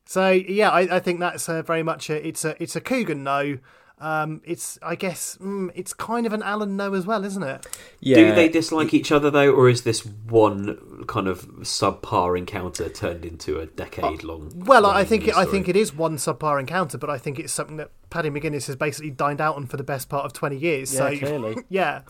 So 0.05 0.31
yeah, 0.31 0.71
I, 0.71 0.97
I 0.97 1.01
think 1.01 1.21
that's 1.21 1.49
uh, 1.49 1.63
very 1.63 1.83
much 1.83 2.09
a 2.09 2.27
it's 2.27 2.45
a 2.45 2.61
it's 2.63 2.77
a 2.77 2.81
Coogan 2.81 3.23
no. 3.25 3.59
Um, 4.01 4.43
it's 4.45 4.79
I 4.81 4.95
guess 4.95 5.37
mm, 5.39 5.71
it's 5.75 5.93
kind 5.93 6.25
of 6.25 6.33
an 6.33 6.43
Alan 6.43 6.77
no 6.77 6.95
as 6.95 7.05
well, 7.05 7.25
isn't 7.25 7.43
it? 7.43 7.67
Do 8.03 8.35
they 8.35 8.49
dislike 8.49 8.95
each 8.95 9.11
other 9.11 9.31
though, 9.31 9.53
or 9.53 9.69
is 9.69 9.83
this 9.83 10.07
one 10.07 11.05
kind 11.09 11.27
of 11.27 11.47
subpar 11.61 12.39
encounter 12.39 12.89
turned 12.89 13.25
into 13.25 13.59
a 13.59 13.67
decade-long? 13.67 14.63
Well, 14.65 14.87
I 14.87 15.05
think 15.05 15.27
it, 15.27 15.37
I 15.37 15.45
think 15.45 15.69
it 15.69 15.77
is 15.77 15.93
one 15.93 16.17
subpar 16.17 16.61
encounter, 16.61 16.97
but 16.97 17.11
I 17.11 17.19
think 17.19 17.39
it's 17.39 17.53
something 17.53 17.77
that 17.79 17.91
Paddy 18.09 18.31
McGuinness 18.31 18.67
has 18.69 18.77
basically 18.77 19.11
dined 19.11 19.41
out 19.41 19.57
on 19.57 19.67
for 19.67 19.77
the 19.77 19.85
best 19.85 20.09
part 20.09 20.25
of 20.25 20.33
twenty 20.33 20.57
years. 20.57 20.95
Yeah, 20.95 21.11
so 21.11 21.19
clearly. 21.19 21.57
yeah, 21.69 22.03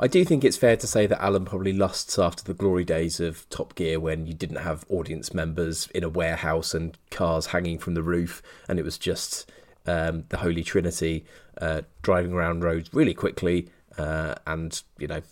I 0.00 0.06
do 0.06 0.24
think 0.24 0.44
it's 0.44 0.56
fair 0.56 0.76
to 0.76 0.86
say 0.86 1.06
that 1.06 1.22
Alan 1.22 1.44
probably 1.44 1.72
lusts 1.72 2.18
after 2.18 2.42
the 2.44 2.54
glory 2.54 2.84
days 2.84 3.20
of 3.20 3.48
Top 3.50 3.74
Gear 3.74 4.00
when 4.00 4.26
you 4.26 4.34
didn't 4.34 4.56
have 4.56 4.84
audience 4.88 5.32
members 5.34 5.88
in 5.94 6.04
a 6.04 6.08
warehouse 6.08 6.74
and 6.74 6.96
cars 7.10 7.46
hanging 7.46 7.78
from 7.78 7.94
the 7.94 8.02
roof, 8.02 8.42
and 8.68 8.78
it 8.78 8.84
was 8.84 8.98
just 8.98 9.50
um, 9.86 10.24
the 10.28 10.38
Holy 10.38 10.62
Trinity 10.62 11.24
uh, 11.60 11.82
driving 12.02 12.32
around 12.32 12.62
roads 12.64 12.90
really 12.92 13.14
quickly, 13.14 13.70
uh, 13.96 14.34
and 14.46 14.82
you 14.98 15.06
know 15.06 15.22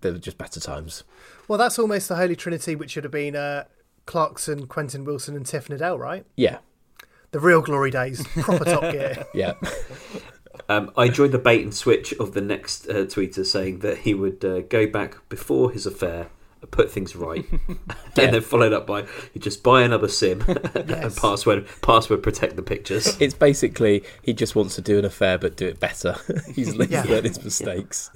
there 0.00 0.12
were 0.12 0.18
just 0.18 0.38
better 0.38 0.60
times. 0.60 1.04
Well, 1.48 1.58
that's 1.58 1.78
almost 1.78 2.08
the 2.08 2.16
Holy 2.16 2.36
Trinity, 2.36 2.74
which 2.74 2.92
should 2.92 3.04
have 3.04 3.12
been 3.12 3.36
uh, 3.36 3.64
Clarkson, 4.06 4.66
Quentin 4.66 5.04
Wilson, 5.04 5.36
and 5.36 5.46
Tiff 5.46 5.68
Needell, 5.68 5.98
right? 5.98 6.24
Yeah, 6.36 6.58
The 7.30 7.40
real 7.40 7.62
glory 7.62 7.90
days, 7.90 8.26
proper 8.28 8.64
Top 8.64 8.82
Gear. 8.82 9.24
yeah. 9.34 9.54
Um, 10.68 10.90
I 10.96 11.06
enjoyed 11.06 11.32
the 11.32 11.38
bait 11.38 11.62
and 11.62 11.74
switch 11.74 12.12
of 12.14 12.34
the 12.34 12.40
next 12.40 12.86
uh, 12.88 13.04
tweeter 13.06 13.44
saying 13.44 13.78
that 13.80 13.98
he 13.98 14.14
would 14.14 14.44
uh, 14.44 14.60
go 14.62 14.86
back 14.86 15.16
before 15.28 15.70
his 15.72 15.86
affair, 15.86 16.28
put 16.70 16.90
things 16.90 17.16
right, 17.16 17.44
and 17.68 17.78
then 18.14 18.40
followed 18.42 18.72
up 18.72 18.86
by 18.86 19.00
you 19.32 19.40
just 19.40 19.62
buy 19.62 19.82
another 19.82 20.08
sim 20.08 20.42
and 20.74 21.16
password 21.16 21.66
password 21.80 22.22
protect 22.22 22.56
the 22.56 22.62
pictures. 22.62 23.16
It's 23.20 23.34
basically 23.34 24.04
he 24.22 24.32
just 24.34 24.54
wants 24.54 24.74
to 24.76 24.82
do 24.82 24.98
an 24.98 25.04
affair 25.04 25.38
but 25.38 25.56
do 25.56 25.66
it 25.66 25.80
better. 25.80 26.16
he's, 26.54 26.72
he's 26.74 26.90
Yeah. 26.90 27.04
learned 27.04 27.26
his 27.26 27.42
mistakes. 27.42 28.10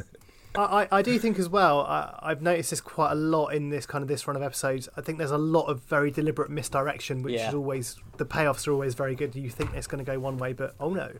I, 0.54 0.62
I 0.82 0.88
I 0.98 1.02
do 1.02 1.18
think 1.18 1.38
as 1.38 1.48
well. 1.48 1.80
I, 1.80 2.18
I've 2.22 2.42
noticed 2.42 2.70
this 2.70 2.80
quite 2.80 3.12
a 3.12 3.16
lot 3.16 3.48
in 3.48 3.70
this 3.70 3.84
kind 3.86 4.02
of 4.02 4.08
this 4.08 4.26
run 4.26 4.36
of 4.36 4.42
episodes. 4.42 4.88
I 4.96 5.00
think 5.00 5.18
there's 5.18 5.30
a 5.30 5.38
lot 5.38 5.66
of 5.66 5.82
very 5.84 6.10
deliberate 6.10 6.50
misdirection, 6.50 7.22
which 7.22 7.34
Yeah. 7.34 7.48
is 7.48 7.54
always 7.54 7.96
the 8.18 8.26
payoffs 8.26 8.68
are 8.68 8.72
always 8.72 8.94
very 8.94 9.14
good. 9.14 9.34
You 9.34 9.50
think 9.50 9.70
it's 9.74 9.86
going 9.86 10.04
to 10.04 10.10
go 10.10 10.18
one 10.18 10.36
way, 10.38 10.52
but 10.52 10.74
oh 10.80 10.90
no. 10.92 11.10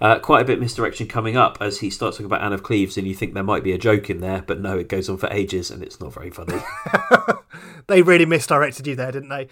Uh, 0.00 0.18
quite 0.18 0.42
a 0.42 0.44
bit 0.44 0.54
of 0.54 0.60
misdirection 0.60 1.06
coming 1.06 1.36
up 1.36 1.58
as 1.60 1.80
he 1.80 1.90
starts 1.90 2.16
talking 2.16 2.26
about 2.26 2.42
Anne 2.42 2.52
of 2.52 2.62
Cleves, 2.62 2.96
and 2.96 3.06
you 3.06 3.14
think 3.14 3.34
there 3.34 3.42
might 3.42 3.62
be 3.62 3.72
a 3.72 3.78
joke 3.78 4.08
in 4.08 4.20
there, 4.20 4.42
but 4.46 4.60
no, 4.60 4.78
it 4.78 4.88
goes 4.88 5.08
on 5.08 5.18
for 5.18 5.28
ages 5.30 5.70
and 5.70 5.82
it's 5.82 6.00
not 6.00 6.12
very 6.12 6.30
funny. 6.30 6.58
They 7.90 8.02
really 8.02 8.24
misdirected 8.24 8.86
you 8.86 8.94
there, 8.94 9.10
didn't 9.10 9.30
they? 9.30 9.48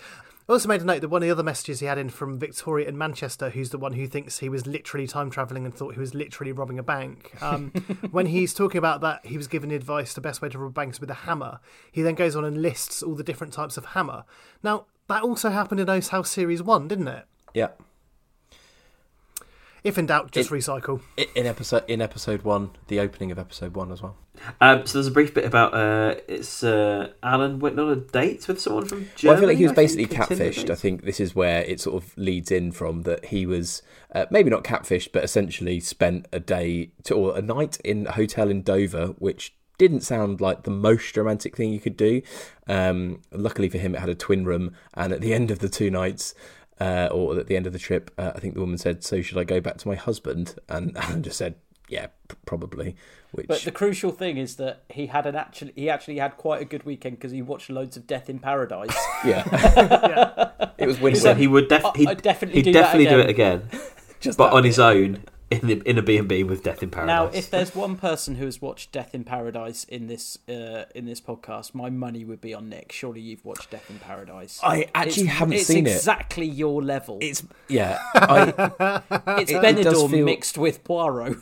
I 0.49 0.53
also 0.53 0.69
made 0.69 0.81
a 0.81 0.85
note 0.85 1.01
that 1.01 1.09
one 1.09 1.23
of 1.23 1.27
the 1.27 1.33
other 1.33 1.43
messages 1.43 1.81
he 1.81 1.87
had 1.87 1.99
in 1.99 2.09
from 2.09 2.39
Victoria 2.39 2.89
in 2.89 2.97
Manchester, 2.97 3.51
who's 3.51 3.71
the 3.71 3.79
one 3.79 3.95
who 3.95 4.07
thinks 4.07 4.39
he 4.39 4.49
was 4.49 4.65
literally 4.65 5.09
time 5.09 5.29
traveling 5.29 5.65
and 5.65 5.75
thought 5.75 5.95
he 5.95 6.01
was 6.01 6.15
literally 6.15 6.53
robbing 6.53 6.79
a 6.79 6.83
bank. 6.85 7.33
Um, 7.43 7.71
when 8.13 8.27
he's 8.27 8.55
talking 8.55 8.79
about 8.79 9.01
that, 9.01 9.27
he 9.27 9.37
was 9.37 9.49
given 9.49 9.73
advice 9.73 10.15
the 10.15 10.21
best 10.21 10.41
way 10.41 10.49
to 10.51 10.59
rob 10.59 10.73
banks 10.73 11.01
with 11.01 11.11
a 11.11 11.15
hammer. 11.15 11.59
He 11.91 12.01
then 12.01 12.15
goes 12.15 12.37
on 12.37 12.45
and 12.45 12.63
lists 12.63 13.03
all 13.03 13.17
the 13.17 13.25
different 13.25 13.53
types 13.53 13.77
of 13.77 13.87
hammer. 13.87 14.25
Now, 14.63 14.87
that 15.09 15.25
also 15.25 15.51
happened 15.51 15.81
in 15.81 15.91
Oast 15.91 16.11
House 16.11 16.31
Series 16.31 16.63
1, 16.63 16.87
didn't 16.87 17.09
it? 17.09 17.25
Yeah. 17.55 17.71
If 19.89 19.97
in 19.97 20.05
doubt, 20.05 20.33
just 20.33 20.51
It- 20.51 20.55
recycle. 20.55 21.01
In 21.35 21.47
episode 21.47 21.85
in 21.89 22.03
episode 22.03 22.43
one, 22.43 22.71
the 22.89 23.01
opening 23.01 23.31
of 23.33 23.39
episode 23.39 23.75
one 23.75 23.91
as 23.91 24.03
well. 24.03 24.17
Um, 24.61 24.87
so 24.87 24.99
there's 24.99 25.07
a 25.07 25.11
brief 25.11 25.33
bit 25.33 25.47
about 25.47 25.73
uh, 25.73 26.17
it's 26.29 26.63
uh, 26.63 27.11
Alan 27.23 27.59
went 27.59 27.81
on 27.81 27.89
a 27.89 27.97
date 27.97 28.47
with 28.47 28.61
someone 28.61 28.85
from 28.85 29.09
Germany. 29.17 29.23
Well, 29.25 29.37
I 29.37 29.41
feel 29.41 29.49
like 29.49 29.57
he 29.57 29.63
was 29.65 29.73
I 29.73 29.77
basically 29.77 30.05
a 30.05 30.21
catfished. 30.21 30.69
I 30.71 30.75
think 30.75 31.05
this 31.05 31.21
is 31.21 31.35
where 31.35 31.63
it 31.63 31.81
sort 31.81 32.03
of 32.03 32.17
leads 32.19 32.51
in 32.51 32.71
from 32.71 33.03
that 33.03 33.25
he 33.27 33.47
was 33.47 33.83
uh, 34.15 34.27
maybe 34.31 34.51
not 34.51 34.63
catfished, 34.63 35.11
but 35.13 35.25
essentially 35.25 35.81
spent 35.81 36.29
a 36.35 36.39
day 36.39 36.91
to, 37.05 37.15
or 37.15 37.37
a 37.37 37.43
night 37.43 37.79
in 37.83 38.07
a 38.07 38.13
hotel 38.13 38.51
in 38.51 38.63
Dover, 38.63 39.09
which 39.19 39.55
didn't 39.79 40.03
sound 40.03 40.41
like 40.41 40.65
the 40.65 40.71
most 40.71 41.17
romantic 41.17 41.57
thing 41.57 41.73
you 41.73 41.81
could 41.81 41.97
do. 41.97 42.21
Um, 42.69 43.23
luckily 43.33 43.69
for 43.69 43.79
him, 43.79 43.95
it 43.95 44.01
had 44.01 44.09
a 44.11 44.15
twin 44.15 44.45
room, 44.45 44.75
and 44.95 45.13
at 45.13 45.21
the 45.23 45.33
end 45.33 45.51
of 45.51 45.61
the 45.61 45.69
two 45.69 45.91
nights. 45.91 46.35
Uh, 46.81 47.09
or 47.11 47.39
at 47.39 47.47
the 47.49 47.57
end 47.57 47.67
of 47.67 47.73
the 47.73 47.79
trip, 47.79 48.11
uh, 48.19 48.33
I 48.35 48.39
think 48.39 48.55
the 48.55 48.61
woman 48.61 48.79
said, 48.79 49.03
"So 49.03 49.21
should 49.21 49.39
I 49.39 49.45
go 49.45 49.61
back 49.61 49.79
to 49.79 49.89
my 49.89 49.95
husband?" 49.97 50.55
And 50.69 50.97
Alan 50.97 51.23
just 51.23 51.37
said, 51.39 51.57
"Yeah, 51.89 52.07
p- 52.29 52.37
probably." 52.47 52.95
Which 53.33 53.47
But 53.47 53.61
the 53.63 53.73
crucial 53.73 54.11
thing 54.11 54.39
is 54.39 54.57
that 54.57 54.85
he 54.89 55.07
had 55.07 55.27
an 55.27 55.35
actually 55.35 55.73
he 55.75 55.91
actually 55.91 56.19
had 56.19 56.37
quite 56.37 56.63
a 56.63 56.65
good 56.65 56.85
weekend 56.85 57.17
because 57.17 57.33
he 57.33 57.43
watched 57.43 57.69
loads 57.69 57.97
of 57.97 58.07
Death 58.07 58.31
in 58.31 58.39
Paradise. 58.39 58.97
yeah, 59.25 60.51
it 60.79 60.87
was 60.87 60.99
win-win. 61.01 61.21
So 61.21 61.35
he 61.35 61.47
would 61.47 61.69
def- 61.69 61.85
he'd, 61.97 62.09
I'd 62.09 62.23
definitely 62.23 62.61
he'd 62.61 62.67
do 62.67 62.73
that 62.73 62.83
definitely 62.83 63.07
do 63.11 63.19
it 63.21 63.29
again. 63.29 63.67
again, 63.69 63.81
Just 64.21 64.39
but 64.39 64.51
that 64.51 64.57
on 64.57 64.65
his 64.65 64.79
own 64.79 65.25
in 65.51 65.61
the 65.67 65.83
in 65.89 65.97
a 65.99 66.03
B 66.03 66.19
and 66.19 66.29
B 66.29 66.43
with 66.45 66.63
Death 66.63 66.83
in 66.83 66.91
Paradise. 66.91 67.09
Now, 67.09 67.27
if 67.39 67.51
there's 67.51 67.75
one 67.75 67.97
person 67.97 68.35
who 68.35 68.45
has 68.45 68.61
watched 68.61 68.93
Death 68.93 69.15
in 69.15 69.25
Paradise 69.25 69.85
in 69.85 70.07
this 70.07 70.39
uh, 70.49 70.85
in 70.95 71.07
this 71.07 71.21
podcast, 71.21 71.75
my 71.75 71.89
money 71.91 72.25
would 72.25 72.41
be 72.41 72.53
on 72.55 72.69
Nick. 72.69 72.93
Surely 72.93 73.21
you've 73.21 73.45
watched 73.45 73.71
Death 73.71 73.89
in 73.89 73.99
Paradise. 73.99 74.61
I 74.63 74.87
actually 74.95 75.23
It's- 75.25 75.39
haven't 75.39 75.55
it's 75.55 75.67
seen 75.67 75.87
it. 75.87 75.91
exactly 75.97 76.47
your 76.47 76.83
level. 76.83 77.19
It's 77.23 77.43
yeah, 77.69 77.99
I, 78.15 79.03
It's 79.41 79.51
it- 79.51 79.65
it 79.65 79.83
does 79.85 79.95
Benidorm 79.95 80.11
feel- 80.11 80.25
mixed 80.27 80.59
with 80.59 80.85
Poirot. 80.85 81.37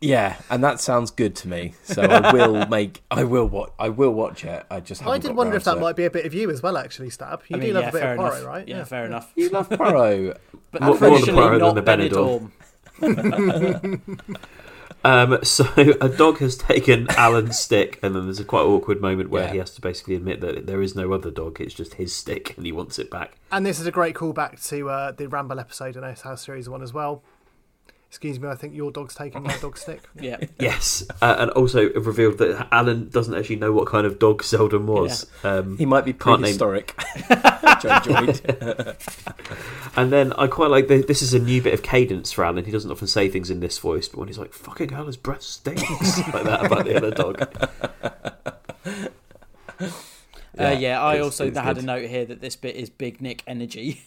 yeah, 0.00 0.36
and 0.50 0.62
that 0.62 0.78
sounds 0.80 1.10
good 1.10 1.34
to 1.36 1.48
me. 1.48 1.74
So 1.84 2.02
I 2.02 2.32
will 2.32 2.66
make, 2.68 3.02
I 3.10 3.24
will 3.24 3.48
watch, 3.48 3.72
I 3.78 3.88
will 3.88 4.12
watch 4.12 4.44
it. 4.44 4.64
I 4.70 4.78
just 4.80 5.04
I 5.06 5.18
did 5.18 5.34
wonder 5.34 5.56
if 5.56 5.64
that 5.64 5.74
to 5.74 5.80
might 5.80 5.96
be 5.96 6.04
a 6.04 6.10
bit 6.10 6.26
of 6.26 6.34
you 6.34 6.50
as 6.50 6.62
well, 6.62 6.76
actually, 6.76 7.10
Stab. 7.10 7.42
You 7.48 7.56
I 7.56 7.60
do 7.60 7.72
love 7.72 7.82
yeah, 7.84 7.88
a 7.88 7.92
bit 7.92 8.00
fair 8.02 8.12
of 8.12 8.18
enough. 8.20 8.30
Poirot, 8.34 8.46
right? 8.46 8.68
Yeah, 8.68 8.84
fair 8.84 9.04
enough. 9.10 9.32
You 9.34 9.48
love 9.48 9.68
Poirot. 9.70 10.40
But 10.70 10.82
More- 10.82 10.90
more 10.90 10.98
the 10.98 11.06
crucially, 11.06 11.34
Poirot 11.34 11.50
than 11.52 11.58
not 11.60 11.74
the 11.74 11.82
Benidorm. 11.82 12.10
Benidorm. 12.10 12.50
Um, 15.04 15.38
so 15.44 15.64
a 16.00 16.08
dog 16.08 16.38
has 16.38 16.56
taken 16.56 17.06
Alan's 17.10 17.56
stick, 17.56 18.00
and 18.02 18.16
then 18.16 18.24
there's 18.24 18.40
a 18.40 18.44
quite 18.44 18.62
awkward 18.62 19.00
moment 19.00 19.30
where 19.30 19.44
Yeah. 19.44 19.52
he 19.52 19.58
has 19.58 19.70
to 19.76 19.80
basically 19.80 20.16
admit 20.16 20.40
that 20.40 20.66
there 20.66 20.82
is 20.82 20.96
no 20.96 21.12
other 21.12 21.30
dog; 21.30 21.60
it's 21.60 21.74
just 21.74 21.94
his 21.94 22.12
stick, 22.12 22.56
and 22.56 22.66
he 22.66 22.72
wants 22.72 22.98
it 22.98 23.08
back. 23.08 23.36
And 23.52 23.64
this 23.64 23.78
is 23.78 23.86
a 23.86 23.92
great 23.92 24.16
callback 24.16 24.66
to 24.70 24.88
uh, 24.90 25.12
the 25.12 25.28
Ramble 25.28 25.60
episode 25.60 25.94
in 25.96 26.02
House 26.02 26.44
Series 26.44 26.68
1 26.68 26.82
as 26.82 26.92
well. 26.92 27.22
Excuse 28.16 28.40
me, 28.40 28.48
I 28.48 28.54
think 28.54 28.74
your 28.74 28.90
dog's 28.90 29.14
taking 29.14 29.42
my 29.42 29.54
dog's 29.58 29.82
stick. 29.82 30.00
Yeah. 30.18 30.38
Yes, 30.58 31.04
uh, 31.20 31.36
and 31.38 31.50
also 31.50 31.84
it 31.88 32.00
revealed 32.02 32.38
that 32.38 32.66
Alan 32.72 33.10
doesn't 33.10 33.34
actually 33.34 33.56
know 33.56 33.72
what 33.72 33.86
kind 33.88 34.06
of 34.06 34.18
dog 34.18 34.42
Seldom 34.42 34.86
was. 34.86 35.26
Um, 35.44 35.76
He 35.76 35.84
might 35.84 36.06
be 36.06 36.14
Can't 36.14 36.40
name- 36.40 36.56
prehistoric. 36.56 36.94
which 37.28 37.84
I 37.84 37.98
enjoyed. 37.98 38.96
and 39.96 40.10
then 40.10 40.32
I 40.32 40.46
quite 40.46 40.70
like 40.70 40.88
the, 40.88 41.02
this 41.02 41.20
is 41.20 41.34
a 41.34 41.38
new 41.38 41.60
bit 41.60 41.74
of 41.74 41.82
cadence 41.82 42.32
for 42.32 42.42
Alan. 42.42 42.64
He 42.64 42.70
doesn't 42.72 42.90
often 42.90 43.06
say 43.06 43.28
things 43.28 43.50
in 43.50 43.60
this 43.60 43.76
voice, 43.78 44.08
but 44.08 44.18
when 44.18 44.28
he's 44.28 44.38
like 44.38 44.54
"fucking 44.54 44.88
hell, 44.88 45.04
his 45.04 45.18
breath 45.18 45.42
stinks" 45.42 45.84
like 46.32 46.44
that 46.44 46.64
about 46.64 46.86
the 46.86 46.96
other 46.96 47.10
dog. 47.10 47.42
Uh, 50.58 50.74
yeah, 50.78 51.02
I 51.02 51.14
it's- 51.16 51.24
also 51.24 51.46
it's 51.48 51.58
had 51.58 51.74
good. 51.76 51.84
a 51.84 51.86
note 51.86 52.08
here 52.08 52.24
that 52.24 52.40
this 52.40 52.56
bit 52.56 52.76
is 52.76 52.88
Big 52.88 53.20
Nick 53.20 53.42
energy. 53.46 54.02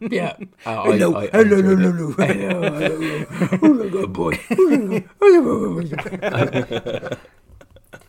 Yeah. 0.00 0.36
Uh, 0.66 0.82
Hello, 0.84 1.14
I, 1.14 1.22
I, 1.24 1.26
hello, 1.28 1.56
I 1.56 1.60
enjoyed 1.60 1.78
hello, 1.80 2.14
it. 2.18 3.28
hello, 3.60 3.88
good 3.90 4.12
boy. 4.12 4.38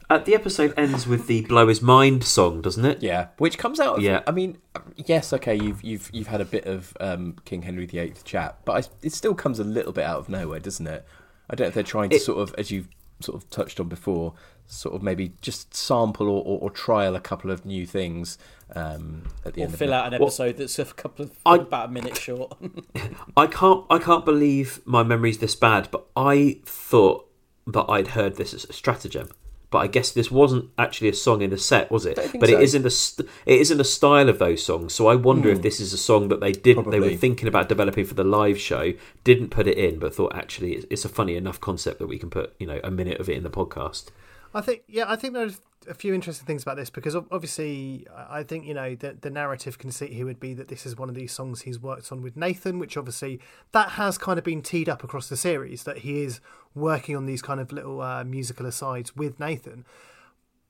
Uh, 0.10 0.18
the 0.20 0.36
episode 0.36 0.74
ends 0.78 1.08
with 1.08 1.26
the 1.28 1.42
"Blow 1.42 1.68
His 1.68 1.82
Mind" 1.82 2.24
song, 2.24 2.62
doesn't 2.62 2.86
it? 2.86 3.02
Yeah, 3.02 3.28
which 3.38 3.58
comes 3.58 3.80
out. 3.80 3.98
Of, 3.98 4.04
Yeah. 4.04 4.22
I 4.28 4.32
mean, 4.32 4.58
yes, 4.96 5.34
okay, 5.34 5.56
you've 5.56 5.82
you've 5.84 6.10
you've 6.14 6.28
had 6.28 6.40
a 6.42 6.46
bit 6.46 6.66
of 6.66 6.96
um, 7.00 7.38
King 7.46 7.64
Henry 7.64 7.86
VIII 7.88 8.14
chat, 8.24 8.60
but 8.66 8.86
I, 8.86 8.90
it 9.02 9.14
still 9.14 9.34
comes 9.34 9.60
a 9.60 9.64
little 9.64 9.92
bit 9.94 10.04
out 10.04 10.20
of 10.20 10.30
nowhere, 10.30 10.60
doesn't 10.60 10.86
it? 10.86 11.06
I 11.50 11.56
don't 11.56 11.66
know 11.66 11.70
if 11.70 11.74
they're 11.74 11.84
trying 11.84 12.10
to 12.12 12.18
It- 12.18 12.22
sort 12.22 12.38
of, 12.48 12.54
as 12.58 12.70
you've 12.70 12.90
sort 13.22 13.42
of 13.42 13.50
touched 13.50 13.80
on 13.80 13.88
before, 13.88 14.34
sort 14.68 14.96
of 14.96 15.04
maybe 15.04 15.34
just 15.42 15.74
sample 15.76 16.28
or, 16.28 16.44
or, 16.44 16.60
or 16.62 16.70
trial 16.72 17.16
a 17.16 17.20
couple 17.20 17.52
of 17.52 17.66
new 17.66 17.86
things 17.86 18.38
um, 18.76 19.24
at 19.46 19.54
the 19.54 19.62
Or 19.62 19.66
end. 19.66 19.78
fill 19.78 19.90
of 19.90 19.94
out 19.94 20.14
an 20.14 20.20
Well, 20.20 20.28
episode 20.30 20.58
that's 20.58 20.80
a 20.80 20.86
couple 20.86 21.26
of 21.26 21.32
I- 21.46 21.56
about 21.58 21.90
a 21.90 21.92
minute 21.92 22.18
short. 22.18 22.58
I 23.38 23.48
can't 23.48 23.86
I 23.90 24.00
can't 24.00 24.26
believe 24.26 24.82
my 24.86 25.04
memory's 25.04 25.38
this 25.40 25.56
bad, 25.56 25.90
but 25.92 26.06
I 26.16 26.60
thought 26.66 27.30
that 27.68 27.86
I'd 27.90 28.10
heard 28.10 28.36
this 28.38 28.54
as 28.54 28.66
a 28.66 28.74
stratagem. 28.74 29.30
But 29.70 29.80
I 29.80 29.88
guess 29.88 30.12
this 30.12 30.30
wasn't 30.30 30.70
actually 30.78 31.10
a 31.10 31.14
song 31.16 31.42
in 31.42 31.50
the 31.50 31.58
set, 31.58 31.90
was 31.90 32.06
it? 32.06 32.16
But 32.16 32.48
so. 32.50 32.56
it 32.58 32.62
is 32.62 32.76
in 32.76 32.84
the 32.84 32.92
st- 32.92 33.28
it 33.48 33.60
is 33.60 33.72
in 33.72 33.80
the 33.80 33.84
style 33.84 34.30
of 34.30 34.38
those 34.38 34.64
songs. 34.64 34.94
So 34.94 35.08
I 35.08 35.16
wonder 35.16 35.50
if 35.50 35.64
this 35.64 35.80
is 35.80 35.94
a 35.94 35.98
song 35.98 36.28
that 36.28 36.42
they 36.42 36.52
didn't 36.52 36.92
they 36.92 37.00
were 37.00 37.10
thinking 37.16 37.48
about 37.48 37.70
developing 37.70 38.06
for 38.06 38.14
the 38.14 38.24
live 38.24 38.60
show, 38.60 38.94
didn't 39.24 39.50
put 39.50 39.66
it 39.68 39.78
in, 39.80 39.98
but 39.98 40.14
thought 40.14 40.36
actually 40.36 40.74
it's, 40.74 40.86
it's 40.92 41.06
a 41.06 41.10
funny 41.10 41.36
enough 41.36 41.60
concept 41.60 41.98
that 42.00 42.08
we 42.08 42.20
can 42.20 42.30
put 42.30 42.54
you 42.60 42.68
know 42.68 42.80
a 42.84 42.92
minute 42.92 43.20
of 43.20 43.30
it 43.30 43.36
in 43.36 43.42
the 43.44 43.50
podcast. 43.50 44.10
I 44.54 44.62
think, 44.62 44.84
yeah, 44.88 45.06
I 45.08 45.16
think 45.16 45.34
there's 45.34 45.62
a 45.88 45.94
few 45.94 46.14
interesting 46.14 46.46
things 46.46 46.64
about 46.64 46.78
this 46.78 46.90
because 46.90 47.16
obviously, 47.16 48.08
I 48.30 48.44
think 48.44 48.66
you 48.66 48.74
know 48.74 48.96
the 48.96 49.18
the 49.20 49.30
narrative 49.30 49.78
conceit 49.78 50.14
here 50.14 50.26
would 50.26 50.40
be 50.40 50.54
that 50.54 50.68
this 50.68 50.86
is 50.86 50.98
one 50.98 51.10
of 51.10 51.16
these 51.16 51.32
songs 51.32 51.62
he's 51.62 51.80
worked 51.80 52.12
on 52.12 52.22
with 52.22 52.38
Nathan, 52.38 52.80
which 52.80 52.98
obviously 52.98 53.40
that 53.72 53.92
has 53.92 54.18
kind 54.18 54.38
of 54.38 54.46
been 54.46 54.62
teed 54.62 54.90
up 54.90 55.04
across 55.04 55.30
the 55.30 55.38
series 55.38 55.84
that 55.84 56.00
he 56.00 56.22
is 56.22 56.40
working 56.76 57.16
on 57.16 57.26
these 57.26 57.42
kind 57.42 57.60
of 57.60 57.72
little 57.72 58.02
uh, 58.02 58.24
musical 58.24 58.66
asides 58.66 59.16
with 59.16 59.40
Nathan. 59.40 59.86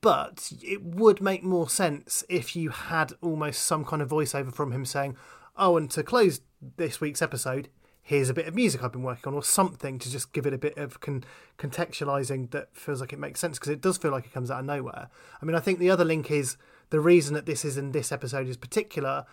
But 0.00 0.52
it 0.62 0.82
would 0.82 1.22
make 1.22 1.42
more 1.42 1.68
sense 1.68 2.24
if 2.28 2.54
you 2.54 2.70
had 2.70 3.14
almost 3.22 3.62
some 3.62 3.84
kind 3.84 4.02
of 4.02 4.10
voiceover 4.10 4.52
from 4.52 4.72
him 4.72 4.84
saying, 4.84 5.16
"Oh, 5.56 5.76
and 5.76 5.90
to 5.92 6.02
close 6.02 6.40
this 6.76 7.00
week's 7.00 7.22
episode." 7.22 7.68
Here's 8.06 8.28
a 8.28 8.34
bit 8.34 8.46
of 8.46 8.54
music 8.54 8.84
I've 8.84 8.92
been 8.92 9.02
working 9.02 9.28
on, 9.28 9.34
or 9.34 9.42
something 9.42 9.98
to 9.98 10.10
just 10.10 10.34
give 10.34 10.44
it 10.44 10.52
a 10.52 10.58
bit 10.58 10.76
of 10.76 11.00
con- 11.00 11.24
contextualizing 11.58 12.50
that 12.50 12.68
feels 12.76 13.00
like 13.00 13.14
it 13.14 13.18
makes 13.18 13.40
sense 13.40 13.58
because 13.58 13.72
it 13.72 13.80
does 13.80 13.96
feel 13.96 14.10
like 14.10 14.26
it 14.26 14.32
comes 14.32 14.50
out 14.50 14.60
of 14.60 14.66
nowhere. 14.66 15.08
I 15.40 15.44
mean, 15.46 15.56
I 15.56 15.60
think 15.60 15.78
the 15.78 15.90
other 15.90 16.04
link 16.04 16.30
is 16.30 16.58
the 16.90 17.00
reason 17.00 17.32
that 17.32 17.46
this 17.46 17.64
is 17.64 17.78
in 17.78 17.92
this 17.92 18.12
episode 18.12 18.46
is 18.46 18.58
particular 18.58 19.24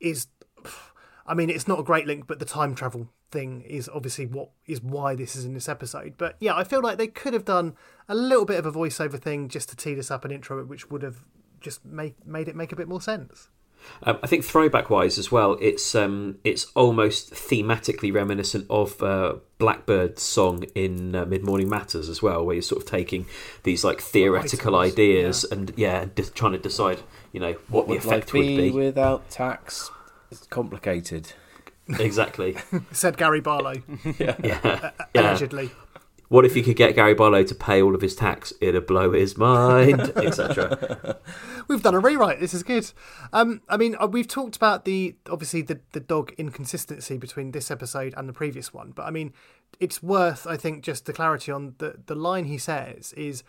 is, 0.00 0.28
I 1.26 1.34
mean, 1.34 1.50
it's 1.50 1.68
not 1.68 1.78
a 1.78 1.84
great 1.84 2.06
link, 2.06 2.26
but 2.26 2.38
the 2.38 2.46
time 2.46 2.74
travel 2.74 3.10
thing 3.30 3.60
is 3.60 3.90
obviously 3.92 4.24
what 4.24 4.48
is 4.66 4.80
why 4.80 5.14
this 5.14 5.36
is 5.36 5.44
in 5.44 5.52
this 5.52 5.68
episode. 5.68 6.14
But 6.16 6.36
yeah, 6.40 6.56
I 6.56 6.64
feel 6.64 6.80
like 6.80 6.96
they 6.96 7.08
could 7.08 7.34
have 7.34 7.44
done 7.44 7.76
a 8.08 8.14
little 8.14 8.46
bit 8.46 8.58
of 8.58 8.64
a 8.64 8.72
voiceover 8.72 9.20
thing 9.20 9.48
just 9.48 9.68
to 9.68 9.76
tee 9.76 9.92
this 9.92 10.10
up 10.10 10.24
an 10.24 10.30
intro, 10.30 10.64
which 10.64 10.90
would 10.90 11.02
have 11.02 11.26
just 11.60 11.84
made 11.84 12.14
made 12.24 12.48
it 12.48 12.56
make 12.56 12.72
a 12.72 12.76
bit 12.76 12.88
more 12.88 13.02
sense. 13.02 13.50
Um, 14.02 14.18
I 14.22 14.26
think 14.26 14.44
throwback 14.44 14.90
wise 14.90 15.18
as 15.18 15.32
well, 15.32 15.56
it's 15.60 15.94
um, 15.94 16.38
it's 16.44 16.66
almost 16.74 17.32
thematically 17.32 18.12
reminiscent 18.12 18.66
of 18.68 19.02
uh, 19.02 19.36
Blackbird's 19.58 20.22
song 20.22 20.64
in 20.74 21.14
uh, 21.14 21.24
Mid 21.24 21.42
Morning 21.42 21.68
Matters 21.68 22.08
as 22.08 22.22
well, 22.22 22.44
where 22.44 22.54
you're 22.54 22.62
sort 22.62 22.82
of 22.82 22.88
taking 22.88 23.26
these 23.62 23.84
like 23.84 24.00
theoretical 24.00 24.74
Items, 24.76 24.92
ideas 24.94 25.44
and 25.44 25.72
yeah, 25.76 26.06
de- 26.14 26.30
trying 26.30 26.52
to 26.52 26.58
decide 26.58 27.00
you 27.32 27.40
know 27.40 27.52
what, 27.68 27.86
the 27.86 27.94
would 27.94 27.98
effect 28.04 28.26
life 28.28 28.34
would 28.34 28.40
be. 28.42 28.70
without 28.70 29.30
tax? 29.30 29.90
It's 30.30 30.46
complicated. 30.46 31.32
Exactly. 31.98 32.56
Said 32.92 33.16
Gary 33.16 33.40
Barlow, 33.40 33.74
yeah. 34.18 34.36
yeah. 34.42 34.90
allegedly. 35.14 35.70
What 36.34 36.44
if 36.44 36.56
you 36.56 36.64
could 36.64 36.74
get 36.74 36.96
Gary 36.96 37.14
Barlow 37.14 37.44
to 37.44 37.54
pay 37.54 37.80
all 37.80 37.94
of 37.94 38.00
his 38.00 38.16
tax? 38.16 38.52
It'd 38.60 38.88
blow 38.88 39.12
his 39.12 39.38
mind, 39.38 40.00
etc. 40.16 41.16
We've 41.68 41.80
done 41.80 41.94
a 41.94 42.00
rewrite. 42.00 42.40
This 42.40 42.52
is 42.52 42.64
good. 42.64 42.90
Um, 43.32 43.62
I 43.68 43.76
mean, 43.76 43.94
uh, 44.00 44.08
we've 44.08 44.26
talked 44.26 44.56
about 44.56 44.84
the 44.84 45.14
obviously 45.30 45.62
the 45.62 45.78
the 45.92 46.00
dog 46.00 46.32
inconsistency 46.36 47.18
between 47.18 47.52
this 47.52 47.70
episode 47.70 48.14
and 48.16 48.28
the 48.28 48.32
previous 48.32 48.74
one, 48.74 48.90
but 48.90 49.04
I 49.04 49.12
mean, 49.12 49.32
it's 49.78 50.02
worth 50.02 50.44
I 50.44 50.56
think 50.56 50.82
just 50.82 51.06
the 51.06 51.12
clarity 51.12 51.52
on 51.52 51.76
the 51.78 52.00
the 52.04 52.16
line 52.16 52.46
he 52.46 52.58
says 52.58 53.12
is, 53.12 53.44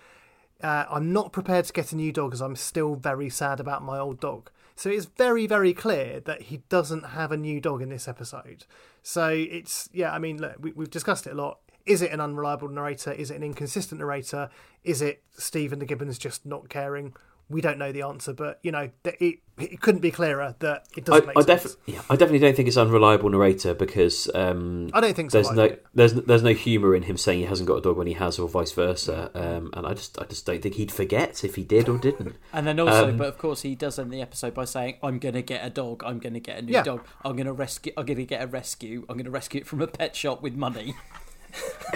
uh, 0.62 0.86
"I'm 0.88 1.12
not 1.12 1.34
prepared 1.34 1.66
to 1.66 1.74
get 1.74 1.92
a 1.92 1.96
new 1.96 2.12
dog 2.12 2.36
as 2.36 2.42
I'm 2.42 2.56
still 2.56 2.94
very 2.94 3.32
sad 3.32 3.60
about 3.60 3.82
my 3.82 3.98
old 3.98 4.20
dog." 4.20 4.52
So 4.76 4.92
it's 4.92 5.08
very 5.08 5.48
very 5.48 5.74
clear 5.74 6.20
that 6.20 6.44
he 6.44 6.58
doesn't 6.70 7.04
have 7.04 7.32
a 7.32 7.38
new 7.38 7.60
dog 7.60 7.82
in 7.82 7.90
this 7.90 8.08
episode. 8.08 8.66
So 9.02 9.30
it's 9.30 9.90
yeah. 9.92 10.14
I 10.14 10.20
mean, 10.20 10.40
look, 10.40 10.58
we, 10.60 10.72
we've 10.74 10.92
discussed 10.92 11.26
it 11.26 11.34
a 11.34 11.36
lot. 11.36 11.62
Is 11.86 12.02
it 12.02 12.12
an 12.12 12.20
unreliable 12.20 12.70
narrator? 12.70 13.12
Is 13.12 13.32
it 13.32 13.36
an 13.36 13.44
inconsistent 13.44 14.00
narrator? 14.00 14.50
Is 14.84 15.02
it 15.02 15.24
Stephen 15.38 15.80
the 15.80 15.86
Gibbons 15.86 16.18
just 16.18 16.46
not 16.46 16.70
caring? 16.70 17.14
we 17.48 17.62
don't 17.62 17.78
know 17.78 17.92
the 17.92 18.02
answer, 18.02 18.34
but 18.34 18.60
you 18.64 18.72
know, 18.72 18.90
it 19.04 19.40
it 19.58 19.80
couldn't 19.80 20.02
be 20.02 20.10
clearer 20.12 20.56
that 20.60 20.88
it 20.98 21.06
doesn't 21.06 21.28
make 21.28 21.38
I, 21.38 21.42
sense. 21.42 21.78
yeah, 21.86 22.02
I 22.10 22.16
definitely 22.16 22.40
don't 22.40 22.56
think 22.56 22.68
it's 22.68 22.78
an 22.78 22.88
unreliable 22.88 23.30
narrator 23.30 23.74
because 23.74 24.30
um, 24.34 24.90
I 24.94 25.00
don't 25.00 25.16
think 25.16 25.32
so 25.32 25.42
There's 25.42 25.52
no 25.52 25.76
there's 25.94 26.14
there's 26.14 26.42
no 26.42 26.54
humour 26.54 26.96
in 26.96 27.04
him 27.04 27.18
saying 27.18 27.40
he 27.40 27.46
hasn't 27.46 27.68
got 27.68 27.76
a 27.76 27.82
dog 27.82 27.98
when 27.98 28.08
he 28.08 28.14
has, 28.14 28.40
or 28.40 28.50
vice 28.50 28.72
versa. 28.72 29.30
Um, 29.36 29.70
and 29.74 29.86
I 29.86 29.94
just 29.94 30.20
I 30.20 30.26
just 30.26 30.46
don't 30.46 30.62
think 30.62 30.76
he'd 30.76 30.92
forget 30.92 31.44
if 31.44 31.56
he 31.56 31.64
did 31.64 31.88
or 31.88 32.00
didn't. 32.00 32.36
And 32.52 32.66
then 32.66 32.80
also, 32.80 33.10
Um, 33.10 33.18
but 33.18 33.28
of 33.28 33.38
course, 33.38 33.62
he 33.62 33.76
does 33.76 34.00
end 34.00 34.12
the 34.12 34.22
episode 34.22 34.56
by 34.56 34.66
saying, 34.66 34.98
"I'm 35.04 35.20
going 35.20 35.36
to 35.36 35.44
get 35.44 35.64
a 35.64 35.70
dog. 35.70 36.04
I'm 36.04 36.18
going 36.18 36.34
to 36.34 36.40
get 36.40 36.58
a 36.58 36.62
new 36.64 36.74
Yeah. 36.74 36.84
dog. 36.84 37.06
I'm 37.24 37.36
going 37.36 37.46
to 37.48 37.54
rescue. 37.54 37.94
I'm 37.96 38.08
going 38.08 38.18
to 38.18 38.26
get 38.26 38.42
a 38.42 38.48
rescue. 38.48 39.06
I'm 39.08 39.18
going 39.18 39.26
to 39.26 39.32
rescue 39.32 39.62
it 39.62 39.68
from 39.68 39.82
a 39.82 39.88
pet 39.88 40.16
shop 40.16 40.42
with 40.42 40.56
money." 40.56 40.96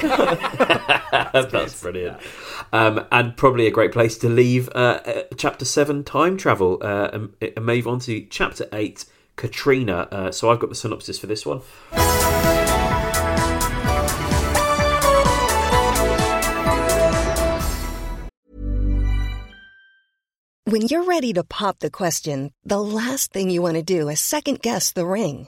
That's 0.01 1.81
brilliant. 1.81 2.17
Um, 2.71 3.05
and 3.11 3.35
probably 3.35 3.67
a 3.67 3.71
great 3.71 3.91
place 3.91 4.17
to 4.19 4.29
leave 4.29 4.69
uh, 4.69 5.01
uh, 5.05 5.23
chapter 5.35 5.65
seven, 5.65 6.03
time 6.03 6.37
travel, 6.37 6.77
uh, 6.81 7.09
and, 7.13 7.33
and 7.41 7.65
move 7.65 7.87
on 7.87 7.99
to 8.01 8.25
chapter 8.29 8.67
eight, 8.71 9.05
Katrina. 9.35 10.07
Uh, 10.11 10.31
so 10.31 10.49
I've 10.49 10.59
got 10.59 10.69
the 10.69 10.75
synopsis 10.75 11.19
for 11.19 11.27
this 11.27 11.45
one. 11.45 11.61
When 20.65 20.83
you're 20.83 21.03
ready 21.03 21.33
to 21.33 21.43
pop 21.43 21.79
the 21.79 21.89
question, 21.89 22.51
the 22.63 22.79
last 22.79 23.31
thing 23.33 23.49
you 23.49 23.63
want 23.63 23.77
to 23.77 23.81
do 23.81 24.07
is 24.07 24.19
second 24.19 24.61
guess 24.61 24.91
the 24.91 25.05
ring. 25.05 25.47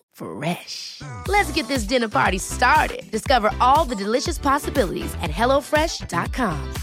Fresh. 0.21 1.01
Let's 1.27 1.51
get 1.53 1.67
this 1.67 1.83
dinner 1.83 2.07
party 2.07 2.37
started. 2.37 3.09
Discover 3.09 3.49
all 3.59 3.85
the 3.85 3.95
delicious 3.95 4.37
possibilities 4.37 5.11
at 5.21 5.31
hellofresh.com. 5.31 6.73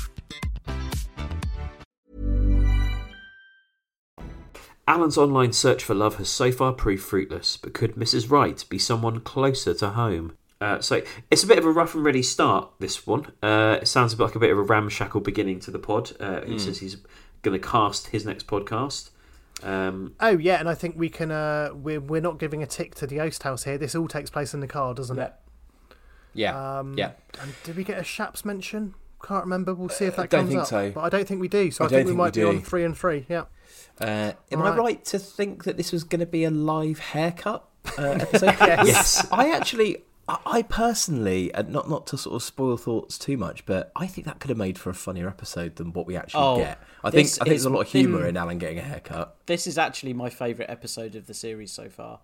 Alan's 4.87 5.19
online 5.19 5.53
search 5.53 5.85
for 5.85 5.95
love 5.95 6.17
has 6.17 6.29
so 6.31 6.51
far 6.51 6.73
proved 6.73 7.03
fruitless, 7.03 7.57
but 7.59 7.75
could 7.75 7.95
Mrs. 7.95 8.31
Wright 8.31 8.65
be 8.71 8.79
someone 8.79 9.21
closer 9.21 9.75
to 9.75 9.91
home? 9.91 10.37
Uh, 10.61 10.81
so 10.81 11.03
it's 11.31 11.45
a 11.45 11.47
bit 11.47 11.59
of 11.59 11.67
a 11.67 11.71
rough 11.71 11.95
and 11.95 12.03
ready 12.05 12.23
start. 12.23 12.69
This 12.81 13.07
one. 13.07 13.31
Uh, 13.43 13.79
it 13.83 13.87
sounds 13.87 14.13
a 14.13 14.17
bit 14.17 14.25
like 14.25 14.35
a 14.35 14.39
bit 14.41 14.51
of 14.51 14.59
a 14.59 14.63
ramshackle 14.63 15.21
beginning 15.21 15.61
to 15.61 15.71
the 15.71 15.79
pod. 15.79 16.13
Uh, 16.19 16.41
he 16.41 16.55
Mm. 16.55 16.61
says 16.61 16.79
he's 16.79 16.97
going 17.43 17.61
to 17.61 17.65
cast 17.65 18.09
his 18.09 18.25
next 18.25 18.47
podcast. 18.47 19.11
Um, 19.63 20.15
Oh 20.21 20.37
yeah, 20.39 20.61
and 20.61 20.69
I 20.69 20.75
think 20.75 20.97
we 20.97 21.09
can. 21.09 21.31
Uh, 21.31 21.71
we're 21.75 22.01
we're 22.01 22.21
not 22.21 22.39
giving 22.39 22.63
a 22.63 22.67
tick 22.67 22.95
to 22.97 23.07
the 23.07 23.21
Oast 23.21 23.43
House 23.43 23.65
here. 23.65 23.77
This 23.79 23.95
all 23.95 24.09
takes 24.09 24.31
place 24.31 24.55
in 24.55 24.61
the 24.61 24.69
car, 24.69 24.95
doesn't 24.95 25.19
it? 25.19 25.33
Yeah. 26.35 26.79
Um, 26.79 26.97
yeah. 26.97 27.13
And 27.41 27.53
did 27.65 27.77
we 27.77 27.85
get 27.85 27.99
a 27.99 28.03
Shapps 28.03 28.45
mention? 28.45 28.95
Can't 29.23 29.43
remember. 29.43 29.75
We'll 29.75 29.89
see 29.89 30.05
if 30.05 30.17
that 30.17 30.23
I 30.23 30.27
don't 30.27 30.41
comes 30.43 30.51
think 30.51 30.63
up. 30.63 30.69
so. 30.69 30.91
But 30.93 31.01
I 31.01 31.09
don't 31.09 31.27
think 31.27 31.41
we 31.41 31.49
do. 31.49 31.71
So 31.73 31.83
I 31.83 31.87
I, 31.87 31.91
think 31.91 31.99
we 31.99 32.05
think 32.11 32.17
we 32.19 32.25
might 32.25 32.35
be 32.35 32.45
on 32.45 32.63
three 32.63 32.85
and 32.85 32.97
three. 32.97 33.27
Yeah. 33.29 33.45
Uh, 34.01 34.33
am 34.53 34.61
Right. 34.61 34.75
I 34.75 34.77
right 34.77 35.05
to 35.07 35.19
think 35.19 35.65
that 35.65 35.77
this 35.77 35.91
was 35.91 36.05
going 36.05 36.21
to 36.21 36.27
be 36.27 36.45
a 36.45 36.51
live 36.51 37.01
haircut 37.01 37.65
uh, 37.99 38.03
episode? 38.03 38.55
Yes. 38.61 38.87
Yes. 38.87 39.27
I 39.33 39.51
actually, 39.51 40.05
I, 40.29 40.63
personally, 40.63 41.53
and 41.55 41.71
not 41.71 41.89
not 41.89 42.07
to 42.09 42.19
sort 42.19 42.37
of 42.37 42.43
spoil 42.43 42.77
thoughts 42.77 43.17
too 43.19 43.37
much, 43.37 43.65
but 43.65 43.91
I 43.97 44.07
think 44.07 44.27
that 44.27 44.41
could 44.41 44.51
have 44.51 44.59
made 44.59 44.79
for 44.79 44.91
a 44.91 44.95
funnier 44.95 45.27
episode 45.29 45.77
than 45.77 45.93
what 45.93 46.07
we 46.07 46.17
actually 46.17 46.43
Oh, 46.43 46.59
get. 46.59 46.79
I 47.03 47.11
think 47.11 47.29
I 47.29 47.31
think 47.31 47.49
there's 47.49 47.65
a 47.65 47.71
lot 47.71 47.81
of 47.81 47.89
humour 47.89 48.27
in 48.27 48.37
Alan 48.37 48.59
getting 48.59 48.79
a 48.79 48.83
haircut. 48.83 49.37
This 49.47 49.67
is 49.67 49.79
actually 49.79 50.13
my 50.13 50.29
favourite 50.29 50.71
episode 50.71 51.15
of 51.15 51.27
the 51.27 51.35
series 51.35 51.73
so 51.73 51.89
far. 51.89 52.21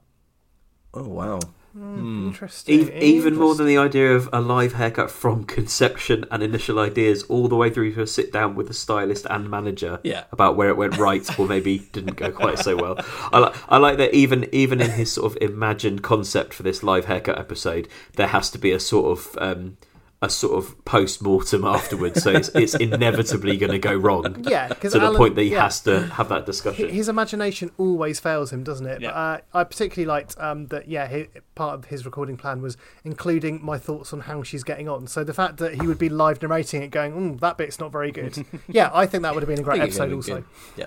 Oh 0.94 1.02
wow! 1.08 1.40
Hmm, 1.72 2.28
Interesting. 2.28 2.82
Ev- 2.82 3.02
even 3.02 3.34
more 3.36 3.56
than 3.56 3.66
the 3.66 3.78
idea 3.78 4.14
of 4.14 4.28
a 4.32 4.40
live 4.40 4.74
haircut 4.74 5.10
from 5.10 5.42
conception 5.44 6.24
and 6.30 6.40
initial 6.40 6.78
ideas 6.78 7.24
all 7.24 7.48
the 7.48 7.56
way 7.56 7.68
through 7.68 7.92
to 7.94 8.02
a 8.02 8.06
sit 8.06 8.32
down 8.32 8.54
with 8.54 8.68
the 8.68 8.74
stylist 8.74 9.26
and 9.28 9.50
manager 9.50 9.98
Yeah. 10.04 10.22
about 10.30 10.54
where 10.56 10.68
it 10.68 10.76
went 10.76 10.96
right 10.98 11.26
or 11.38 11.48
maybe 11.48 11.78
didn't 11.92 12.14
go 12.14 12.30
quite 12.30 12.60
so 12.60 12.76
well. 12.76 12.96
I 13.32 13.38
like 13.40 13.54
I 13.68 13.78
like 13.78 13.96
that 13.98 14.14
even 14.14 14.48
even 14.52 14.80
in 14.80 14.90
his 14.92 15.10
sort 15.12 15.32
of 15.32 15.38
imagined 15.42 16.02
concept 16.04 16.54
for 16.54 16.62
this 16.62 16.84
live 16.84 17.06
haircut 17.06 17.38
episode, 17.40 17.88
there 18.14 18.28
has 18.28 18.50
to 18.50 18.58
be 18.58 18.70
a 18.70 18.78
sort 18.78 19.18
of 19.18 19.36
um, 19.40 19.76
a 20.24 20.30
sort 20.30 20.56
of 20.56 20.84
post 20.84 21.22
mortem 21.22 21.64
afterwards, 21.64 22.22
so 22.22 22.30
it's, 22.30 22.48
it's 22.54 22.74
inevitably 22.74 23.56
going 23.56 23.72
to 23.72 23.78
go 23.78 23.94
wrong. 23.94 24.44
Yeah, 24.54 24.68
to 24.68 24.90
the 24.90 25.14
point 25.16 25.36
that 25.36 25.42
he 25.42 25.52
yeah. 25.52 25.64
has 25.64 25.80
to 25.82 26.06
have 26.06 26.28
that 26.28 26.44
discussion. 26.46 26.88
His 26.88 27.08
imagination 27.08 27.70
always 27.78 28.20
fails 28.20 28.52
him, 28.52 28.62
doesn't 28.62 28.86
it? 28.86 29.00
Yeah. 29.00 29.10
But, 29.10 29.16
uh, 29.16 29.58
I 29.60 29.64
particularly 29.64 30.06
liked 30.06 30.38
um, 30.38 30.66
that. 30.66 30.88
Yeah, 30.88 31.08
he, 31.08 31.26
part 31.54 31.74
of 31.74 31.86
his 31.86 32.04
recording 32.04 32.36
plan 32.36 32.60
was 32.60 32.76
including 33.04 33.64
my 33.64 33.78
thoughts 33.78 34.12
on 34.12 34.20
how 34.20 34.42
she's 34.42 34.64
getting 34.64 34.88
on. 34.88 35.06
So 35.06 35.24
the 35.24 35.34
fact 35.34 35.56
that 35.58 35.80
he 35.80 35.86
would 35.86 35.98
be 35.98 36.08
live 36.08 36.42
narrating 36.42 36.82
it, 36.82 36.90
going, 36.90 37.12
mm, 37.12 37.40
"That 37.40 37.56
bit's 37.56 37.78
not 37.78 37.90
very 37.90 38.12
good." 38.12 38.44
yeah, 38.68 38.90
I 38.92 39.06
think 39.06 39.22
that 39.22 39.34
would 39.34 39.42
have 39.42 39.48
been 39.48 39.60
a 39.60 39.62
great 39.62 39.80
I 39.80 39.86
think 39.86 39.94
it 39.94 40.00
episode. 40.00 40.14
Also, 40.14 40.34
good. 40.36 40.44
Yeah. 40.76 40.86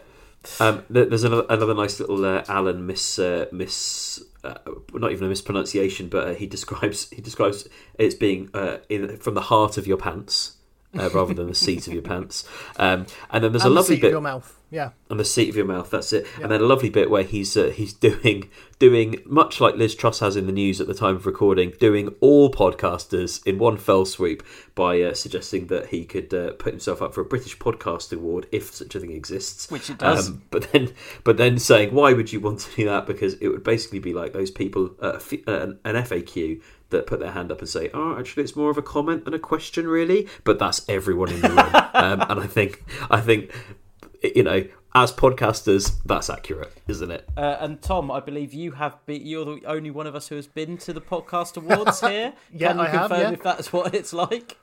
Um, 0.60 0.84
there's 0.90 1.24
another, 1.24 1.46
another 1.50 1.74
nice 1.74 2.00
little 2.00 2.26
uh, 2.26 2.44
Alan 2.48 2.86
miss 2.86 3.20
uh, 3.20 3.46
miss 3.52 4.24
uh, 4.44 4.56
not 4.94 5.12
even 5.12 5.26
a 5.26 5.30
mispronunciation, 5.30 6.10
but 6.10 6.28
uh, 6.28 6.34
he 6.34 6.48
describes 6.48 7.10
he 7.10 7.22
describes 7.22 7.66
it 7.66 8.06
as 8.06 8.16
being 8.16 8.50
uh, 8.54 8.78
in 8.90 9.18
from 9.18 9.34
the 9.34 9.42
heart 9.42 9.78
of 9.78 9.88
your 9.88 9.98
pants 9.98 10.57
uh, 11.00 11.10
rather 11.10 11.34
than 11.34 11.48
the 11.48 11.56
seat 11.56 11.88
of 11.88 11.94
your 11.94 12.02
pants. 12.02 12.48
Um, 12.78 13.06
and 13.30 13.44
then 13.44 13.52
there's 13.52 13.64
and 13.64 13.72
a 13.72 13.74
the 13.74 13.76
lovely 13.76 13.96
seat 13.96 14.02
bit 14.02 14.08
of 14.08 14.12
your 14.14 14.22
mouth. 14.22 14.54
Yeah, 14.70 14.90
on 15.10 15.16
the 15.16 15.24
seat 15.24 15.48
of 15.48 15.56
your 15.56 15.66
mouth. 15.66 15.90
That's 15.90 16.12
it. 16.12 16.28
And 16.42 16.52
then 16.52 16.60
a 16.60 16.66
lovely 16.66 16.90
bit 16.90 17.10
where 17.10 17.24
he's 17.24 17.56
uh, 17.56 17.72
he's 17.74 17.94
doing 17.94 18.50
doing 18.80 19.22
much 19.26 19.62
like 19.62 19.76
Liz 19.76 19.96
Truss 19.96 20.20
has 20.20 20.36
in 20.36 20.46
the 20.46 20.52
news 20.52 20.82
at 20.82 20.88
the 20.88 20.94
time 20.94 21.16
of 21.16 21.26
recording, 21.26 21.72
doing 21.80 22.14
all 22.20 22.52
podcasters 22.52 23.46
in 23.48 23.60
one 23.60 23.78
fell 23.78 24.06
swoop 24.06 24.46
by 24.76 25.02
uh, 25.02 25.14
suggesting 25.14 25.68
that 25.68 25.88
he 25.88 26.04
could 26.04 26.34
uh, 26.34 26.52
put 26.54 26.74
himself 26.74 27.02
up 27.02 27.14
for 27.14 27.22
a 27.22 27.26
British 27.26 27.58
Podcast 27.58 28.12
Award 28.12 28.48
if 28.52 28.74
such 28.74 28.94
a 28.94 29.00
thing 29.00 29.14
exists. 29.14 29.72
Which 29.72 29.90
it 29.90 30.00
does. 30.00 30.28
Um, 30.28 30.44
but 30.52 30.70
then 30.74 30.94
but 31.24 31.38
then 31.38 31.60
saying 31.60 31.94
why 31.94 32.12
would 32.12 32.34
you 32.34 32.42
want 32.42 32.60
to 32.60 32.76
do 32.76 32.86
that? 32.86 33.06
Because 33.06 33.36
it 33.36 33.48
would 33.48 33.64
basically 33.64 34.00
be 34.00 34.14
like 34.14 34.34
those 34.34 34.52
people 34.52 34.96
uh, 35.02 35.14
f- 35.16 35.48
uh, 35.48 35.62
an, 35.62 35.80
an 35.86 35.96
FAQ. 35.96 36.62
That 36.90 37.06
put 37.06 37.20
their 37.20 37.32
hand 37.32 37.52
up 37.52 37.60
and 37.60 37.68
say, 37.68 37.90
"Oh, 37.94 38.18
actually, 38.18 38.44
it's 38.44 38.56
more 38.56 38.70
of 38.70 38.78
a 38.78 38.82
comment 38.82 39.26
than 39.26 39.34
a 39.34 39.40
question, 39.40 39.88
really." 39.88 40.28
But 40.44 40.58
that's 40.58 40.88
everyone 40.88 41.32
in 41.32 41.42
the 41.42 41.50
room, 41.50 41.60
um, 41.94 42.22
and 42.30 42.40
I 42.40 42.48
think, 42.48 42.84
I 43.12 43.20
think, 43.20 43.52
you 44.24 44.44
know, 44.44 44.66
as 44.96 45.12
podcasters, 45.12 45.98
that's 46.06 46.30
accurate, 46.30 46.72
isn't 46.88 47.12
it? 47.12 47.28
Uh, 47.38 47.58
and 47.60 47.82
Tom, 47.82 48.10
I 48.10 48.20
believe 48.20 48.54
you 48.54 48.72
have 48.72 49.06
been. 49.06 49.26
You're 49.26 49.46
the 49.46 49.62
only 49.66 49.92
one 49.92 50.08
of 50.08 50.16
us 50.16 50.30
who 50.30 50.36
has 50.36 50.48
been 50.48 50.78
to 50.80 50.94
the 50.94 51.02
podcast 51.02 51.58
awards 51.58 52.00
here. 52.02 52.34
Yeah, 52.54 52.70
Can 52.70 52.78
you 52.78 52.84
I 52.84 52.88
have, 52.88 53.10
confirm 53.10 53.22
yeah. 53.22 53.32
if 53.32 53.44
that's 53.44 53.74
what 53.74 53.94
it's 53.94 54.14
like? 54.14 54.58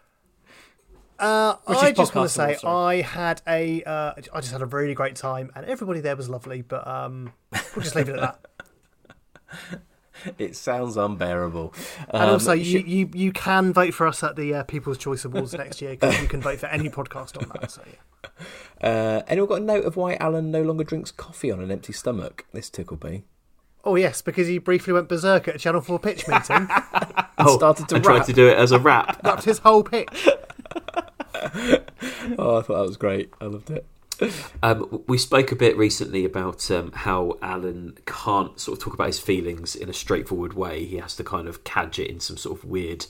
Uh, 1.19 1.55
I 1.67 1.93
just 1.93 2.15
want 2.15 2.29
to 2.29 2.35
say 2.35 2.57
awards. 2.63 2.65
I 2.65 3.03
had 3.03 3.43
a 3.47 3.83
uh, 3.85 4.15
I 4.33 4.41
just 4.41 4.53
had 4.53 4.63
a 4.63 4.67
really 4.67 4.95
great 4.95 5.15
time 5.15 5.53
and 5.55 5.65
everybody 5.67 6.01
there 6.01 6.17
was 6.17 6.29
lovely. 6.29 6.63
But 6.63 6.87
um, 6.87 7.33
we'll 7.53 7.85
just 7.85 7.95
leave 7.95 8.09
it 8.09 8.19
at 8.19 8.39
that. 9.53 9.81
It 10.39 10.57
sounds 10.57 10.97
unbearable. 10.97 11.75
And 12.11 12.23
Um, 12.23 12.31
also, 12.31 12.53
you, 12.53 12.65
should- 12.65 12.89
you 12.89 13.11
you 13.13 13.33
can 13.33 13.73
vote 13.73 13.95
for 13.95 14.07
us 14.07 14.23
at 14.23 14.37
the 14.37 14.55
uh, 14.55 14.63
People's 14.65 14.99
Choice 14.99 15.25
Awards 15.25 15.55
next 15.55 15.83
year 15.83 15.93
because 15.93 16.21
you 16.21 16.29
can 16.29 16.41
vote 16.41 16.59
for 16.61 16.67
any 16.67 16.89
podcast 16.89 17.37
on 17.41 17.49
that. 17.61 17.71
So 17.71 17.83
yeah. 17.87 18.31
Uh, 18.81 19.23
anyone 19.29 19.49
got 19.49 19.61
a 19.63 19.65
note 19.65 19.85
of 19.85 19.97
why 19.97 20.15
Alan 20.17 20.51
no 20.51 20.63
longer 20.63 20.85
drinks 20.85 21.11
coffee 21.11 21.51
on 21.51 21.61
an 21.61 21.71
empty 21.71 21.93
stomach? 21.93 22.45
This 22.53 22.69
tickled 22.69 23.03
me. 23.05 23.25
Oh 23.83 23.97
yes, 23.97 24.21
because 24.23 24.47
he 24.47 24.59
briefly 24.59 24.93
went 24.93 25.09
berserk 25.09 25.47
at 25.49 25.57
a 25.57 25.59
Channel 25.59 25.81
Four 25.81 25.99
pitch 25.99 26.27
meeting. 26.29 26.69
oh, 27.39 27.57
started 27.57 27.89
to 27.89 27.97
and 27.97 28.07
rap. 28.07 28.17
tried 28.17 28.27
to 28.27 28.33
do 28.33 28.49
it 28.49 28.57
as 28.59 28.73
a 28.73 28.79
rap. 28.79 29.21
Rapped 29.25 29.45
his 29.45 29.59
whole 29.59 29.83
pitch. 29.85 30.29
oh, 31.39 32.59
I 32.59 32.63
thought 32.63 32.69
that 32.69 32.87
was 32.87 32.97
great. 32.97 33.31
I 33.41 33.45
loved 33.47 33.71
it. 33.71 33.87
Um, 34.63 35.03
we 35.07 35.19
spoke 35.19 35.53
a 35.53 35.57
bit 35.57 35.77
recently 35.77 36.25
about 36.25 36.71
um, 36.71 36.93
how 36.93 37.39
Alan 37.43 37.99
can't 38.07 38.59
sort 38.59 38.79
of 38.79 38.85
talk 38.85 38.95
about 38.95 39.09
his 39.09 39.19
feelings 39.19 39.75
in 39.75 39.89
a 39.89 39.93
straightforward 39.93 40.55
way. 40.55 40.85
He 40.85 40.97
has 40.97 41.17
to 41.17 41.25
kind 41.25 41.49
of 41.49 41.65
cadge 41.65 41.99
it 41.99 42.11
in 42.11 42.21
some 42.21 42.37
sort 42.37 42.59
of 42.59 42.65
weird, 42.65 43.07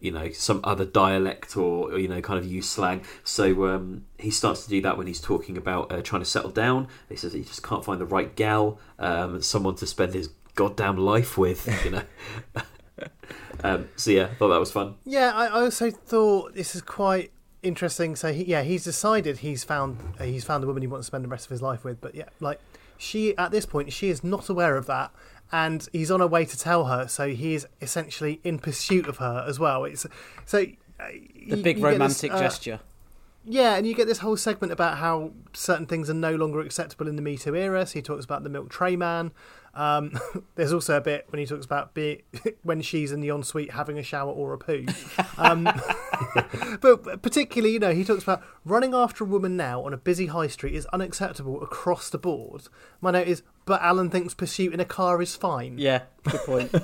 you 0.00 0.10
know, 0.10 0.30
some 0.30 0.60
other 0.64 0.84
dialect 0.84 1.56
or, 1.56 1.92
or 1.92 1.98
you 1.98 2.08
know, 2.08 2.20
kind 2.20 2.38
of 2.38 2.46
use 2.46 2.68
slang. 2.68 3.02
So 3.22 3.66
um, 3.66 4.04
he 4.18 4.30
starts 4.30 4.64
to 4.64 4.70
do 4.70 4.80
that 4.82 4.96
when 4.96 5.06
he's 5.06 5.20
talking 5.20 5.56
about 5.56 5.92
uh, 5.92 6.02
trying 6.02 6.22
to 6.22 6.28
settle 6.28 6.50
down. 6.50 6.88
He 7.08 7.16
says 7.16 7.32
he 7.32 7.42
just 7.42 7.62
can't 7.62 7.84
find 7.84 8.00
the 8.00 8.06
right 8.06 8.34
gal, 8.34 8.78
um, 8.98 9.42
someone 9.42 9.74
to 9.76 9.86
spend 9.86 10.14
his 10.14 10.28
goddamn 10.54 10.96
life 10.96 11.36
with, 11.36 11.68
you 11.84 11.90
know. 11.90 12.02
um, 13.64 13.88
so 13.96 14.10
yeah, 14.10 14.24
I 14.24 14.34
thought 14.34 14.48
that 14.48 14.60
was 14.60 14.72
fun. 14.72 14.94
Yeah, 15.04 15.32
I 15.34 15.46
I 15.46 15.60
also 15.62 15.90
thought 15.90 16.54
this 16.54 16.74
is 16.74 16.82
quite 16.82 17.32
interesting. 17.64 18.16
So 18.16 18.32
he, 18.32 18.44
yeah, 18.44 18.62
he's 18.62 18.84
decided 18.84 19.38
he's 19.38 19.64
found 19.64 19.98
uh, 20.20 20.24
he's 20.24 20.44
found 20.44 20.62
the 20.62 20.66
woman 20.66 20.82
he 20.82 20.86
wants 20.86 21.06
to 21.06 21.10
spend 21.10 21.24
the 21.24 21.28
rest 21.28 21.46
of 21.46 21.50
his 21.50 21.62
life 21.62 21.84
with. 21.84 22.00
But 22.00 22.14
yeah, 22.14 22.28
like 22.40 22.60
she 22.96 23.36
at 23.36 23.50
this 23.50 23.66
point 23.66 23.92
she 23.92 24.08
is 24.08 24.22
not 24.22 24.48
aware 24.48 24.76
of 24.76 24.86
that, 24.86 25.10
and 25.52 25.88
he's 25.92 26.10
on 26.10 26.20
a 26.20 26.26
way 26.26 26.44
to 26.44 26.58
tell 26.58 26.84
her. 26.86 27.08
So 27.08 27.28
he 27.28 27.54
is 27.54 27.66
essentially 27.80 28.40
in 28.44 28.58
pursuit 28.58 29.06
of 29.08 29.18
her 29.18 29.44
as 29.48 29.58
well. 29.58 29.84
It's 29.84 30.06
so 30.46 30.58
uh, 30.60 30.64
The 31.08 31.56
you- 31.56 31.56
big 31.56 31.56
you 31.56 31.62
get 31.62 31.64
this, 31.64 31.82
romantic 31.82 32.32
uh, 32.32 32.38
gesture. 32.38 32.80
Yeah, 33.46 33.74
and 33.76 33.86
you 33.86 33.94
get 33.94 34.06
this 34.06 34.20
whole 34.20 34.38
segment 34.38 34.72
about 34.72 34.96
how 34.98 35.32
certain 35.52 35.84
things 35.84 36.08
are 36.08 36.14
no 36.14 36.34
longer 36.34 36.60
acceptable 36.60 37.06
in 37.08 37.16
the 37.16 37.20
Me 37.22 37.36
Too 37.36 37.54
era. 37.54 37.84
So 37.86 37.92
he 37.94 38.02
talks 38.02 38.24
about 38.24 38.42
the 38.42 38.48
milk 38.48 38.70
tray 38.70 38.96
man. 38.96 39.32
Um, 39.74 40.18
there's 40.54 40.72
also 40.72 40.96
a 40.96 41.00
bit 41.00 41.26
when 41.30 41.40
he 41.40 41.46
talks 41.46 41.64
about 41.64 41.94
be, 41.94 42.24
when 42.62 42.82
she's 42.82 43.12
in 43.12 43.20
the 43.20 43.28
ensuite 43.28 43.72
having 43.72 43.98
a 43.98 44.02
shower 44.02 44.30
or 44.30 44.52
a 44.52 44.58
poo. 44.58 44.86
Um, 45.38 45.64
but 46.80 47.22
particularly, 47.22 47.74
you 47.74 47.78
know, 47.78 47.92
he 47.92 48.04
talks 48.04 48.22
about 48.22 48.42
running 48.64 48.94
after 48.94 49.24
a 49.24 49.26
woman 49.26 49.56
now 49.56 49.82
on 49.82 49.92
a 49.92 49.96
busy 49.96 50.26
high 50.26 50.48
street 50.48 50.74
is 50.74 50.86
unacceptable 50.86 51.62
across 51.62 52.10
the 52.10 52.18
board. 52.18 52.68
My 53.00 53.10
note 53.10 53.28
is, 53.28 53.42
but 53.64 53.82
Alan 53.82 54.10
thinks 54.10 54.34
pursuit 54.34 54.72
in 54.72 54.80
a 54.80 54.84
car 54.84 55.20
is 55.20 55.34
fine. 55.36 55.78
Yeah, 55.78 56.02
good 56.24 56.40
point. 56.40 56.74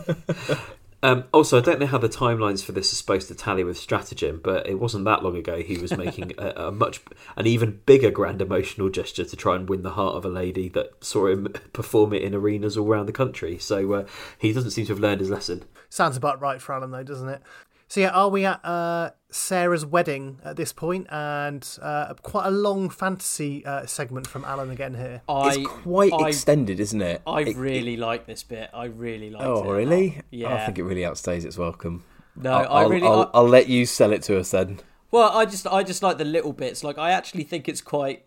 Um, 1.02 1.24
also, 1.32 1.58
I 1.58 1.62
don't 1.62 1.80
know 1.80 1.86
how 1.86 1.98
the 1.98 2.08
timelines 2.08 2.62
for 2.62 2.72
this 2.72 2.92
are 2.92 2.96
supposed 2.96 3.28
to 3.28 3.34
tally 3.34 3.64
with 3.64 3.78
Stratagem, 3.78 4.40
but 4.42 4.66
it 4.66 4.78
wasn't 4.78 5.06
that 5.06 5.22
long 5.22 5.36
ago 5.36 5.62
he 5.62 5.78
was 5.78 5.96
making 5.96 6.32
a, 6.38 6.66
a 6.66 6.72
much, 6.72 7.00
an 7.36 7.46
even 7.46 7.80
bigger 7.86 8.10
grand 8.10 8.42
emotional 8.42 8.90
gesture 8.90 9.24
to 9.24 9.36
try 9.36 9.56
and 9.56 9.68
win 9.68 9.82
the 9.82 9.90
heart 9.90 10.14
of 10.14 10.24
a 10.24 10.28
lady 10.28 10.68
that 10.70 11.02
saw 11.02 11.26
him 11.26 11.48
perform 11.72 12.12
it 12.12 12.22
in 12.22 12.34
arenas 12.34 12.76
all 12.76 12.86
around 12.86 13.06
the 13.06 13.12
country. 13.12 13.58
So 13.58 13.92
uh, 13.92 14.06
he 14.38 14.52
doesn't 14.52 14.72
seem 14.72 14.86
to 14.86 14.92
have 14.92 15.00
learned 15.00 15.20
his 15.20 15.30
lesson. 15.30 15.64
Sounds 15.88 16.16
about 16.16 16.40
right 16.40 16.60
for 16.60 16.74
Alan, 16.74 16.90
though, 16.90 17.02
doesn't 17.02 17.28
it? 17.28 17.42
So 17.90 17.98
yeah, 17.98 18.10
are 18.10 18.28
we 18.28 18.44
at 18.44 18.64
uh, 18.64 19.10
Sarah's 19.30 19.84
wedding 19.84 20.38
at 20.44 20.54
this 20.54 20.72
point, 20.72 21.08
and 21.10 21.68
uh, 21.82 22.14
quite 22.22 22.46
a 22.46 22.50
long 22.52 22.88
fantasy 22.88 23.66
uh, 23.66 23.84
segment 23.84 24.28
from 24.28 24.44
Alan 24.44 24.70
again 24.70 24.94
here. 24.94 25.22
I, 25.28 25.48
It's 25.56 25.66
quite 25.66 26.12
I- 26.12 26.28
extended, 26.28 26.78
isn't 26.78 27.02
it? 27.02 27.20
I 27.26 27.40
It- 27.40 27.56
really 27.56 27.96
like 27.96 28.26
this 28.26 28.44
bit. 28.44 28.70
I 28.72 28.84
really 28.84 29.28
like 29.30 29.42
it. 29.42 29.48
Oh, 29.48 29.64
really? 29.64 30.20
Yeah. 30.30 30.54
I 30.54 30.66
think 30.66 30.78
it 30.78 30.84
really 30.84 31.00
outstays 31.00 31.44
its 31.44 31.58
welcome. 31.58 32.04
No, 32.36 32.52
I'll, 32.52 32.58
I 32.72 32.82
I'll- 32.82 32.88
really- 32.90 33.06
I'll, 33.08 33.30
I'll 33.34 33.48
let 33.48 33.68
you 33.68 33.84
sell 33.86 34.12
it 34.12 34.22
to 34.22 34.38
us 34.38 34.52
then. 34.52 34.78
Well, 35.10 35.36
I 35.36 35.44
just 35.44 35.66
I 35.66 35.82
just 35.82 36.00
like 36.04 36.18
the 36.18 36.24
little 36.24 36.52
bits. 36.52 36.84
Like 36.84 36.96
I 36.96 37.10
actually 37.10 37.42
think 37.42 37.68
it's 37.68 37.80
quite 37.82 38.24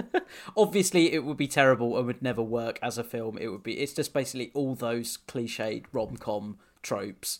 obviously 0.56 1.12
it 1.12 1.22
would 1.22 1.36
be 1.36 1.46
terrible 1.46 1.96
and 1.96 2.04
would 2.08 2.20
never 2.20 2.42
work 2.42 2.80
as 2.82 2.98
a 2.98 3.04
film. 3.04 3.38
It 3.38 3.46
would 3.46 3.62
be 3.62 3.74
it's 3.78 3.92
just 3.92 4.12
basically 4.12 4.50
all 4.54 4.74
those 4.74 5.18
cliched 5.28 5.84
rom-com 5.92 6.58
tropes. 6.82 7.38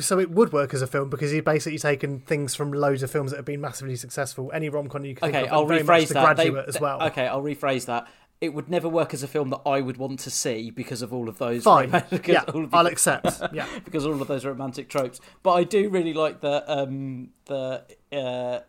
So 0.00 0.18
it 0.18 0.30
would 0.30 0.52
work 0.52 0.74
as 0.74 0.82
a 0.82 0.86
film 0.86 1.10
because 1.10 1.30
he'd 1.30 1.44
basically 1.44 1.78
taken 1.78 2.20
things 2.20 2.54
from 2.54 2.72
loads 2.72 3.02
of 3.02 3.10
films 3.10 3.30
that 3.32 3.36
have 3.38 3.44
been 3.44 3.60
massively 3.60 3.96
successful. 3.96 4.50
Any 4.54 4.68
rom 4.68 4.88
com 4.88 5.04
you 5.04 5.14
can 5.14 5.28
Okay, 5.28 5.38
think 5.40 5.48
of, 5.48 5.54
I'll 5.54 5.66
very 5.66 5.82
much 5.82 6.02
rephrase 6.02 6.08
The 6.08 6.14
that. 6.14 6.36
They- 6.36 6.44
Graduate 6.50 6.68
as 6.68 6.80
well. 6.80 7.02
Okay, 7.04 7.26
I'll 7.26 7.42
rephrase 7.42 7.86
that. 7.86 8.06
It 8.40 8.54
would 8.54 8.70
never 8.70 8.88
work 8.88 9.12
as 9.14 9.24
a 9.24 9.26
film 9.26 9.50
that 9.50 9.60
I 9.66 9.80
would 9.80 9.96
want 9.96 10.20
to 10.20 10.30
see 10.30 10.70
because 10.70 11.02
of 11.02 11.12
all 11.12 11.28
of 11.28 11.38
those. 11.38 11.64
Fine. 11.64 11.90
because 12.10 12.32
Yeah, 12.32 12.44
all 12.54 12.62
of- 12.64 12.72
I'll 12.74 12.86
accept. 12.86 13.40
Yeah. 13.52 13.66
because 13.84 14.06
all 14.06 14.20
of 14.22 14.28
those 14.28 14.44
romantic 14.44 14.88
tropes. 14.88 15.20
But 15.42 15.54
I 15.54 15.64
do 15.64 15.88
really 15.88 16.14
like 16.14 16.40
the 16.40 16.62
um 16.70 17.30
the 17.46 17.82
uh, 18.12 18.60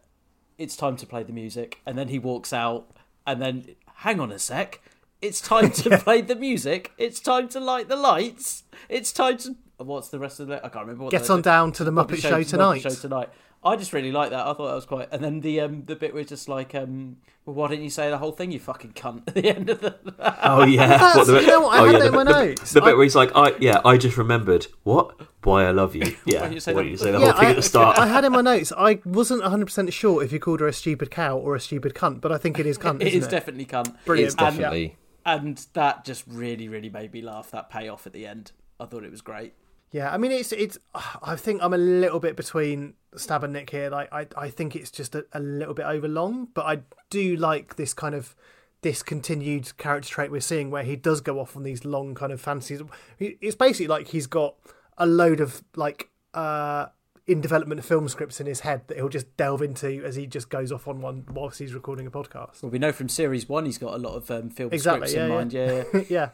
it's 0.58 0.76
time 0.76 0.98
to 0.98 1.06
play 1.06 1.22
the 1.24 1.34
music, 1.34 1.80
and 1.86 1.98
then 1.98 2.08
he 2.08 2.18
walks 2.20 2.52
out, 2.52 2.90
and 3.28 3.40
then 3.42 3.76
hang 3.98 4.20
on 4.20 4.32
a 4.32 4.40
sec, 4.40 4.82
it's 5.22 5.40
time 5.40 5.72
to 5.72 5.98
play 6.00 6.22
the 6.22 6.36
music. 6.36 6.92
It's 6.98 7.20
time 7.20 7.48
to 7.50 7.60
light 7.60 7.88
the 7.90 7.96
lights. 7.96 8.64
It's 8.90 9.12
time 9.14 9.38
to 9.38 9.56
what's 9.88 10.10
the 10.10 10.20
rest 10.20 10.40
of 10.40 10.48
the 10.48 10.58
I 10.66 10.70
can't 10.70 10.86
remember. 10.86 11.06
What 11.06 11.12
Get 11.12 11.24
the- 11.24 11.34
on 11.34 11.42
down 11.42 11.72
to 11.74 11.84
the 11.84 11.92
Muppet 11.92 12.18
Show 12.22 12.42
to 12.44 12.50
tonight. 12.50 12.80
Muppet 12.82 12.96
Show 12.96 13.02
tonight. 13.02 13.30
I 13.62 13.76
just 13.76 13.92
really 13.92 14.14
like 14.14 14.30
that. 14.30 14.40
I 14.48 14.54
thought 14.54 14.68
that 14.70 14.76
was 14.76 14.86
quite. 14.86 15.10
And 15.12 15.22
then 15.22 15.42
the 15.42 15.60
um 15.62 15.84
the 15.86 15.96
bit 15.96 16.14
was 16.14 16.28
just 16.28 16.48
like 16.48 16.74
um 16.74 17.18
well 17.46 17.56
why 17.56 17.68
didn't 17.68 17.84
you 17.84 17.90
say 17.90 18.10
the 18.10 18.18
whole 18.18 18.32
thing 18.32 18.52
you 18.54 18.60
fucking 18.60 18.94
cunt 18.94 19.24
at 19.28 19.34
the 19.36 19.50
end 19.50 19.70
of 19.70 19.82
the. 19.82 19.96
Oh 20.44 20.64
yeah, 20.64 21.16
What, 21.18 21.28
the 21.28 21.42
you 21.42 21.48
know 21.48 21.62
what, 21.62 21.76
I 21.76 21.80
oh, 21.82 21.86
had 21.86 21.92
yeah, 21.94 22.00
that 22.00 22.00
the, 22.00 22.08
in 22.08 22.14
my 22.16 22.24
the- 22.24 22.46
notes. 22.46 22.72
the 22.72 22.80
bit 22.82 22.92
I- 22.92 22.94
where 22.94 23.04
he's 23.04 23.16
like, 23.18 23.32
"I 23.36 23.54
yeah, 23.60 23.82
I 23.84 23.98
just 23.98 24.18
remembered 24.18 24.68
what 24.84 25.14
why 25.44 25.66
I 25.66 25.72
love 25.72 25.94
you." 25.96 26.04
Yeah, 26.26 26.42
Why 26.42 26.42
why 26.42 26.44
didn't 26.44 26.54
you 26.54 26.60
say 26.62 26.74
didn't 26.74 26.88
you 26.92 26.98
say 26.98 27.12
the 27.12 27.20
Yeah, 27.20 27.26
whole 27.32 27.34
thing 27.40 27.48
I, 27.48 27.50
at 27.50 27.56
the 27.58 27.62
start? 27.64 27.98
I 28.00 28.08
had 28.08 28.24
in 28.24 28.32
my 28.32 28.42
notes. 28.42 28.72
I 28.78 29.02
wasn't 29.04 29.42
100 29.42 29.66
percent 29.66 29.92
sure 29.94 30.24
if 30.24 30.32
you 30.32 30.40
called 30.40 30.62
her 30.62 30.68
a 30.68 30.74
stupid 30.74 31.12
cow 31.12 31.38
or 31.38 31.54
a 31.56 31.60
stupid 31.60 31.94
cunt, 31.94 32.22
but 32.22 32.32
I 32.32 32.38
think 32.38 32.60
it 32.60 32.66
is 32.66 32.78
cunt. 32.78 33.02
It 33.02 33.08
isn't 33.10 33.20
is 33.22 33.28
it? 33.28 33.32
definitely 33.32 33.66
cunt. 33.66 33.94
Brilliant. 34.06 34.28
It's 34.28 34.36
definitely. 34.36 34.96
and 35.26 35.66
that 35.74 36.06
just 36.06 36.24
really 36.28 36.70
really 36.70 36.90
made 36.90 37.12
me 37.12 37.22
laugh 37.22 37.52
that 37.52 37.70
payoff 37.70 38.08
at 38.08 38.14
the 38.14 38.26
end 38.26 38.54
i 38.80 38.86
thought 38.86 39.04
it 39.04 39.12
was 39.12 39.20
great 39.22 39.54
Yeah, 39.92 40.14
I 40.14 40.18
mean 40.18 40.32
it's 40.32 40.52
it's. 40.52 40.78
I 41.24 41.36
think 41.36 41.62
I'm 41.64 41.74
a 41.74 41.78
little 41.78 42.20
bit 42.20 42.36
between 42.36 42.94
Stab 43.16 43.44
and 43.44 43.54
Nick 43.54 43.70
here. 43.72 43.90
Like 43.90 44.12
I, 44.14 44.28
I 44.38 44.50
think 44.50 44.76
it's 44.76 44.92
just 44.92 45.16
a, 45.16 45.26
a 45.34 45.40
little 45.40 45.74
bit 45.74 45.86
overlong, 45.86 46.50
but 46.54 46.66
I 46.66 46.82
do 47.10 47.36
like 47.36 47.76
this 47.76 47.94
kind 47.94 48.14
of 48.14 48.36
discontinued 48.82 49.78
character 49.78 50.10
trait 50.10 50.32
we're 50.32 50.42
seeing, 50.42 50.72
where 50.72 50.84
he 50.84 50.96
does 50.96 51.22
go 51.22 51.40
off 51.40 51.56
on 51.56 51.64
these 51.64 51.86
long 51.86 52.16
kind 52.16 52.32
of 52.32 52.40
fantasies. 52.42 52.82
It's 53.20 53.56
basically 53.56 53.88
like 53.88 54.10
he's 54.10 54.28
got 54.28 54.56
a 54.98 55.06
load 55.06 55.40
of 55.40 55.64
like 55.76 56.10
uh 56.34 56.88
in 57.26 57.42
development 57.42 57.84
film 57.86 58.10
scripts 58.10 58.40
in 58.42 58.48
his 58.48 58.62
head 58.62 58.82
that 58.88 58.98
he'll 58.98 59.08
just 59.10 59.36
delve 59.38 59.62
into 59.62 60.04
as 60.04 60.16
he 60.16 60.26
just 60.26 60.50
goes 60.50 60.72
off 60.72 60.88
on 60.88 61.00
one 61.00 61.24
whilst 61.32 61.60
he's 61.60 61.74
recording 61.76 62.08
a 62.08 62.12
podcast. 62.12 62.62
well 62.64 62.72
we 62.72 62.80
know 62.80 62.92
from 62.92 63.08
series 63.08 63.48
one 63.48 63.66
he's 63.66 63.78
got 63.78 63.94
a 63.94 63.98
lot 63.98 64.16
of 64.16 64.30
um, 64.32 64.50
film 64.50 64.72
Exactly. 64.74 65.08
scripts 65.08 65.14
Yeah, 65.16 65.24
in 65.26 65.30
yeah. 65.30 65.36
mind 65.36 65.54
yeah, 65.54 65.84
yeah. 65.94 66.02
yeah. 66.10 66.30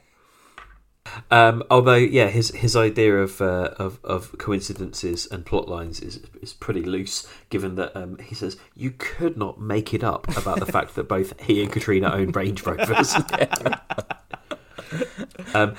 Um, 1.31 1.63
although, 1.69 1.95
yeah, 1.95 2.27
his 2.27 2.49
his 2.49 2.75
idea 2.75 3.17
of 3.17 3.41
uh, 3.41 3.71
of 3.77 3.99
of 4.03 4.37
coincidences 4.37 5.27
and 5.27 5.45
plot 5.45 5.67
lines 5.67 5.99
is 5.99 6.19
is 6.41 6.53
pretty 6.53 6.83
loose. 6.83 7.27
Given 7.49 7.75
that 7.75 7.95
um, 7.95 8.17
he 8.19 8.35
says 8.35 8.57
you 8.75 8.91
could 8.91 9.37
not 9.37 9.59
make 9.59 9.93
it 9.93 10.03
up 10.03 10.27
about 10.37 10.59
the 10.59 10.65
fact 10.65 10.95
that 10.95 11.07
both 11.07 11.39
he 11.41 11.61
and 11.61 11.71
Katrina 11.71 12.11
own 12.11 12.31
Range 12.31 12.61
Rovers. 12.65 13.15
um, 15.53 15.75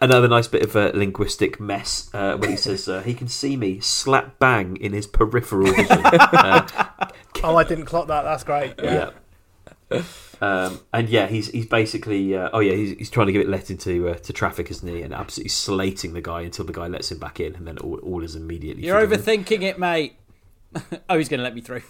another 0.00 0.28
nice 0.28 0.48
bit 0.48 0.62
of 0.62 0.76
a 0.76 0.90
linguistic 0.96 1.58
mess 1.58 2.10
uh, 2.14 2.36
when 2.36 2.50
he 2.50 2.56
says 2.56 2.88
uh, 2.88 3.02
he 3.02 3.14
can 3.14 3.28
see 3.28 3.56
me 3.56 3.80
slap 3.80 4.38
bang 4.38 4.76
in 4.76 4.92
his 4.92 5.06
peripheral 5.06 5.72
vision. 5.72 6.02
Uh, 6.38 6.66
Oh, 7.42 7.56
I 7.56 7.64
didn't 7.64 7.86
clock 7.86 8.08
that. 8.08 8.22
That's 8.22 8.44
great. 8.44 8.74
Yeah. 8.82 8.92
yeah. 8.92 9.10
Um, 10.40 10.80
and 10.92 11.08
yeah, 11.08 11.26
he's 11.26 11.48
he's 11.48 11.66
basically 11.66 12.36
uh, 12.36 12.50
oh 12.52 12.60
yeah 12.60 12.74
he's, 12.74 12.96
he's 12.98 13.10
trying 13.10 13.26
to 13.26 13.32
give 13.32 13.42
it 13.42 13.48
let 13.48 13.70
into 13.70 14.08
uh, 14.08 14.14
to 14.14 14.32
traffic, 14.32 14.70
isn't 14.70 14.88
he? 14.88 15.02
And 15.02 15.12
absolutely 15.12 15.48
slating 15.48 16.12
the 16.12 16.20
guy 16.20 16.42
until 16.42 16.64
the 16.64 16.72
guy 16.72 16.86
lets 16.86 17.10
him 17.10 17.18
back 17.18 17.40
in, 17.40 17.56
and 17.56 17.66
then 17.66 17.78
all, 17.78 17.98
all 17.98 18.22
is 18.22 18.36
immediately. 18.36 18.84
you're 18.84 19.00
forgiven. 19.00 19.24
overthinking 19.24 19.62
it 19.62 19.78
mate 19.78 20.14
oh 21.08 21.16
he's 21.16 21.28
gonna 21.28 21.42
let 21.42 21.54
me 21.54 21.60
through 21.60 21.82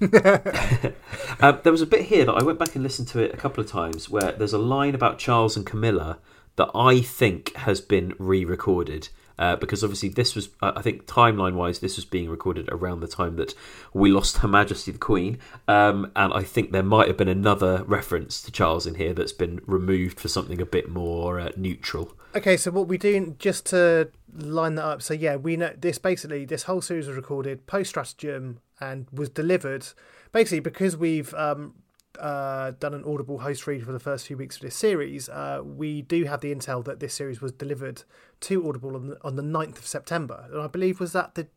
Um, 1.40 1.58
there 1.62 1.72
was 1.72 1.82
a 1.82 1.86
bit 1.86 2.02
here 2.02 2.24
that 2.24 2.32
I 2.32 2.42
went 2.42 2.58
back 2.58 2.74
and 2.74 2.82
listened 2.82 3.08
to 3.08 3.18
it 3.18 3.34
a 3.34 3.36
couple 3.36 3.62
of 3.62 3.68
times 3.68 4.08
where 4.08 4.32
there's 4.32 4.52
a 4.52 4.58
line 4.58 4.94
about 4.94 5.18
Charles 5.18 5.56
and 5.56 5.66
Camilla 5.66 6.18
that 6.56 6.70
I 6.74 7.00
think 7.00 7.54
has 7.56 7.80
been 7.80 8.14
re-recorded. 8.18 9.08
Uh, 9.38 9.56
because 9.56 9.82
obviously 9.82 10.08
this 10.08 10.34
was, 10.34 10.50
uh, 10.62 10.72
I 10.76 10.82
think, 10.82 11.06
timeline-wise, 11.06 11.80
this 11.80 11.96
was 11.96 12.04
being 12.04 12.30
recorded 12.30 12.68
around 12.70 13.00
the 13.00 13.08
time 13.08 13.36
that 13.36 13.54
we 13.92 14.10
lost 14.10 14.38
Her 14.38 14.48
Majesty 14.48 14.92
the 14.92 14.98
Queen, 14.98 15.38
um, 15.66 16.12
and 16.14 16.32
I 16.32 16.42
think 16.42 16.70
there 16.70 16.84
might 16.84 17.08
have 17.08 17.16
been 17.16 17.28
another 17.28 17.82
reference 17.84 18.40
to 18.42 18.52
Charles 18.52 18.86
in 18.86 18.94
here 18.94 19.12
that's 19.12 19.32
been 19.32 19.60
removed 19.66 20.20
for 20.20 20.28
something 20.28 20.60
a 20.60 20.66
bit 20.66 20.88
more 20.88 21.40
uh, 21.40 21.50
neutral. 21.56 22.12
Okay, 22.36 22.56
so 22.56 22.70
what 22.70 22.88
we 22.88 22.98
do 22.98 23.34
just 23.38 23.66
to 23.66 24.10
line 24.36 24.74
that 24.74 24.84
up. 24.84 25.02
So 25.02 25.14
yeah, 25.14 25.36
we 25.36 25.56
know 25.56 25.72
this 25.78 25.98
basically 25.98 26.44
this 26.44 26.64
whole 26.64 26.80
series 26.80 27.06
was 27.06 27.16
recorded 27.16 27.66
post 27.66 27.90
stratagem 27.90 28.60
and 28.80 29.06
was 29.12 29.28
delivered 29.28 29.86
basically 30.32 30.60
because 30.60 30.96
we've 30.96 31.32
um, 31.34 31.74
uh, 32.18 32.72
done 32.72 32.94
an 32.94 33.04
audible 33.04 33.38
host 33.38 33.66
read 33.66 33.84
for 33.84 33.92
the 33.92 34.00
first 34.00 34.26
few 34.26 34.36
weeks 34.36 34.56
of 34.56 34.62
this 34.62 34.76
series. 34.76 35.28
Uh, 35.28 35.60
we 35.64 36.02
do 36.02 36.24
have 36.24 36.40
the 36.40 36.54
intel 36.54 36.84
that 36.84 37.00
this 37.00 37.14
series 37.14 37.40
was 37.40 37.52
delivered 37.52 38.02
to 38.40 38.66
Audible 38.68 38.96
on 38.96 39.08
the, 39.08 39.18
on 39.22 39.36
the 39.36 39.42
9th 39.42 39.78
of 39.78 39.86
September, 39.86 40.46
and 40.50 40.60
I 40.60 40.66
believe 40.66 41.00
was 41.00 41.12
that 41.12 41.34
the 41.34 41.48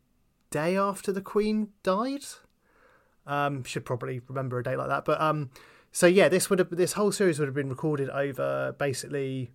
day 0.50 0.76
after 0.76 1.12
the 1.12 1.20
Queen 1.20 1.68
died. 1.82 2.24
Um, 3.26 3.62
should 3.64 3.84
probably 3.84 4.22
remember 4.26 4.58
a 4.58 4.62
date 4.62 4.78
like 4.78 4.88
that. 4.88 5.04
But 5.04 5.20
um, 5.20 5.50
so 5.92 6.06
yeah, 6.06 6.30
this 6.30 6.48
would 6.48 6.58
have 6.60 6.70
this 6.70 6.94
whole 6.94 7.12
series 7.12 7.38
would 7.38 7.46
have 7.46 7.54
been 7.54 7.68
recorded 7.68 8.08
over 8.08 8.74
basically 8.78 9.50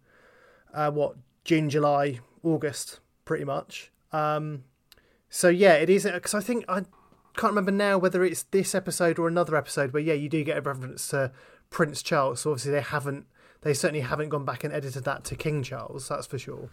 uh, 0.73 0.91
what 0.91 1.15
June, 1.43 1.71
July, 1.71 2.19
August, 2.43 2.99
pretty 3.25 3.45
much. 3.45 3.91
Um, 4.11 4.63
so 5.29 5.49
yeah, 5.49 5.73
it 5.73 5.89
is 5.89 6.03
because 6.03 6.35
I 6.35 6.39
think 6.39 6.65
I 6.69 6.83
can't 7.35 7.51
remember 7.51 7.71
now 7.71 7.97
whether 7.97 8.23
it's 8.23 8.43
this 8.43 8.73
episode 8.75 9.17
or 9.19 9.27
another 9.27 9.55
episode 9.55 9.91
where 9.93 10.01
yeah 10.03 10.13
you 10.13 10.29
do 10.29 10.43
get 10.43 10.57
a 10.57 10.61
reference 10.61 11.07
to 11.09 11.31
Prince 11.69 12.01
Charles. 12.03 12.41
So 12.41 12.51
obviously 12.51 12.71
they 12.71 12.81
haven't 12.81 13.25
they 13.61 13.73
certainly 13.73 14.01
haven't 14.01 14.29
gone 14.29 14.45
back 14.45 14.63
and 14.63 14.73
edited 14.73 15.03
that 15.05 15.23
to 15.25 15.35
King 15.35 15.63
Charles. 15.63 16.07
That's 16.09 16.27
for 16.27 16.37
sure. 16.37 16.69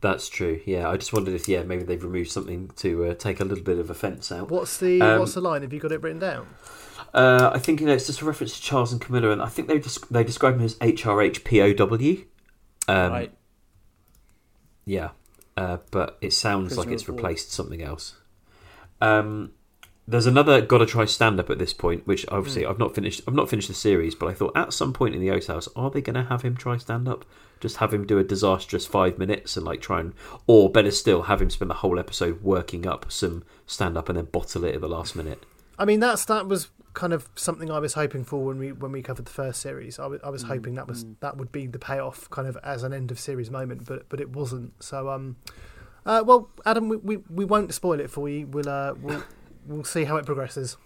That's 0.00 0.28
true. 0.28 0.60
Yeah, 0.66 0.88
I 0.88 0.96
just 0.96 1.12
wondered 1.12 1.34
if 1.34 1.48
yeah 1.48 1.62
maybe 1.62 1.82
they've 1.84 2.02
removed 2.02 2.30
something 2.30 2.70
to 2.76 3.06
uh, 3.06 3.14
take 3.14 3.40
a 3.40 3.44
little 3.44 3.64
bit 3.64 3.78
of 3.78 3.90
offence 3.90 4.32
out. 4.32 4.50
What's 4.50 4.78
the 4.78 5.00
Um, 5.00 5.20
what's 5.20 5.34
the 5.34 5.40
line? 5.40 5.62
Have 5.62 5.72
you 5.72 5.80
got 5.80 5.92
it 5.92 6.02
written 6.02 6.18
down? 6.18 6.48
Uh, 7.12 7.50
I 7.52 7.58
think 7.58 7.80
you 7.80 7.86
know 7.86 7.92
it's 7.94 8.06
just 8.06 8.20
a 8.20 8.24
reference 8.24 8.54
to 8.56 8.62
Charles 8.62 8.92
and 8.92 9.00
Camilla, 9.00 9.30
and 9.30 9.42
I 9.42 9.48
think 9.48 9.68
they 9.68 9.78
des- 9.78 10.06
they 10.10 10.24
describe 10.24 10.54
him 10.56 10.62
as 10.62 10.74
HRHPOW. 10.76 12.24
Um, 12.88 13.12
Right. 13.12 13.32
Yeah, 14.84 15.10
uh, 15.56 15.78
but 15.90 16.18
it 16.20 16.32
sounds 16.32 16.76
like 16.76 16.88
it's 16.88 17.06
war. 17.06 17.16
replaced 17.16 17.52
something 17.52 17.82
else. 17.82 18.16
Um, 19.00 19.52
there's 20.08 20.26
another 20.26 20.60
gotta 20.60 20.86
try 20.86 21.04
stand 21.04 21.38
up 21.38 21.50
at 21.50 21.58
this 21.58 21.72
point, 21.72 22.06
which 22.06 22.26
obviously 22.28 22.64
Hmm. 22.64 22.70
I've 22.70 22.78
not 22.78 22.94
finished. 22.94 23.22
I've 23.28 23.34
not 23.34 23.48
finished 23.48 23.68
the 23.68 23.74
series, 23.74 24.14
but 24.14 24.26
I 24.26 24.34
thought 24.34 24.56
at 24.56 24.72
some 24.72 24.92
point 24.92 25.14
in 25.14 25.20
the 25.20 25.30
Oast 25.30 25.48
House, 25.48 25.68
are 25.76 25.90
they 25.90 26.00
going 26.00 26.14
to 26.14 26.24
have 26.24 26.42
him 26.42 26.56
try 26.56 26.76
stand 26.78 27.06
up? 27.08 27.24
Just 27.60 27.76
have 27.76 27.92
him 27.94 28.06
do 28.06 28.18
a 28.18 28.24
disastrous 28.24 28.86
five 28.86 29.18
minutes 29.18 29.56
and 29.56 29.64
like 29.66 29.80
try 29.80 30.00
and, 30.00 30.14
or 30.46 30.70
better 30.70 30.90
still, 30.90 31.22
have 31.22 31.40
him 31.42 31.50
spend 31.50 31.70
the 31.70 31.74
whole 31.76 31.98
episode 31.98 32.42
working 32.42 32.86
up 32.86 33.06
some 33.12 33.44
stand 33.66 33.96
up 33.98 34.08
and 34.08 34.16
then 34.18 34.24
bottle 34.24 34.64
it 34.64 34.74
at 34.74 34.80
the 34.80 34.88
last 34.88 35.14
minute. 35.14 35.44
I 35.78 35.84
mean, 35.84 36.00
that's 36.00 36.24
that 36.24 36.46
was 36.48 36.68
kind 36.92 37.12
of 37.12 37.28
something 37.36 37.70
I 37.70 37.78
was 37.78 37.94
hoping 37.94 38.24
for 38.24 38.44
when 38.44 38.58
we 38.58 38.72
when 38.72 38.90
we 38.90 39.02
covered 39.02 39.26
the 39.26 39.30
first 39.30 39.60
series. 39.60 39.98
I 40.00 40.06
was, 40.06 40.20
I 40.24 40.28
Mm, 40.28 40.32
was 40.32 40.42
hoping 40.42 40.74
that 40.74 40.88
was 40.88 41.04
that 41.20 41.36
would 41.36 41.52
be 41.52 41.66
the 41.68 41.78
payoff, 41.78 42.28
kind 42.30 42.48
of 42.48 42.56
as 42.64 42.82
an 42.82 42.92
end 42.92 43.10
of 43.12 43.20
series 43.20 43.50
moment, 43.50 43.86
but 43.86 44.08
but 44.08 44.20
it 44.20 44.30
wasn't. 44.30 44.82
So 44.82 45.08
um, 45.10 45.36
uh, 46.06 46.22
well, 46.24 46.50
Adam, 46.64 46.88
we, 46.88 46.96
we, 46.96 47.16
we 47.28 47.44
won't 47.44 47.72
spoil 47.74 48.00
it 48.00 48.10
for 48.10 48.28
you. 48.28 48.46
We'll 48.46 48.68
uh 48.68 48.94
we'll 49.00 49.22
we'll 49.66 49.84
see 49.84 50.04
how 50.04 50.16
it 50.16 50.26
progresses. 50.26 50.76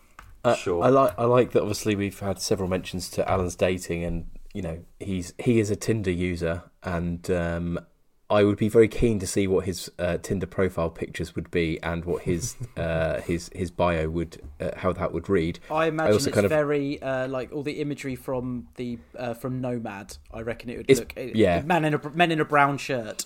Uh, 0.45 0.55
Sure. 0.55 0.85
I 0.85 0.89
like 0.89 1.15
I 1.19 1.25
like 1.25 1.53
that. 1.53 1.61
Obviously, 1.61 1.97
we've 1.97 2.19
had 2.21 2.41
several 2.41 2.69
mentions 2.69 3.09
to 3.11 3.29
Alan's 3.31 3.57
dating, 3.57 4.05
and 4.05 4.27
you 4.53 4.63
know 4.63 4.85
he's 5.01 5.33
he 5.39 5.59
is 5.59 5.71
a 5.71 5.77
Tinder 5.77 6.11
user, 6.11 6.65
and 6.83 7.31
um, 7.31 7.81
I 8.29 8.45
would 8.45 8.59
be 8.59 8.69
very 8.69 8.89
keen 8.89 9.19
to 9.21 9.27
see 9.27 9.47
what 9.47 9.65
his 9.65 9.91
uh, 9.99 10.19
Tinder 10.19 10.47
profile 10.47 10.91
pictures 10.91 11.35
would 11.35 11.51
be, 11.51 11.83
and 11.83 12.05
what 12.05 12.23
his 12.23 12.57
uh, 12.77 13.21
his 13.23 13.51
his 13.55 13.71
bio 13.71 14.11
would 14.11 14.43
uh, 14.61 14.71
how 14.77 14.93
that 14.93 15.13
would 15.13 15.31
read. 15.31 15.61
I 15.71 15.87
imagine 15.87 16.13
also 16.13 16.29
it's 16.29 16.35
kind 16.35 16.45
of- 16.45 16.51
very 16.51 17.01
uh, 17.01 17.27
like 17.29 17.53
all 17.53 17.63
the 17.63 17.81
imagery 17.81 18.17
from 18.17 18.69
the 18.77 18.99
uh, 19.19 19.35
from 19.35 19.61
Nomad. 19.61 20.19
I 20.33 20.41
reckon 20.41 20.69
it 20.69 20.77
would 20.77 20.99
look 20.99 21.15
yeah. 21.17 21.63
man 21.63 21.87
in 21.87 21.95
a 21.95 22.11
men 22.11 22.31
in 22.31 22.41
a 22.41 22.45
brown 22.45 22.77
shirt. 22.77 23.25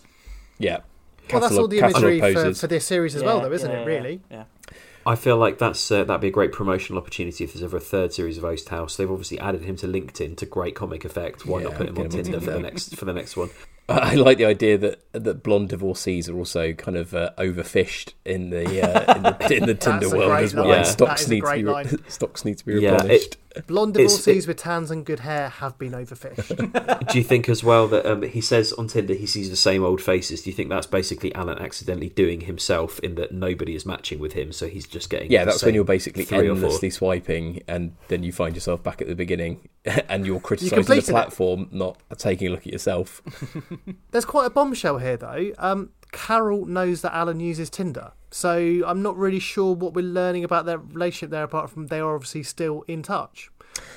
Yeah. 0.59 0.81
Well, 1.33 1.41
that's 1.41 1.57
all 1.57 1.69
the 1.69 1.79
imagery 1.79 2.21
catalogue 2.21 2.55
for, 2.55 2.61
for 2.61 2.67
this 2.67 2.85
series 2.87 3.15
as 3.15 3.23
well, 3.23 3.41
though, 3.41 3.53
isn't 3.53 3.71
yeah, 3.71 3.81
it? 3.81 3.87
Really. 3.87 4.21
Yeah. 4.31 4.45
I 5.07 5.15
feel 5.15 5.39
like 5.39 5.57
that's 5.59 5.91
uh, 5.91 6.05
that'd 6.05 6.21
be 6.21 6.29
a 6.29 6.31
great 6.31 6.53
promotional 6.53 7.01
opportunity 7.01 7.43
if 7.43 7.55
there's 7.55 7.63
ever 7.63 7.79
a 7.79 7.81
third 7.81 8.13
series 8.13 8.37
of 8.37 8.45
Oast 8.45 8.69
House. 8.69 8.97
They've 8.97 9.11
obviously 9.11 9.39
added 9.41 9.63
him 9.63 9.77
to 9.77 9.87
LinkedIn 9.87 10.37
to 10.37 10.45
great 10.47 10.75
comic 10.75 11.05
effect. 11.07 11.47
Why 11.47 11.63
not 11.63 11.77
put 11.77 11.89
him 11.89 11.97
on 11.97 12.05
him 12.07 12.11
Tinder 12.11 12.41
for 12.41 12.51
the 12.51 12.61
next 12.61 12.95
for 12.97 13.07
the 13.07 13.15
next 13.15 13.35
one? 13.37 13.49
I 13.89 14.17
like 14.17 14.37
the 14.37 14.45
idea 14.45 14.77
that 14.77 15.01
that 15.13 15.43
blonde 15.43 15.71
divorcees 15.71 16.29
are 16.29 16.37
also 16.37 16.75
kind 16.75 16.99
of 16.99 17.15
uh, 17.15 17.31
overfished 17.39 18.13
in 18.27 18.51
the 18.51 18.83
uh, 18.83 19.15
in 19.17 19.23
the, 19.23 19.57
in 19.57 19.67
the 19.67 19.75
Tinder 19.87 20.11
world 20.11 20.31
great 20.31 20.45
as 20.45 20.55
well. 20.55 20.67
line. 20.67 20.77
and 20.77 20.85
That 20.85 20.91
Stocks 20.91 21.29
need 21.29 21.43
to 21.43 21.89
be 21.99 22.03
stocks 22.09 22.45
need 22.45 22.59
to 22.59 22.67
be 22.67 22.75
Yeah, 22.75 22.91
replenished. 22.93 23.39
Blonde 23.67 23.95
divorcees 23.95 24.45
it- 24.45 24.49
with 24.49 24.57
tans 24.59 24.91
and 24.91 25.05
good 25.05 25.21
hair 25.21 25.49
have 25.49 25.79
been 25.79 25.93
overfished. 25.93 27.09
Do 27.13 27.19
you 27.19 27.25
think 27.25 27.49
as 27.49 27.65
well 27.65 27.89
that 27.89 28.07
um, 28.07 28.23
he 28.23 28.41
says 28.41 28.73
on 28.75 28.89
Tinder 28.89 29.15
he 29.15 29.27
sees 29.27 29.51
the 29.51 29.57
same 29.57 29.85
old 29.85 30.01
faces? 30.03 30.43
Do 30.43 30.51
you 30.51 30.55
think 30.57 30.69
that's 30.69 30.87
basically 30.87 31.35
Alan 31.35 31.59
accidentally 31.59 32.11
doing 32.11 32.43
himself 32.43 32.99
in 33.01 33.15
that 33.17 33.33
nobody 33.33 33.75
is 33.75 33.85
matching 33.87 34.19
with 34.19 34.35
him, 34.35 34.53
so 34.53 34.67
he's 34.69 34.87
just 34.87 35.11
getting 35.11 35.31
yeah, 35.33 35.45
the 35.45 35.51
that's 35.53 35.65
when 35.65 35.75
you're 35.75 35.85
basically 35.85 36.25
three 36.25 36.41
or 36.49 36.55
four? 36.55 36.65
endlessly 36.65 36.91
swiping, 36.91 37.63
and 37.67 37.97
then 38.09 38.23
you 38.23 38.33
find 38.33 38.55
yourself 38.55 38.83
back 38.83 39.01
at 39.01 39.09
the 39.09 39.15
beginning, 39.15 39.69
and 40.09 40.27
you're 40.27 40.41
criticising 40.41 40.77
the 40.79 40.83
completed 40.85 41.09
it. 41.09 41.13
platform, 41.13 41.69
not 41.73 41.99
taking 42.19 42.49
a 42.49 42.51
look 42.51 42.67
at 42.67 42.73
yourself. 42.73 43.23
There's 44.11 44.25
quite 44.25 44.47
a 44.47 44.51
bombshell 44.51 44.99
here, 44.99 45.17
though. 45.17 45.53
Um, 45.59 45.91
Carol 46.13 46.67
knows 46.67 47.03
that 47.03 47.15
Alan 47.15 47.41
uses 47.41 47.69
Tinder, 47.71 48.13
so 48.31 48.83
I'm 48.87 49.03
not 49.03 49.17
really 49.17 49.39
sure 49.39 49.75
what 49.75 49.95
we're 49.95 50.05
learning 50.05 50.45
about 50.45 50.67
their 50.67 50.79
relationship 50.79 51.31
there, 51.31 51.45
apart 51.45 51.71
from 51.71 51.87
they 51.87 52.01
are 52.01 52.15
obviously 52.15 52.43
still 52.43 52.85
in 52.89 53.03
touch. 53.03 53.51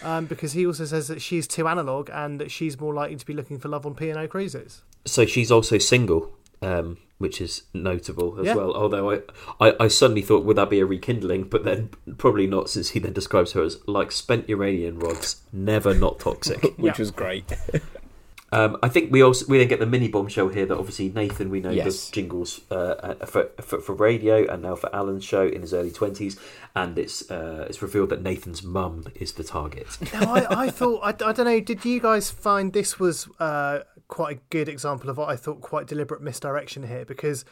Um, 0.03 0.25
because 0.27 0.51
he 0.53 0.65
also 0.67 0.85
says 0.85 1.07
that 1.07 1.21
she's 1.21 1.47
too 1.47 1.67
analog 1.67 2.09
and 2.13 2.39
that 2.39 2.51
she's 2.51 2.79
more 2.79 2.93
likely 2.93 3.15
to 3.15 3.25
be 3.25 3.33
looking 3.33 3.57
for 3.57 3.67
love 3.67 3.85
on 3.85 3.95
P&O 3.95 4.27
cruises. 4.27 4.83
So 5.05 5.25
she's 5.25 5.49
also 5.51 5.79
single, 5.79 6.31
um, 6.61 6.97
which 7.17 7.41
is 7.41 7.63
notable 7.73 8.39
as 8.39 8.45
Yeah. 8.45 8.55
well. 8.55 8.73
Although 8.75 9.09
I, 9.11 9.21
I, 9.59 9.75
I 9.79 9.87
suddenly 9.87 10.21
thought, 10.21 10.45
would 10.45 10.57
that 10.57 10.69
be 10.69 10.79
a 10.79 10.85
rekindling? 10.85 11.45
But 11.45 11.63
then 11.63 11.89
probably 12.19 12.45
not, 12.45 12.69
since 12.69 12.89
he 12.91 12.99
then 12.99 13.13
describes 13.13 13.53
her 13.53 13.63
as 13.63 13.79
like 13.87 14.11
spent 14.11 14.47
uranium 14.47 14.99
rods, 14.99 15.41
never 15.51 15.95
not 15.95 16.19
toxic. 16.19 16.61
which 16.77 16.97
Yeah. 16.99 17.01
was 17.01 17.09
great. 17.11 17.51
Um, 18.53 18.77
I 18.83 18.89
think 18.89 19.13
we 19.13 19.21
also 19.21 19.45
we 19.47 19.59
then 19.59 19.69
get 19.69 19.79
the 19.79 19.85
mini 19.85 20.09
bombshell 20.09 20.49
here 20.49 20.65
that 20.65 20.77
obviously 20.77 21.09
Nathan 21.09 21.49
we 21.49 21.61
know 21.61 21.69
Yes. 21.69 21.85
does 21.85 22.09
jingles 22.09 22.59
uh, 22.69 23.15
for, 23.25 23.49
for 23.61 23.79
for 23.79 23.93
radio 23.93 24.45
and 24.51 24.61
now 24.61 24.75
for 24.75 24.93
Alan's 24.93 25.23
show 25.23 25.47
in 25.47 25.61
his 25.61 25.73
early 25.73 25.91
twenties, 25.91 26.37
and 26.75 26.97
it's 26.99 27.31
uh, 27.31 27.65
it's 27.69 27.81
revealed 27.81 28.09
that 28.09 28.21
Nathan's 28.21 28.61
mum 28.61 29.05
is 29.15 29.33
the 29.33 29.45
target. 29.45 29.97
Now, 30.13 30.33
I, 30.33 30.65
I 30.65 30.69
thought, 30.69 30.99
I, 31.01 31.09
I 31.09 31.31
don't 31.31 31.45
know, 31.45 31.61
did 31.61 31.85
you 31.85 32.01
guys 32.01 32.29
find 32.29 32.73
this 32.73 32.99
was 32.99 33.29
uh, 33.39 33.79
quite 34.09 34.37
a 34.37 34.39
good 34.49 34.67
example 34.67 35.09
of 35.09 35.15
what 35.17 35.29
I 35.29 35.37
thought 35.37 35.61
quite 35.61 35.87
deliberate 35.87 36.21
misdirection 36.21 36.83
here? 36.83 37.05
Because 37.05 37.45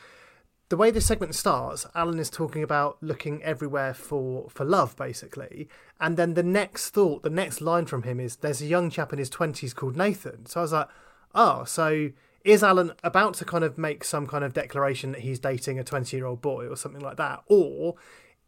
the 0.69 0.77
way 0.77 0.91
this 0.91 1.07
segment 1.07 1.33
starts, 1.33 1.87
Alan 1.95 2.19
is 2.19 2.29
talking 2.29 2.61
about 2.61 2.97
looking 3.01 3.41
everywhere 3.43 3.93
for, 3.93 4.47
for 4.49 4.63
love, 4.63 4.95
basically. 4.95 5.67
And 5.99 6.15
then 6.15 6.35
the 6.35 6.43
next 6.43 6.91
thought, 6.91 7.23
the 7.23 7.29
next 7.31 7.59
line 7.59 7.87
from 7.87 8.03
him 8.03 8.19
is 8.19 8.37
there's 8.37 8.61
a 8.61 8.67
young 8.67 8.91
chap 8.91 9.11
in 9.11 9.17
his 9.17 9.31
20s 9.31 9.73
called 9.73 9.97
Nathan. 9.97 10.45
So 10.45 10.59
I 10.59 10.63
was 10.63 10.73
like, 10.73 10.87
oh, 11.33 11.63
so 11.63 12.11
is 12.43 12.63
Alan 12.63 12.93
about 13.03 13.33
to 13.35 13.45
kind 13.45 13.63
of 13.63 13.79
make 13.79 14.03
some 14.03 14.27
kind 14.27 14.43
of 14.43 14.53
declaration 14.53 15.11
that 15.13 15.21
he's 15.21 15.39
dating 15.39 15.79
a 15.79 15.83
20 15.83 16.15
year 16.15 16.27
old 16.27 16.41
boy 16.41 16.67
or 16.67 16.75
something 16.75 17.01
like 17.01 17.17
that? 17.17 17.41
Or 17.47 17.95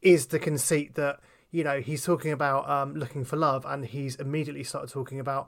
is 0.03 0.27
the 0.27 0.39
conceit 0.39 0.93
that, 0.95 1.19
you 1.49 1.63
know, 1.63 1.81
he's 1.81 2.05
talking 2.05 2.31
about 2.31 2.69
um, 2.69 2.93
looking 2.93 3.25
for 3.25 3.35
love 3.35 3.65
and 3.67 3.83
he's 3.83 4.15
immediately 4.15 4.63
started 4.63 4.91
talking 4.91 5.19
about 5.19 5.47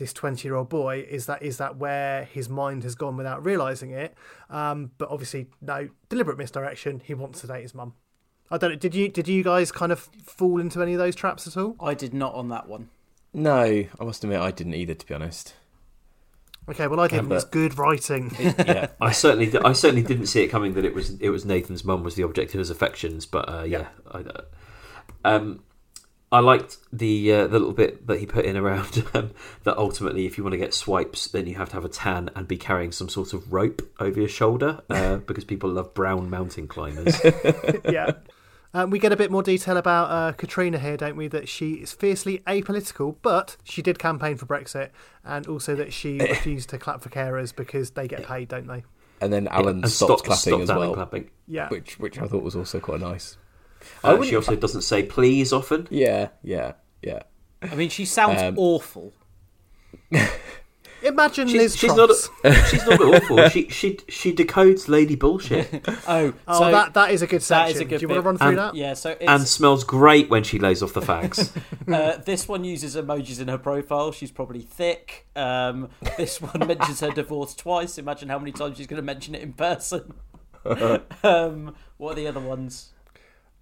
this 0.00 0.12
20 0.12 0.48
year 0.48 0.56
old 0.56 0.68
boy 0.68 1.06
is 1.08 1.26
that 1.26 1.40
is 1.42 1.58
that 1.58 1.76
where 1.76 2.24
his 2.24 2.48
mind 2.48 2.82
has 2.82 2.96
gone 2.96 3.16
without 3.16 3.44
realizing 3.44 3.90
it. 3.92 4.14
Um, 4.48 4.90
but 4.98 5.08
obviously 5.10 5.46
no 5.60 5.90
deliberate 6.08 6.38
misdirection. 6.38 7.00
He 7.04 7.14
wants 7.14 7.42
to 7.42 7.46
date 7.46 7.62
his 7.62 7.74
mum. 7.74 7.94
I 8.50 8.58
don't 8.58 8.70
know 8.70 8.76
did 8.76 8.96
you 8.96 9.08
did 9.08 9.28
you 9.28 9.44
guys 9.44 9.70
kind 9.70 9.92
of 9.92 10.00
fall 10.24 10.58
into 10.58 10.82
any 10.82 10.94
of 10.94 10.98
those 10.98 11.14
traps 11.14 11.46
at 11.46 11.56
all? 11.56 11.76
I 11.78 11.94
did 11.94 12.12
not 12.12 12.34
on 12.34 12.48
that 12.48 12.66
one. 12.68 12.88
No, 13.32 13.60
I 13.60 14.04
must 14.04 14.24
admit 14.24 14.40
I 14.40 14.50
didn't 14.50 14.74
either, 14.74 14.94
to 14.94 15.06
be 15.06 15.14
honest. 15.14 15.54
okay 16.68 16.88
well 16.88 16.98
i 16.98 17.06
did 17.06 17.28
but- 17.28 17.36
it's 17.36 17.44
good 17.44 17.78
writing. 17.78 18.32
Yeah, 18.38 18.88
I 19.00 19.12
certainly 19.12 19.56
I 19.64 19.72
certainly 19.72 20.02
didn't 20.02 20.26
see 20.26 20.42
it 20.42 20.48
coming 20.48 20.74
that 20.74 20.84
it 20.84 20.94
was 20.94 21.20
it 21.20 21.28
was 21.28 21.44
Nathan's 21.44 21.84
mum 21.84 22.02
was 22.02 22.14
the 22.16 22.24
object 22.24 22.54
of 22.54 22.58
his 22.58 22.70
affections, 22.70 23.26
but 23.26 23.48
uh, 23.48 23.62
yeah, 23.64 23.88
I, 24.10 24.18
uh, 24.20 24.42
um, 25.24 25.62
I 26.32 26.38
liked 26.40 26.76
the 26.92 27.32
uh, 27.32 27.46
the 27.48 27.58
little 27.58 27.72
bit 27.72 28.06
that 28.06 28.20
he 28.20 28.26
put 28.26 28.44
in 28.44 28.56
around 28.56 29.04
um, 29.14 29.32
that 29.64 29.76
ultimately, 29.76 30.26
if 30.26 30.38
you 30.38 30.44
want 30.44 30.52
to 30.52 30.58
get 30.58 30.72
swipes, 30.72 31.26
then 31.28 31.46
you 31.46 31.56
have 31.56 31.70
to 31.70 31.74
have 31.74 31.84
a 31.84 31.88
tan 31.88 32.30
and 32.36 32.46
be 32.46 32.56
carrying 32.56 32.92
some 32.92 33.08
sort 33.08 33.32
of 33.32 33.52
rope 33.52 33.82
over 33.98 34.20
your 34.20 34.28
shoulder 34.28 34.80
uh, 34.90 35.16
because 35.26 35.44
people 35.44 35.70
love 35.70 35.92
brown 35.94 36.30
mountain 36.30 36.68
climbers. 36.68 37.20
yeah 37.84 38.12
um, 38.72 38.90
we 38.90 38.98
get 38.98 39.10
a 39.12 39.16
bit 39.16 39.30
more 39.30 39.42
detail 39.42 39.76
about 39.76 40.10
uh, 40.10 40.32
Katrina 40.32 40.78
here, 40.78 40.96
don't 40.96 41.16
we? 41.16 41.26
That 41.26 41.48
she 41.48 41.74
is 41.74 41.92
fiercely 41.92 42.38
apolitical, 42.46 43.16
but 43.22 43.56
she 43.64 43.82
did 43.82 43.98
campaign 43.98 44.36
for 44.36 44.46
Brexit, 44.46 44.90
and 45.24 45.46
also 45.48 45.74
that 45.74 45.92
she 45.92 46.18
refused 46.18 46.70
to 46.70 46.78
clap 46.78 47.02
for 47.02 47.08
carers 47.08 47.54
because 47.54 47.90
they 47.90 48.06
get 48.06 48.24
paid, 48.24 48.48
don't 48.48 48.68
they? 48.68 48.84
and 49.20 49.32
then 49.32 49.48
Alan 49.48 49.82
and 49.82 49.90
stopped 49.90 50.20
stop- 50.20 50.24
clapping 50.24 50.38
stopped 50.38 50.62
as 50.62 50.70
Alan 50.70 50.88
well, 50.88 50.94
clapping. 50.94 51.30
Yeah. 51.46 51.68
which 51.68 51.98
which 51.98 52.18
I 52.18 52.26
thought 52.26 52.42
was 52.42 52.56
also 52.56 52.80
quite 52.80 53.00
nice. 53.00 53.36
Uh, 54.04 54.22
she 54.22 54.36
also 54.36 54.56
doesn't 54.56 54.82
say 54.82 55.02
please 55.02 55.52
often. 55.52 55.86
Yeah, 55.90 56.28
yeah, 56.42 56.72
yeah. 57.02 57.22
I 57.62 57.74
mean, 57.74 57.88
she 57.90 58.04
sounds 58.04 58.40
Um, 58.42 58.54
awful. 58.58 59.12
Imagine 61.02 61.48
She's, 61.48 61.56
Liz 61.62 61.76
she's 61.76 61.94
Truss. 61.94 62.28
not 62.44 62.54
she's 62.68 62.86
not 62.86 63.00
awful. 63.00 63.48
She 63.50 63.68
she 63.70 63.98
she 64.08 64.34
decodes 64.34 64.86
lady 64.86 65.14
bullshit 65.16 65.82
Oh, 66.06 66.34
Oh, 66.46 66.58
so 66.58 66.70
that 66.70 66.92
that 66.92 67.10
is 67.10 67.22
a 67.22 67.26
good 67.26 67.42
section. 67.42 67.68
that 67.68 67.74
is 67.74 67.80
a 67.80 67.84
good 67.86 68.00
Do 68.00 68.02
you 68.02 68.08
want 68.08 68.18
to 68.22 68.26
run 68.26 68.36
through 68.36 68.48
And- 68.48 68.58
that? 68.58 68.74
Yeah, 68.74 68.92
so 68.92 69.10
it's, 69.12 69.24
and 69.26 69.48
smells 69.48 69.82
great 69.82 70.28
when 70.28 70.42
she 70.42 70.58
lays 70.58 70.82
off 70.82 70.92
the 70.92 71.00
fags. 71.00 71.56
uh, 71.90 72.18
this 72.18 72.46
one 72.46 72.64
uses 72.64 72.96
emojis 72.96 73.40
in 73.40 73.48
her 73.48 73.56
profile. 73.56 74.12
She's 74.12 74.30
probably 74.30 74.60
thick. 74.60 75.26
Um, 75.34 75.88
this 76.18 76.38
one 76.42 76.66
mentions 76.66 77.00
her 77.00 77.10
divorce 77.12 77.54
twice. 77.54 77.96
Imagine 77.96 78.28
how 78.28 78.38
many 78.38 78.52
times 78.52 78.76
she's 78.76 78.86
going 78.86 79.00
to 79.00 79.06
mention 79.06 79.34
it 79.34 79.40
in 79.40 79.54
person. 79.54 80.12
um, 81.22 81.74
what 81.96 82.12
are 82.12 82.16
the 82.16 82.26
other 82.26 82.40
ones? 82.40 82.90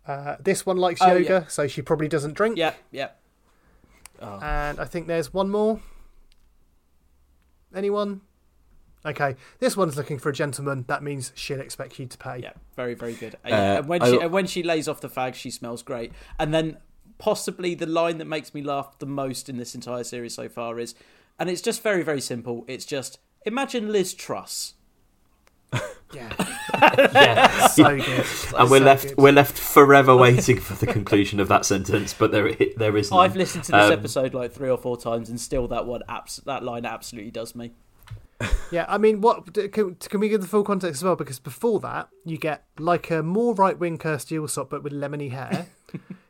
Uh, 0.08 0.36
this 0.40 0.64
one 0.66 0.78
likes 0.78 1.02
Oh, 1.02 1.12
yoga, 1.12 1.24
yeah. 1.42 1.46
so 1.48 1.68
she 1.68 1.82
probably 1.82 2.08
doesn't 2.08 2.32
drink. 2.34 2.56
Yep, 2.56 2.76
yep. 2.90 3.20
Oh. 4.20 4.40
And 4.42 4.80
I 4.80 4.84
think 4.86 5.06
there's 5.06 5.32
one 5.34 5.50
more. 5.50 5.80
Anyone? 7.74 8.22
Okay, 9.06 9.36
this 9.60 9.76
one's 9.76 9.96
looking 9.96 10.18
for 10.18 10.30
a 10.30 10.32
gentleman. 10.32 10.84
That 10.88 11.02
means 11.02 11.32
she'll 11.34 11.60
expect 11.60 11.98
you 11.98 12.06
to 12.06 12.18
pay. 12.18 12.38
Yeah, 12.42 12.52
very, 12.74 12.94
very 12.94 13.14
good. 13.14 13.36
Uh, 13.44 13.48
and 13.48 13.88
when 13.88 14.02
I- 14.02 14.10
she 14.10 14.18
and 14.20 14.32
when 14.32 14.46
she 14.46 14.62
lays 14.62 14.88
off 14.88 15.00
the 15.00 15.08
fag, 15.08 15.34
she 15.34 15.50
smells 15.50 15.82
great. 15.82 16.12
And 16.38 16.52
then 16.52 16.78
possibly 17.18 17.74
the 17.74 17.86
line 17.86 18.18
that 18.18 18.24
makes 18.26 18.54
me 18.54 18.62
laugh 18.62 18.98
the 18.98 19.06
most 19.06 19.48
in 19.48 19.56
this 19.56 19.74
entire 19.74 20.04
series 20.04 20.34
so 20.34 20.48
far 20.48 20.78
is, 20.78 20.94
and 21.38 21.48
it's 21.48 21.62
just 21.62 21.82
very, 21.82 22.02
very 22.02 22.20
simple. 22.20 22.64
It's 22.66 22.84
just 22.84 23.18
imagine 23.46 23.92
Liz 23.92 24.14
Truss. 24.14 24.74
Yeah. 26.14 26.32
Yeah. 27.12 27.66
So 27.68 27.96
good. 27.96 28.26
and 28.56 28.70
we're 28.70 28.78
So 28.78 28.84
left 28.84 29.08
good. 29.08 29.16
we're 29.18 29.32
left 29.32 29.58
forever 29.58 30.16
waiting 30.16 30.58
for 30.60 30.74
the 30.74 30.86
conclusion 30.86 31.40
of 31.40 31.48
that 31.48 31.64
sentence, 31.64 32.14
but 32.14 32.30
there 32.32 32.52
there 32.76 32.96
is. 32.96 33.10
None. 33.10 33.20
I've 33.20 33.36
listened 33.36 33.64
to 33.64 33.72
this 33.72 33.86
Um, 33.86 33.92
episode 33.92 34.34
like 34.34 34.52
three 34.52 34.70
or 34.70 34.78
four 34.78 34.96
times, 34.96 35.28
and 35.28 35.40
still 35.40 35.66
that 35.68 35.86
one, 35.86 36.02
abs- 36.08 36.40
that 36.46 36.62
line 36.62 36.84
absolutely 36.86 37.30
does 37.30 37.54
me. 37.54 37.72
Yeah, 38.70 38.84
I 38.88 38.98
mean, 38.98 39.20
what 39.22 39.52
can, 39.72 39.94
can 39.96 40.20
we 40.20 40.28
give 40.28 40.42
the 40.42 40.46
full 40.46 40.62
context 40.62 41.00
as 41.00 41.04
well? 41.04 41.16
Because 41.16 41.38
before 41.40 41.80
that, 41.80 42.08
you 42.24 42.36
get 42.38 42.64
like 42.78 43.10
a 43.10 43.22
more 43.22 43.54
right 43.54 43.76
wing 43.78 43.96
Kirsty 43.98 44.36
Allsopp, 44.36 44.68
but 44.70 44.82
with 44.82 44.92
lemony 44.92 45.30
hair. 45.32 45.66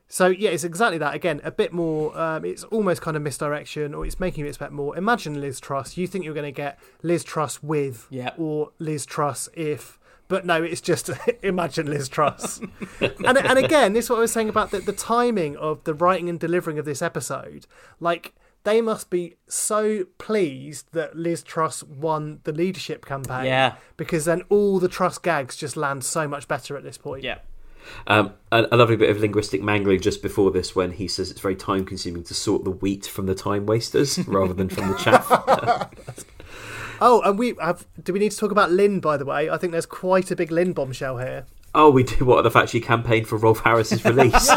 So 0.09 0.27
yeah, 0.29 0.51
it's 0.51 0.65
exactly 0.65 0.99
that. 0.99 1.15
Again, 1.15 1.41
a 1.45 1.51
bit 1.51 1.73
more. 1.73 2.19
Um, 2.19 2.45
it's 2.45 2.65
almost 2.65 3.03
kind 3.03 3.17
of 3.17 3.23
misdirection, 3.23 3.95
or 3.95 4.07
it's 4.07 4.19
making 4.19 4.45
you 4.45 4.49
expect 4.49 4.73
more. 4.73 4.97
Imagine 4.97 5.41
Liz 5.41 5.61
Truss. 5.61 5.97
You 5.97 6.07
think 6.07 6.25
you're 6.25 6.35
going 6.35 6.45
to 6.47 6.51
get 6.53 6.79
Liz 7.03 7.23
Truss 7.25 7.63
with, 7.63 8.07
Yeah. 8.11 8.31
or 8.39 8.71
Liz 8.79 9.05
Truss 9.07 9.49
if. 9.55 9.99
But 10.29 10.45
no, 10.45 10.63
it's 10.63 10.81
just 10.83 11.11
imagine 11.43 11.87
Liz 11.91 12.09
Truss. 12.09 12.61
and 13.01 13.39
and 13.39 13.59
again, 13.59 13.93
this 13.95 14.07
is 14.07 14.11
what 14.11 14.17
I 14.17 14.21
was 14.21 14.33
saying 14.33 14.49
about 14.49 14.71
the, 14.71 14.81
the 14.81 14.93
timing 14.93 15.57
of 15.57 15.85
the 15.85 15.95
writing 15.95 16.29
and 16.29 16.39
delivering 16.39 16.79
of 16.79 16.85
this 16.85 17.01
episode. 17.03 17.67
Like 18.01 18.35
they 18.65 18.81
must 18.83 19.09
be 19.09 19.37
so 19.47 20.05
pleased 20.19 20.93
that 20.93 21.17
Liz 21.17 21.43
Truss 21.43 21.83
won 21.83 22.41
the 22.45 22.53
leadership 22.53 23.07
campaign. 23.07 23.47
Yeah. 23.47 23.77
Because 23.97 24.27
then 24.27 24.43
all 24.51 24.79
the 24.79 24.89
Truss 24.89 25.17
gags 25.17 25.57
just 25.57 25.77
land 25.77 26.05
so 26.05 26.29
much 26.29 26.47
better 26.47 26.77
at 26.77 26.83
this 26.83 26.99
point. 26.99 27.25
Yeah. 27.25 27.39
Um, 28.07 28.33
a, 28.53 28.67
a 28.73 28.77
lovely 28.77 28.97
bit 28.97 29.11
of 29.11 29.19
linguistic 29.21 29.63
mangling 29.63 30.01
just 30.01 30.23
before 30.23 30.51
this 30.51 30.75
when 30.77 30.93
he 30.93 31.09
says 31.09 31.31
it's 31.31 31.41
very 31.41 31.57
time 31.57 31.85
consuming 31.85 32.23
to 32.25 32.35
sort 32.35 32.65
the 32.65 32.71
wheat 32.71 33.07
from 33.07 33.27
the 33.27 33.35
time 33.35 33.67
wasters 33.67 34.19
rather 34.29 34.55
than 34.55 34.69
from 34.69 34.89
the 34.89 34.97
chaff. 34.97 35.91
Oh, 37.01 37.21
and 37.23 37.39
we 37.39 37.55
have. 37.61 37.87
Do 38.03 38.13
we 38.13 38.19
need 38.19 38.33
to 38.33 38.37
talk 38.37 38.51
about 38.51 38.73
Lynn? 38.73 38.99
By 38.99 39.17
the 39.17 39.25
way, 39.25 39.49
I 39.49 39.57
think 39.57 39.71
there's 39.71 39.87
quite 39.87 40.33
a 40.33 40.37
big 40.37 40.51
Lynn 40.51 40.73
bombshell 40.73 41.19
here. 41.19 41.47
oh, 41.73 41.91
we 41.91 42.03
do 42.03 42.25
what 42.25 42.43
the 42.43 42.51
fact 42.51 42.71
she 42.71 42.81
campaigned 42.81 43.29
for 43.29 43.39
Rolf 43.39 43.61
Harris's 43.61 44.05
release. 44.05 44.51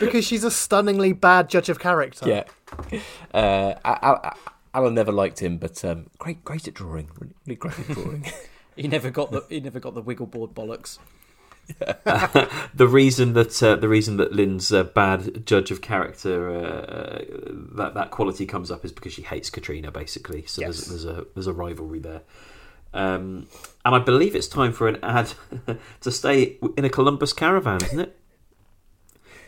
because 0.00 0.26
she's 0.26 0.42
a 0.42 0.50
stunningly 0.50 1.12
bad 1.12 1.48
judge 1.48 1.68
of 1.68 1.78
character. 1.78 2.28
Yeah. 2.28 3.00
Uh, 3.32 3.74
Al- 3.84 3.98
Al- 4.24 4.36
Alan 4.74 4.94
never 4.94 5.12
liked 5.12 5.38
him, 5.40 5.58
but 5.58 5.84
um, 5.84 6.10
great, 6.18 6.42
great 6.44 6.66
at 6.66 6.74
drawing. 6.74 7.08
Really, 7.20 7.34
really 7.46 7.56
great 7.56 7.78
at 7.78 7.86
drawing. 7.86 8.26
He 8.76 8.86
never 8.88 9.10
got 9.10 9.30
the 9.32 9.44
he 9.48 9.60
never 9.60 9.80
got 9.80 9.94
the 9.94 10.02
wiggle 10.02 10.26
board 10.26 10.54
bollocks. 10.54 10.98
the 12.74 12.86
reason 12.86 13.32
that 13.32 13.60
uh, 13.62 13.74
the 13.76 13.88
reason 13.88 14.16
that 14.18 14.32
Lynn's 14.32 14.70
a 14.70 14.84
bad 14.84 15.44
judge 15.46 15.70
of 15.70 15.80
character 15.80 16.50
uh, 16.54 17.24
that 17.74 17.94
that 17.94 18.10
quality 18.10 18.46
comes 18.46 18.70
up 18.70 18.84
is 18.84 18.92
because 18.92 19.12
she 19.12 19.22
hates 19.22 19.50
Katrina 19.50 19.90
basically. 19.90 20.44
So 20.46 20.62
Yes. 20.62 20.84
there's 20.86 21.02
there's 21.02 21.18
a 21.18 21.26
there's 21.34 21.46
a 21.48 21.52
rivalry 21.52 21.98
there. 21.98 22.22
Um, 22.94 23.48
and 23.84 23.94
I 23.94 23.98
believe 23.98 24.34
it's 24.36 24.46
time 24.48 24.72
for 24.72 24.88
an 24.88 24.98
ad 25.02 25.32
to 26.00 26.10
stay 26.10 26.58
in 26.76 26.84
a 26.84 26.88
Columbus 26.88 27.32
caravan, 27.32 27.82
isn't 27.84 28.00
it? 28.00 28.16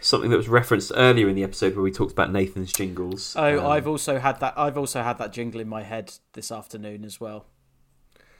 Something 0.01 0.31
that 0.31 0.37
was 0.37 0.49
referenced 0.49 0.93
earlier 0.95 1.29
in 1.29 1.35
the 1.35 1.43
episode 1.45 1.75
where 1.75 1.83
we 1.83 1.91
talked 1.91 2.13
about 2.13 2.31
Nathan's 2.33 2.73
jingles. 2.73 3.35
Oh, 3.39 3.59
Um, 3.61 3.67
I've 3.67 3.87
also 3.89 4.19
had 4.19 4.39
that. 4.41 4.55
I've 4.57 4.77
also 4.77 5.03
had 5.03 5.19
that 5.19 5.33
jingle 5.33 5.61
in 5.61 5.69
my 5.69 5.83
head 5.83 6.13
this 6.35 6.53
afternoon 6.53 7.05
as 7.05 7.21
well. 7.21 7.47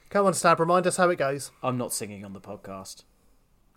Come 0.09 0.25
on, 0.25 0.33
Stab, 0.33 0.59
remind 0.59 0.87
us 0.87 0.97
how 0.97 1.09
it 1.09 1.17
goes. 1.17 1.51
I'm 1.61 1.77
not 1.77 1.93
singing 1.93 2.25
on 2.25 2.33
the 2.33 2.41
podcast. 2.41 3.03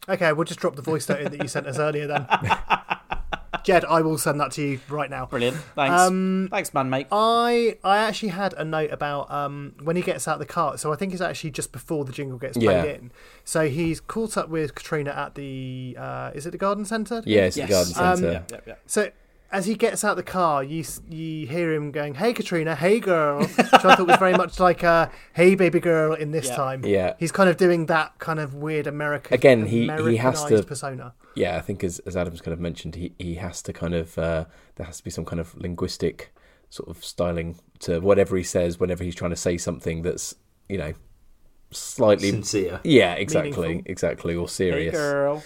Okay, 0.08 0.32
we'll 0.32 0.44
just 0.44 0.60
drop 0.60 0.76
the 0.76 0.82
voice 0.82 1.08
note 1.08 1.20
in 1.20 1.30
that 1.30 1.42
you 1.42 1.48
sent 1.48 1.66
us 1.66 1.78
earlier 1.78 2.06
then. 2.06 2.26
Jed, 3.64 3.84
I 3.84 4.00
will 4.00 4.18
send 4.18 4.40
that 4.40 4.50
to 4.52 4.62
you 4.62 4.80
right 4.88 5.08
now. 5.08 5.26
Brilliant. 5.26 5.56
Thanks. 5.76 6.00
Um, 6.00 6.48
Thanks, 6.50 6.74
man, 6.74 6.90
mate. 6.90 7.06
I 7.12 7.76
I 7.84 7.98
actually 7.98 8.30
had 8.30 8.54
a 8.54 8.64
note 8.64 8.90
about 8.90 9.30
um, 9.30 9.74
when 9.82 9.94
he 9.94 10.02
gets 10.02 10.26
out 10.26 10.34
of 10.34 10.38
the 10.40 10.46
car. 10.46 10.76
So 10.78 10.92
I 10.92 10.96
think 10.96 11.12
it's 11.12 11.22
actually 11.22 11.52
just 11.52 11.70
before 11.70 12.04
the 12.04 12.10
jingle 12.10 12.38
gets 12.38 12.56
played 12.58 12.64
Yeah. 12.66 12.84
in. 12.84 13.12
So 13.44 13.68
he's 13.68 14.00
caught 14.00 14.36
up 14.36 14.48
with 14.48 14.74
Katrina 14.74 15.10
at 15.10 15.36
the 15.36 15.96
uh, 15.96 16.32
is 16.34 16.44
it 16.46 16.50
the 16.50 16.58
garden 16.58 16.84
centre? 16.84 17.22
Yeah, 17.24 17.42
it's 17.42 17.54
the 17.56 17.62
Yes. 17.68 17.70
garden 17.92 17.92
Um, 18.04 18.16
centre. 18.16 18.32
Yep, 18.32 18.50
yep, 18.50 18.66
yep. 18.66 18.80
So 18.86 19.10
as 19.52 19.66
he 19.66 19.74
gets 19.74 20.02
out 20.02 20.16
the 20.16 20.22
car, 20.22 20.64
you 20.64 20.82
you 21.08 21.46
hear 21.46 21.72
him 21.72 21.90
going, 21.92 22.14
"Hey 22.14 22.32
Katrina, 22.32 22.74
hey 22.74 22.98
girl," 23.00 23.40
which 23.40 23.58
I 23.58 23.94
thought 23.96 24.06
was 24.06 24.16
very 24.18 24.32
much 24.32 24.58
like 24.58 24.82
a 24.82 25.10
"Hey 25.34 25.54
baby 25.54 25.78
girl" 25.80 26.14
in 26.14 26.30
this 26.30 26.48
Yeah. 26.48 26.56
time. 26.56 26.84
Yeah. 26.84 27.14
he's 27.18 27.32
kind 27.32 27.48
of 27.50 27.56
doing 27.56 27.86
that 27.86 28.18
kind 28.18 28.40
of 28.40 28.54
weird 28.54 28.86
American 28.86 29.34
Again, 29.34 29.66
he- 29.66 29.90
he 30.10 30.16
has 30.16 30.42
to- 30.44 30.62
persona. 30.62 31.14
yeah, 31.36 31.56
I 31.56 31.60
think 31.60 31.84
as 31.84 31.98
as 32.00 32.16
Adam's 32.16 32.40
kind 32.40 32.52
of 32.54 32.60
mentioned, 32.60 32.94
he 32.96 33.14
he 33.18 33.34
has 33.36 33.62
to 33.62 33.72
kind 33.72 33.94
of 33.94 34.16
uh, 34.18 34.46
there 34.76 34.86
has 34.86 34.96
to 34.98 35.04
be 35.04 35.10
some 35.10 35.24
kind 35.24 35.38
of 35.40 35.54
linguistic 35.56 36.32
sort 36.70 36.88
of 36.88 37.04
styling 37.04 37.56
to 37.80 38.00
whatever 38.00 38.36
he 38.36 38.42
says 38.42 38.80
whenever 38.80 39.04
he's 39.04 39.14
trying 39.14 39.30
to 39.30 39.36
say 39.36 39.58
something 39.58 40.00
that's 40.02 40.34
you 40.68 40.78
know 40.78 40.94
slightly 41.70 42.30
Sincere. 42.30 42.80
Yeah, 42.84 43.14
exactly, 43.14 43.52
Meaningful. 43.68 43.90
exactly, 43.90 44.34
or 44.34 44.46
Hey, 44.46 44.52
serious. 44.52 44.94
girl. 44.94 45.42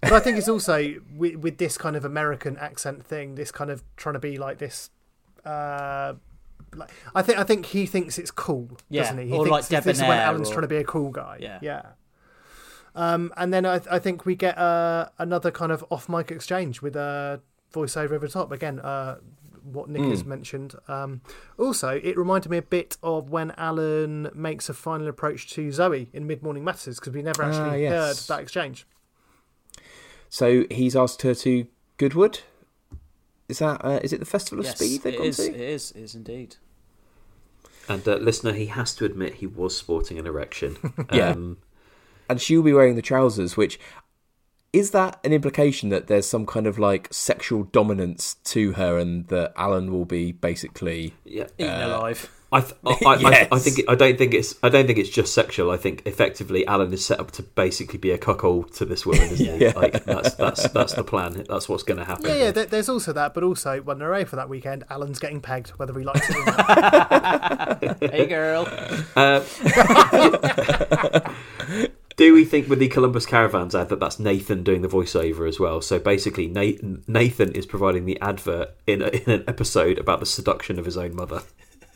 But 0.00 0.12
I 0.12 0.20
think 0.20 0.38
it's 0.38 0.48
also 0.48 0.94
with, 1.16 1.36
with 1.36 1.58
this 1.58 1.76
kind 1.76 1.96
of 1.96 2.04
American 2.04 2.56
accent 2.56 3.04
thing, 3.04 3.34
this 3.34 3.50
kind 3.50 3.70
of 3.70 3.82
trying 3.96 4.12
to 4.14 4.18
be 4.20 4.36
like 4.38 4.58
this. 4.58 4.90
Uh, 5.44 6.14
like, 6.74 6.90
I 7.14 7.22
think 7.22 7.38
I 7.38 7.44
think 7.44 7.66
he 7.66 7.86
thinks 7.86 8.18
it's 8.18 8.30
cool, 8.30 8.70
Yeah, 8.90 9.02
doesn't 9.02 9.18
he? 9.18 9.24
He 9.26 9.32
or 9.32 9.44
thinks 9.44 9.70
like 9.72 9.82
this 9.84 9.96
is 9.96 10.02
when 10.02 10.18
Alan's 10.18 10.50
or- 10.50 10.52
trying 10.52 10.62
to 10.62 10.68
be 10.68 10.76
a 10.76 10.84
cool 10.84 11.10
guy. 11.10 11.38
Yeah. 11.40 11.58
yeah. 11.62 11.82
Um, 12.94 13.32
and 13.36 13.52
then 13.52 13.64
I, 13.66 13.80
I 13.90 13.98
think 13.98 14.24
we 14.26 14.34
get 14.34 14.56
uh, 14.58 15.08
another 15.18 15.50
kind 15.50 15.72
of 15.72 15.84
off 15.90 16.08
mic 16.08 16.30
exchange 16.30 16.82
with 16.82 16.96
a 16.96 17.40
voiceover 17.72 18.12
over 18.12 18.26
the 18.26 18.32
top 18.32 18.50
again. 18.52 18.80
Uh, 18.80 19.16
what 19.64 19.88
Nick 19.90 20.02
has 20.04 20.24
mentioned. 20.24 20.74
Um, 20.88 21.20
also, 21.58 22.00
it 22.02 22.16
reminded 22.16 22.50
me 22.50 22.56
a 22.56 22.62
bit 22.62 22.96
of 23.02 23.28
when 23.28 23.50
Alan 23.58 24.30
makes 24.34 24.70
a 24.70 24.74
final 24.74 25.08
approach 25.08 25.50
to 25.50 25.70
Zoe 25.70 26.08
in 26.14 26.26
Mid 26.26 26.42
Morning 26.42 26.64
Matters 26.64 26.98
because 26.98 27.12
we 27.12 27.20
never 27.20 27.42
Ah, 27.42 27.48
actually 27.48 27.82
yes. 27.82 27.92
heard 27.92 28.36
that 28.36 28.42
exchange. 28.42 28.86
So 30.28 30.64
he's 30.70 30.94
asked 30.96 31.22
her 31.22 31.34
to 31.34 31.66
Goodwood. 31.96 32.40
Is 33.48 33.60
that 33.60 33.84
uh, 33.84 34.00
is 34.02 34.12
it 34.12 34.20
the 34.20 34.26
Festival 34.26 34.58
of 34.60 34.66
Yes, 34.66 34.76
Speed 34.78 35.02
they've 35.02 35.14
it 35.14 35.18
gone 35.18 35.26
is. 35.26 35.36
to? 35.38 35.42
It 35.54 35.60
is. 35.60 35.90
It 35.92 36.00
is 36.02 36.14
indeed. 36.14 36.56
And 37.88 38.06
uh, 38.06 38.16
listener, 38.16 38.52
he 38.52 38.66
has 38.66 38.94
to 38.96 39.06
admit 39.06 39.34
he 39.36 39.46
was 39.46 39.74
sporting 39.76 40.18
an 40.18 40.26
erection. 40.26 40.76
Yeah. 41.12 41.30
Um, 41.30 41.56
and 42.28 42.38
she'll 42.38 42.62
be 42.62 42.74
wearing 42.74 42.94
the 42.96 43.00
trousers, 43.02 43.56
which 43.56 43.80
is 44.74 44.90
that 44.90 45.18
an 45.24 45.32
implication 45.32 45.88
that 45.88 46.08
there's 46.08 46.26
some 46.28 46.44
kind 46.44 46.66
of 46.66 46.78
like 46.78 47.08
sexual 47.10 47.62
dominance 47.64 48.34
to 48.44 48.72
her, 48.72 48.98
and 48.98 49.26
that 49.28 49.54
Alan 49.56 49.90
will 49.90 50.04
be 50.04 50.32
basically 50.32 51.14
yeah. 51.24 51.46
Eaten 51.58 51.70
Uh, 51.82 51.86
alive. 51.96 52.30
I, 52.50 52.60
th- 52.62 52.74
I, 52.82 52.90
I, 52.90 52.94
I, 53.04 53.14
I 53.14 53.30
Yes. 53.30 53.64
think 53.64 53.88
I 53.90 53.94
don't 53.94 54.16
think 54.16 54.32
it's 54.32 54.54
I 54.62 54.70
don't 54.70 54.86
think 54.86 54.98
it's 54.98 55.10
just 55.10 55.34
sexual. 55.34 55.70
I 55.70 55.76
think 55.76 56.02
effectively 56.06 56.66
Alan 56.66 56.92
is 56.94 57.04
set 57.04 57.20
up 57.20 57.30
to 57.32 57.42
basically 57.42 57.98
be 57.98 58.10
a 58.10 58.16
cuckold 58.16 58.72
to 58.74 58.86
this 58.86 59.04
woman, 59.04 59.24
isn't 59.24 59.36
he? 59.58 59.58
Yeah. 59.66 59.72
Like 59.76 60.02
that's 60.04 60.34
that's 60.34 60.66
that's 60.70 60.94
the 60.94 61.04
plan. 61.04 61.44
That's 61.48 61.68
what's 61.68 61.82
going 61.82 61.98
to 61.98 62.04
happen. 62.06 62.24
Yeah, 62.26 62.34
yeah. 62.36 62.50
There, 62.52 62.64
there's 62.64 62.88
also 62.88 63.12
that, 63.12 63.34
but 63.34 63.42
also 63.44 63.82
when 63.82 63.98
they're 63.98 64.10
away 64.10 64.24
for 64.24 64.36
that 64.36 64.48
weekend, 64.48 64.84
Alan's 64.88 65.18
getting 65.18 65.40
pegged, 65.42 65.70
whether 65.70 65.92
he 65.98 66.04
likes 66.06 66.26
it 66.30 66.36
or 66.36 66.44
not. 66.46 68.00
hey, 68.12 68.26
girl. 68.26 68.66
Uh, 69.14 69.40
do 72.16 72.32
we 72.34 72.44
think 72.44 72.68
with 72.68 72.78
the 72.78 72.88
Columbus 72.88 73.26
Caravans 73.26 73.74
ad 73.74 73.88
that 73.90 74.00
that's 74.00 74.18
Nathan 74.18 74.62
doing 74.62 74.82
the 74.82 74.88
voiceover 74.88 75.46
as 75.48 75.60
well? 75.60 75.80
So 75.80 75.98
basically, 75.98 76.46
Nathan, 76.46 77.04
Nathan 77.06 77.52
is 77.52 77.66
providing 77.66 78.06
the 78.06 78.18
advert 78.20 78.70
in, 78.86 79.02
a, 79.02 79.08
in 79.08 79.30
an 79.30 79.44
episode 79.46 79.98
about 79.98 80.20
the 80.20 80.26
seduction 80.26 80.78
of 80.78 80.84
his 80.84 80.96
own 80.96 81.14
mother. 81.14 81.42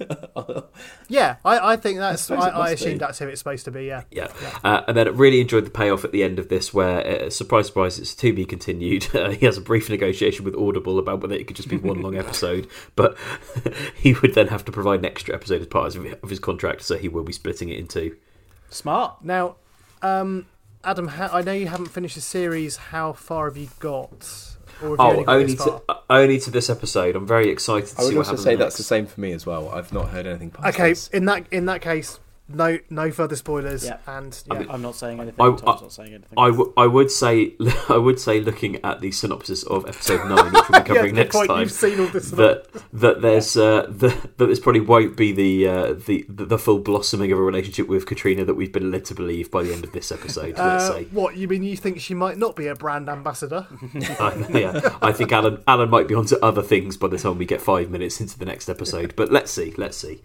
yeah, 1.08 1.36
I, 1.44 1.72
I 1.72 1.76
think 1.76 1.98
that's. 1.98 2.22
suppose 2.22 2.44
I, 2.44 2.48
it 2.48 2.54
I, 2.54 2.70
assume 2.70 2.98
that's 2.98 3.18
who 3.18 3.28
it's 3.28 3.40
supposed 3.40 3.64
to 3.66 3.70
be. 3.70 3.84
Yeah. 3.84 4.02
Yeah, 4.10 4.28
uh, 4.64 4.82
and 4.86 4.96
then 4.96 5.08
I 5.08 5.10
really 5.10 5.40
enjoyed 5.40 5.66
the 5.66 5.70
payoff 5.70 6.04
at 6.04 6.12
the 6.12 6.22
end 6.22 6.38
of 6.38 6.48
this, 6.48 6.72
where 6.72 7.06
uh, 7.06 7.30
surprise, 7.30 7.66
surprise, 7.66 7.98
it's 7.98 8.14
to 8.16 8.32
be 8.32 8.44
continued. 8.44 9.14
Uh, 9.14 9.30
he 9.42 9.46
has 9.46 9.58
a 9.58 9.60
brief 9.60 9.88
negotiation 9.90 10.44
with 10.44 10.54
Audible 10.54 10.98
about 10.98 11.20
whether 11.20 11.34
it 11.34 11.46
could 11.46 11.56
just 11.56 11.68
be 11.68 11.76
one 11.76 12.02
long 12.02 12.16
episode, 12.18 12.68
but 12.96 13.16
he 13.94 14.14
would 14.14 14.34
then 14.34 14.48
have 14.48 14.64
to 14.64 14.72
provide 14.72 15.00
an 15.00 15.06
extra 15.06 15.34
episode 15.34 15.60
as 15.60 15.66
part 15.66 15.94
of 15.96 16.06
of 16.22 16.30
his 16.30 16.38
contract, 16.38 16.82
so 16.82 16.96
he 16.96 17.08
will 17.08 17.24
be 17.24 17.32
splitting 17.32 17.68
it 17.68 17.78
in 17.78 17.86
two. 17.86 18.16
Smart. 18.70 19.22
Now, 19.22 19.56
um, 20.00 20.46
Adam, 20.84 21.08
ha- 21.08 21.30
I 21.32 21.42
know 21.42 21.52
you 21.52 21.66
haven't 21.66 21.86
finished 21.86 22.14
the 22.14 22.20
series. 22.20 22.76
How 22.76 23.12
far 23.12 23.48
have 23.48 23.56
you 23.56 23.68
got? 23.78 24.51
Or 24.82 24.96
Oh, 24.98 25.10
only 25.10 25.24
got 25.24 25.32
only 25.34 25.54
this 25.54 25.64
to 25.64 25.82
uh, 25.88 25.94
only 26.10 26.38
to 26.40 26.50
this 26.50 26.68
episode. 26.70 27.16
I'm 27.16 27.26
very 27.26 27.48
excited 27.50 27.88
to 27.90 28.00
I 28.00 28.02
would 28.04 28.10
see 28.10 28.14
what 28.16 28.18
also 28.20 28.30
happens 28.32 28.44
say 28.44 28.50
next. 28.50 28.60
that's 28.60 28.76
the 28.78 28.82
same 28.82 29.06
for 29.06 29.20
me 29.20 29.32
as 29.32 29.46
well. 29.46 29.68
I've 29.70 29.92
not 29.92 30.08
heard 30.08 30.26
anything 30.26 30.50
past 30.50 30.74
Okay, 30.74 30.90
this. 30.90 31.08
in 31.08 31.24
that 31.26 31.46
in 31.50 31.66
that 31.66 31.80
case, 31.82 32.18
no 32.54 32.78
no 32.90 33.10
further 33.10 33.36
spoilers. 33.36 33.84
Yeah. 33.84 33.98
And 34.06 34.40
I 34.50 34.54
yeah, 34.54 34.60
mean, 34.60 34.70
I'm 34.70 34.82
not 34.82 34.94
saying 34.96 35.20
anything. 35.20 35.40
I, 35.40 35.48
Tom's 35.50 35.62
I, 35.62 35.66
not 35.66 35.92
saying 35.92 36.08
anything. 36.14 36.38
I, 36.38 36.50
w- 36.50 36.72
I 36.76 36.86
would 36.86 37.10
say 37.10 37.54
I 37.88 37.96
would 37.96 38.18
say 38.20 38.40
looking 38.40 38.76
at 38.84 39.00
the 39.00 39.10
synopsis 39.12 39.62
of 39.64 39.86
episode 39.88 40.28
nine, 40.28 40.52
which 40.52 40.68
we'll 40.68 40.80
be 40.82 40.86
covering 40.88 41.14
Yeah, 41.16 41.22
next 41.22 41.36
quite, 41.36 41.46
time, 41.48 41.68
seen 41.68 42.00
all 42.00 42.06
this 42.08 42.30
that 42.32 42.66
that 42.92 43.22
there's 43.22 43.56
uh, 43.56 43.86
that, 43.88 44.36
that 44.38 44.46
this 44.46 44.60
probably 44.60 44.80
won't 44.80 45.16
be 45.16 45.32
the, 45.32 45.68
uh, 45.68 45.92
the 45.94 46.24
the 46.28 46.44
the 46.46 46.58
full 46.58 46.78
blossoming 46.78 47.32
of 47.32 47.38
a 47.38 47.42
relationship 47.42 47.88
with 47.88 48.06
Katrina 48.06 48.44
that 48.44 48.54
we've 48.54 48.72
been 48.72 48.90
led 48.90 49.04
to 49.06 49.14
believe 49.14 49.50
by 49.50 49.62
the 49.62 49.72
end 49.72 49.84
of 49.84 49.92
this 49.92 50.10
episode. 50.12 50.58
let's 50.58 50.60
Uh, 50.60 50.92
say. 50.98 51.04
what 51.12 51.36
you 51.36 51.48
mean? 51.48 51.62
You 51.62 51.76
think 51.76 52.00
she 52.00 52.14
might 52.14 52.38
not 52.38 52.56
be 52.56 52.66
a 52.66 52.74
brand 52.74 53.08
ambassador? 53.08 53.66
I, 54.18 54.46
yeah, 54.52 54.96
I 55.02 55.12
think 55.12 55.32
Alan 55.32 55.62
Alan 55.66 55.90
might 55.90 56.08
be 56.08 56.14
onto 56.14 56.36
other 56.42 56.62
things 56.62 56.96
by 56.96 57.08
the 57.08 57.18
time 57.18 57.38
we 57.38 57.44
get 57.46 57.60
five 57.60 57.90
minutes 57.90 58.20
into 58.20 58.38
the 58.38 58.44
next 58.44 58.68
episode. 58.68 59.14
But 59.16 59.30
let's 59.32 59.50
see, 59.50 59.72
let's 59.76 59.96
see. 59.96 60.20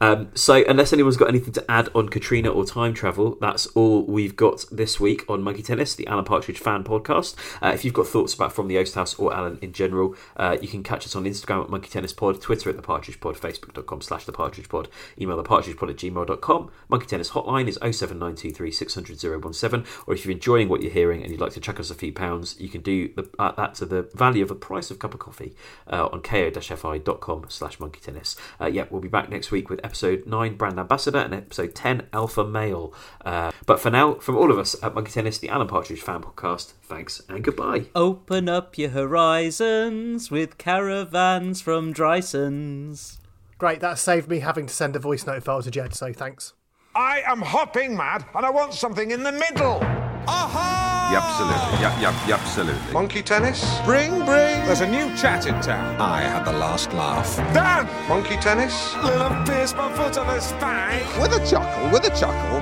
Um, 0.00 0.30
so, 0.34 0.64
unless 0.68 0.92
anyone's 0.92 1.16
got 1.16 1.28
anything 1.28 1.52
to 1.54 1.70
add 1.70 1.88
on 1.94 2.08
Katrina 2.08 2.50
or 2.50 2.64
time 2.64 2.94
travel, 2.94 3.36
that's 3.40 3.66
all 3.68 4.04
we've 4.04 4.36
got 4.36 4.64
this 4.70 4.98
week 5.00 5.28
on 5.28 5.42
Monkey 5.42 5.62
Tennis, 5.62 5.94
the 5.94 6.06
Alan 6.06 6.24
Partridge 6.24 6.58
fan 6.58 6.84
podcast. 6.84 7.34
Uh, 7.62 7.68
if 7.68 7.84
you've 7.84 7.94
got 7.94 8.06
thoughts 8.06 8.34
about 8.34 8.52
From 8.52 8.68
the 8.68 8.78
Oast 8.78 8.94
House 8.94 9.14
or 9.14 9.34
Alan 9.34 9.58
in 9.60 9.72
general, 9.72 10.14
uh, 10.36 10.56
you 10.60 10.68
can 10.68 10.82
catch 10.82 11.06
us 11.06 11.16
on 11.16 11.24
Instagram 11.24 11.64
at 11.64 11.70
Monkey 11.70 11.90
Tennis 11.90 12.12
Pod, 12.12 12.40
Twitter 12.40 12.70
at 12.70 12.76
The 12.76 12.82
Partridge 12.82 13.20
Pod, 13.20 13.36
Facebook.com 13.36 14.00
slash 14.00 14.24
The 14.24 14.32
Partridge 14.32 14.68
Pod, 14.68 14.88
email 15.20 15.36
The 15.36 15.42
Partridge 15.42 15.76
Pod 15.76 15.90
at 15.90 15.96
gmail.com. 15.96 16.70
Monkey 16.88 17.06
Tennis 17.06 17.30
hotline 17.30 17.68
is 17.68 17.76
07923 17.76 18.70
600 18.70 19.20
017. 19.54 19.84
Or 20.06 20.14
if 20.14 20.24
you're 20.24 20.32
enjoying 20.32 20.68
what 20.68 20.82
you're 20.82 20.92
hearing 20.92 21.22
and 21.22 21.30
you'd 21.30 21.40
like 21.40 21.52
to 21.52 21.60
chuck 21.60 21.80
us 21.80 21.90
a 21.90 21.94
few 21.94 22.12
pounds, 22.12 22.58
you 22.58 22.68
can 22.68 22.80
do 22.82 23.08
the, 23.14 23.28
uh, 23.38 23.52
that 23.52 23.74
to 23.76 23.86
the 23.86 24.02
value 24.14 24.42
of 24.42 24.48
the 24.48 24.54
price 24.54 24.90
of 24.90 24.96
a 24.96 25.00
cup 25.00 25.14
of 25.14 25.20
coffee 25.20 25.54
uh, 25.90 26.08
on 26.12 26.22
ko-fi.com 26.22 27.46
slash 27.48 27.80
monkey 27.80 28.00
tennis. 28.00 28.36
Uh, 28.60 28.66
yeah, 28.66 28.84
we'll 28.90 29.00
be 29.00 29.08
back 29.08 29.28
next 29.28 29.50
week 29.50 29.70
with 29.70 29.73
episode 29.82 30.26
9, 30.26 30.56
Brand 30.56 30.78
Ambassador, 30.78 31.18
and 31.18 31.34
episode 31.34 31.74
10, 31.74 32.08
Alpha 32.12 32.44
Male. 32.44 32.92
Uh, 33.24 33.50
but 33.66 33.80
for 33.80 33.90
now, 33.90 34.14
from 34.14 34.36
all 34.36 34.50
of 34.50 34.58
us 34.58 34.76
at 34.82 34.94
Monkey 34.94 35.12
Tennis, 35.12 35.38
the 35.38 35.48
Alan 35.48 35.66
Partridge 35.66 36.00
fan 36.00 36.22
podcast, 36.22 36.74
thanks 36.82 37.22
and 37.28 37.42
goodbye. 37.42 37.86
Open 37.94 38.48
up 38.48 38.76
your 38.78 38.90
horizons 38.90 40.30
with 40.30 40.58
caravans 40.58 41.60
from 41.60 41.92
Dryson's. 41.92 43.18
Great, 43.58 43.80
that 43.80 43.98
saved 43.98 44.28
me 44.28 44.40
having 44.40 44.66
to 44.66 44.74
send 44.74 44.94
a 44.96 44.98
voice 44.98 45.26
note 45.26 45.42
file 45.42 45.62
to 45.62 45.70
Jed. 45.70 45.94
So 45.94 46.12
thanks. 46.12 46.52
I 46.94 47.22
am 47.26 47.40
hopping 47.40 47.96
mad 47.96 48.24
and 48.34 48.46
I 48.46 48.50
want 48.50 48.74
something 48.74 49.10
in 49.10 49.22
the 49.22 49.32
middle. 49.32 49.80
Aha! 50.28 50.83
Yep, 51.12 51.22
absolutely. 51.22 51.80
Yep, 51.80 52.00
yep, 52.00 52.14
yep, 52.28 52.40
absolutely. 52.40 52.92
Monkey 52.92 53.22
tennis? 53.22 53.80
Bring, 53.84 54.10
bring. 54.24 54.64
There's 54.66 54.80
a 54.80 54.86
new 54.86 55.14
chat 55.16 55.46
in 55.46 55.60
town. 55.60 56.00
I 56.00 56.22
had 56.22 56.44
the 56.44 56.52
last 56.52 56.92
laugh. 56.92 57.36
Dan! 57.52 57.86
Monkey 58.08 58.36
tennis? 58.36 58.94
Little 59.04 59.30
pierce 59.44 59.74
my 59.74 59.92
foot 59.92 60.16
on 60.18 60.26
the 60.26 60.40
spine. 60.40 61.02
With 61.20 61.32
a 61.32 61.46
chuckle, 61.46 61.90
with 61.90 62.04
a 62.06 62.10
chuckle. 62.18 62.60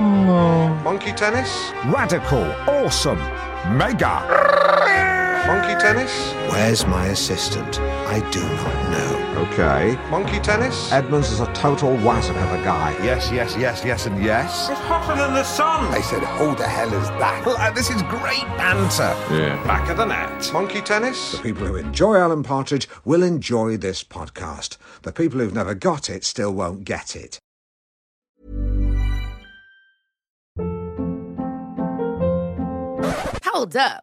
Monkey 0.83 1.13
tennis? 1.13 1.73
Radical, 1.87 2.43
awesome, 2.69 3.19
mega. 3.77 4.21
Monkey 5.47 5.81
tennis? 5.81 6.33
Where's 6.53 6.87
my 6.87 7.07
assistant? 7.07 7.81
I 7.81 8.19
do 8.31 8.43
not 8.43 8.91
know. 8.91 9.22
Okay. 9.53 9.99
Monkey 10.09 10.41
tennis? 10.41 10.91
Edmonds 10.93 11.31
is 11.31 11.41
a 11.41 11.53
total 11.53 11.91
wazzock 11.99 12.43
of 12.43 12.59
a 12.59 12.65
guy. 12.65 12.93
Yes, 13.05 13.31
yes, 13.31 13.55
yes, 13.59 13.85
yes, 13.85 14.07
and 14.07 14.25
yes. 14.25 14.71
It's 14.71 14.81
hotter 14.81 15.15
than 15.15 15.35
the 15.35 15.45
sun. 15.45 15.93
I 15.93 16.01
said, 16.01 16.23
who 16.25 16.57
the 16.57 16.67
hell 16.67 16.91
is 16.95 17.09
that? 17.09 17.45
Well, 17.45 17.57
uh, 17.59 17.71
this 17.71 17.91
is 17.91 18.01
great 18.05 18.47
banter. 18.57 19.15
Yeah. 19.31 19.63
Back 19.67 19.91
of 19.91 19.99
the 19.99 20.07
net. 20.07 20.51
Monkey 20.55 20.81
tennis? 20.81 21.33
The 21.33 21.43
people 21.43 21.67
who 21.67 21.77
enjoy 21.77 22.17
Alan 22.17 22.43
Partridge 22.43 22.89
will 23.05 23.23
enjoy 23.23 23.77
this 23.77 24.03
podcast. 24.03 24.79
The 25.03 25.13
people 25.13 25.41
who've 25.41 25.53
never 25.53 25.75
got 25.75 26.09
it 26.09 26.25
still 26.25 26.55
won't 26.55 26.85
get 26.85 27.15
it. 27.15 27.39
Hold 33.45 33.77
up. 33.77 34.03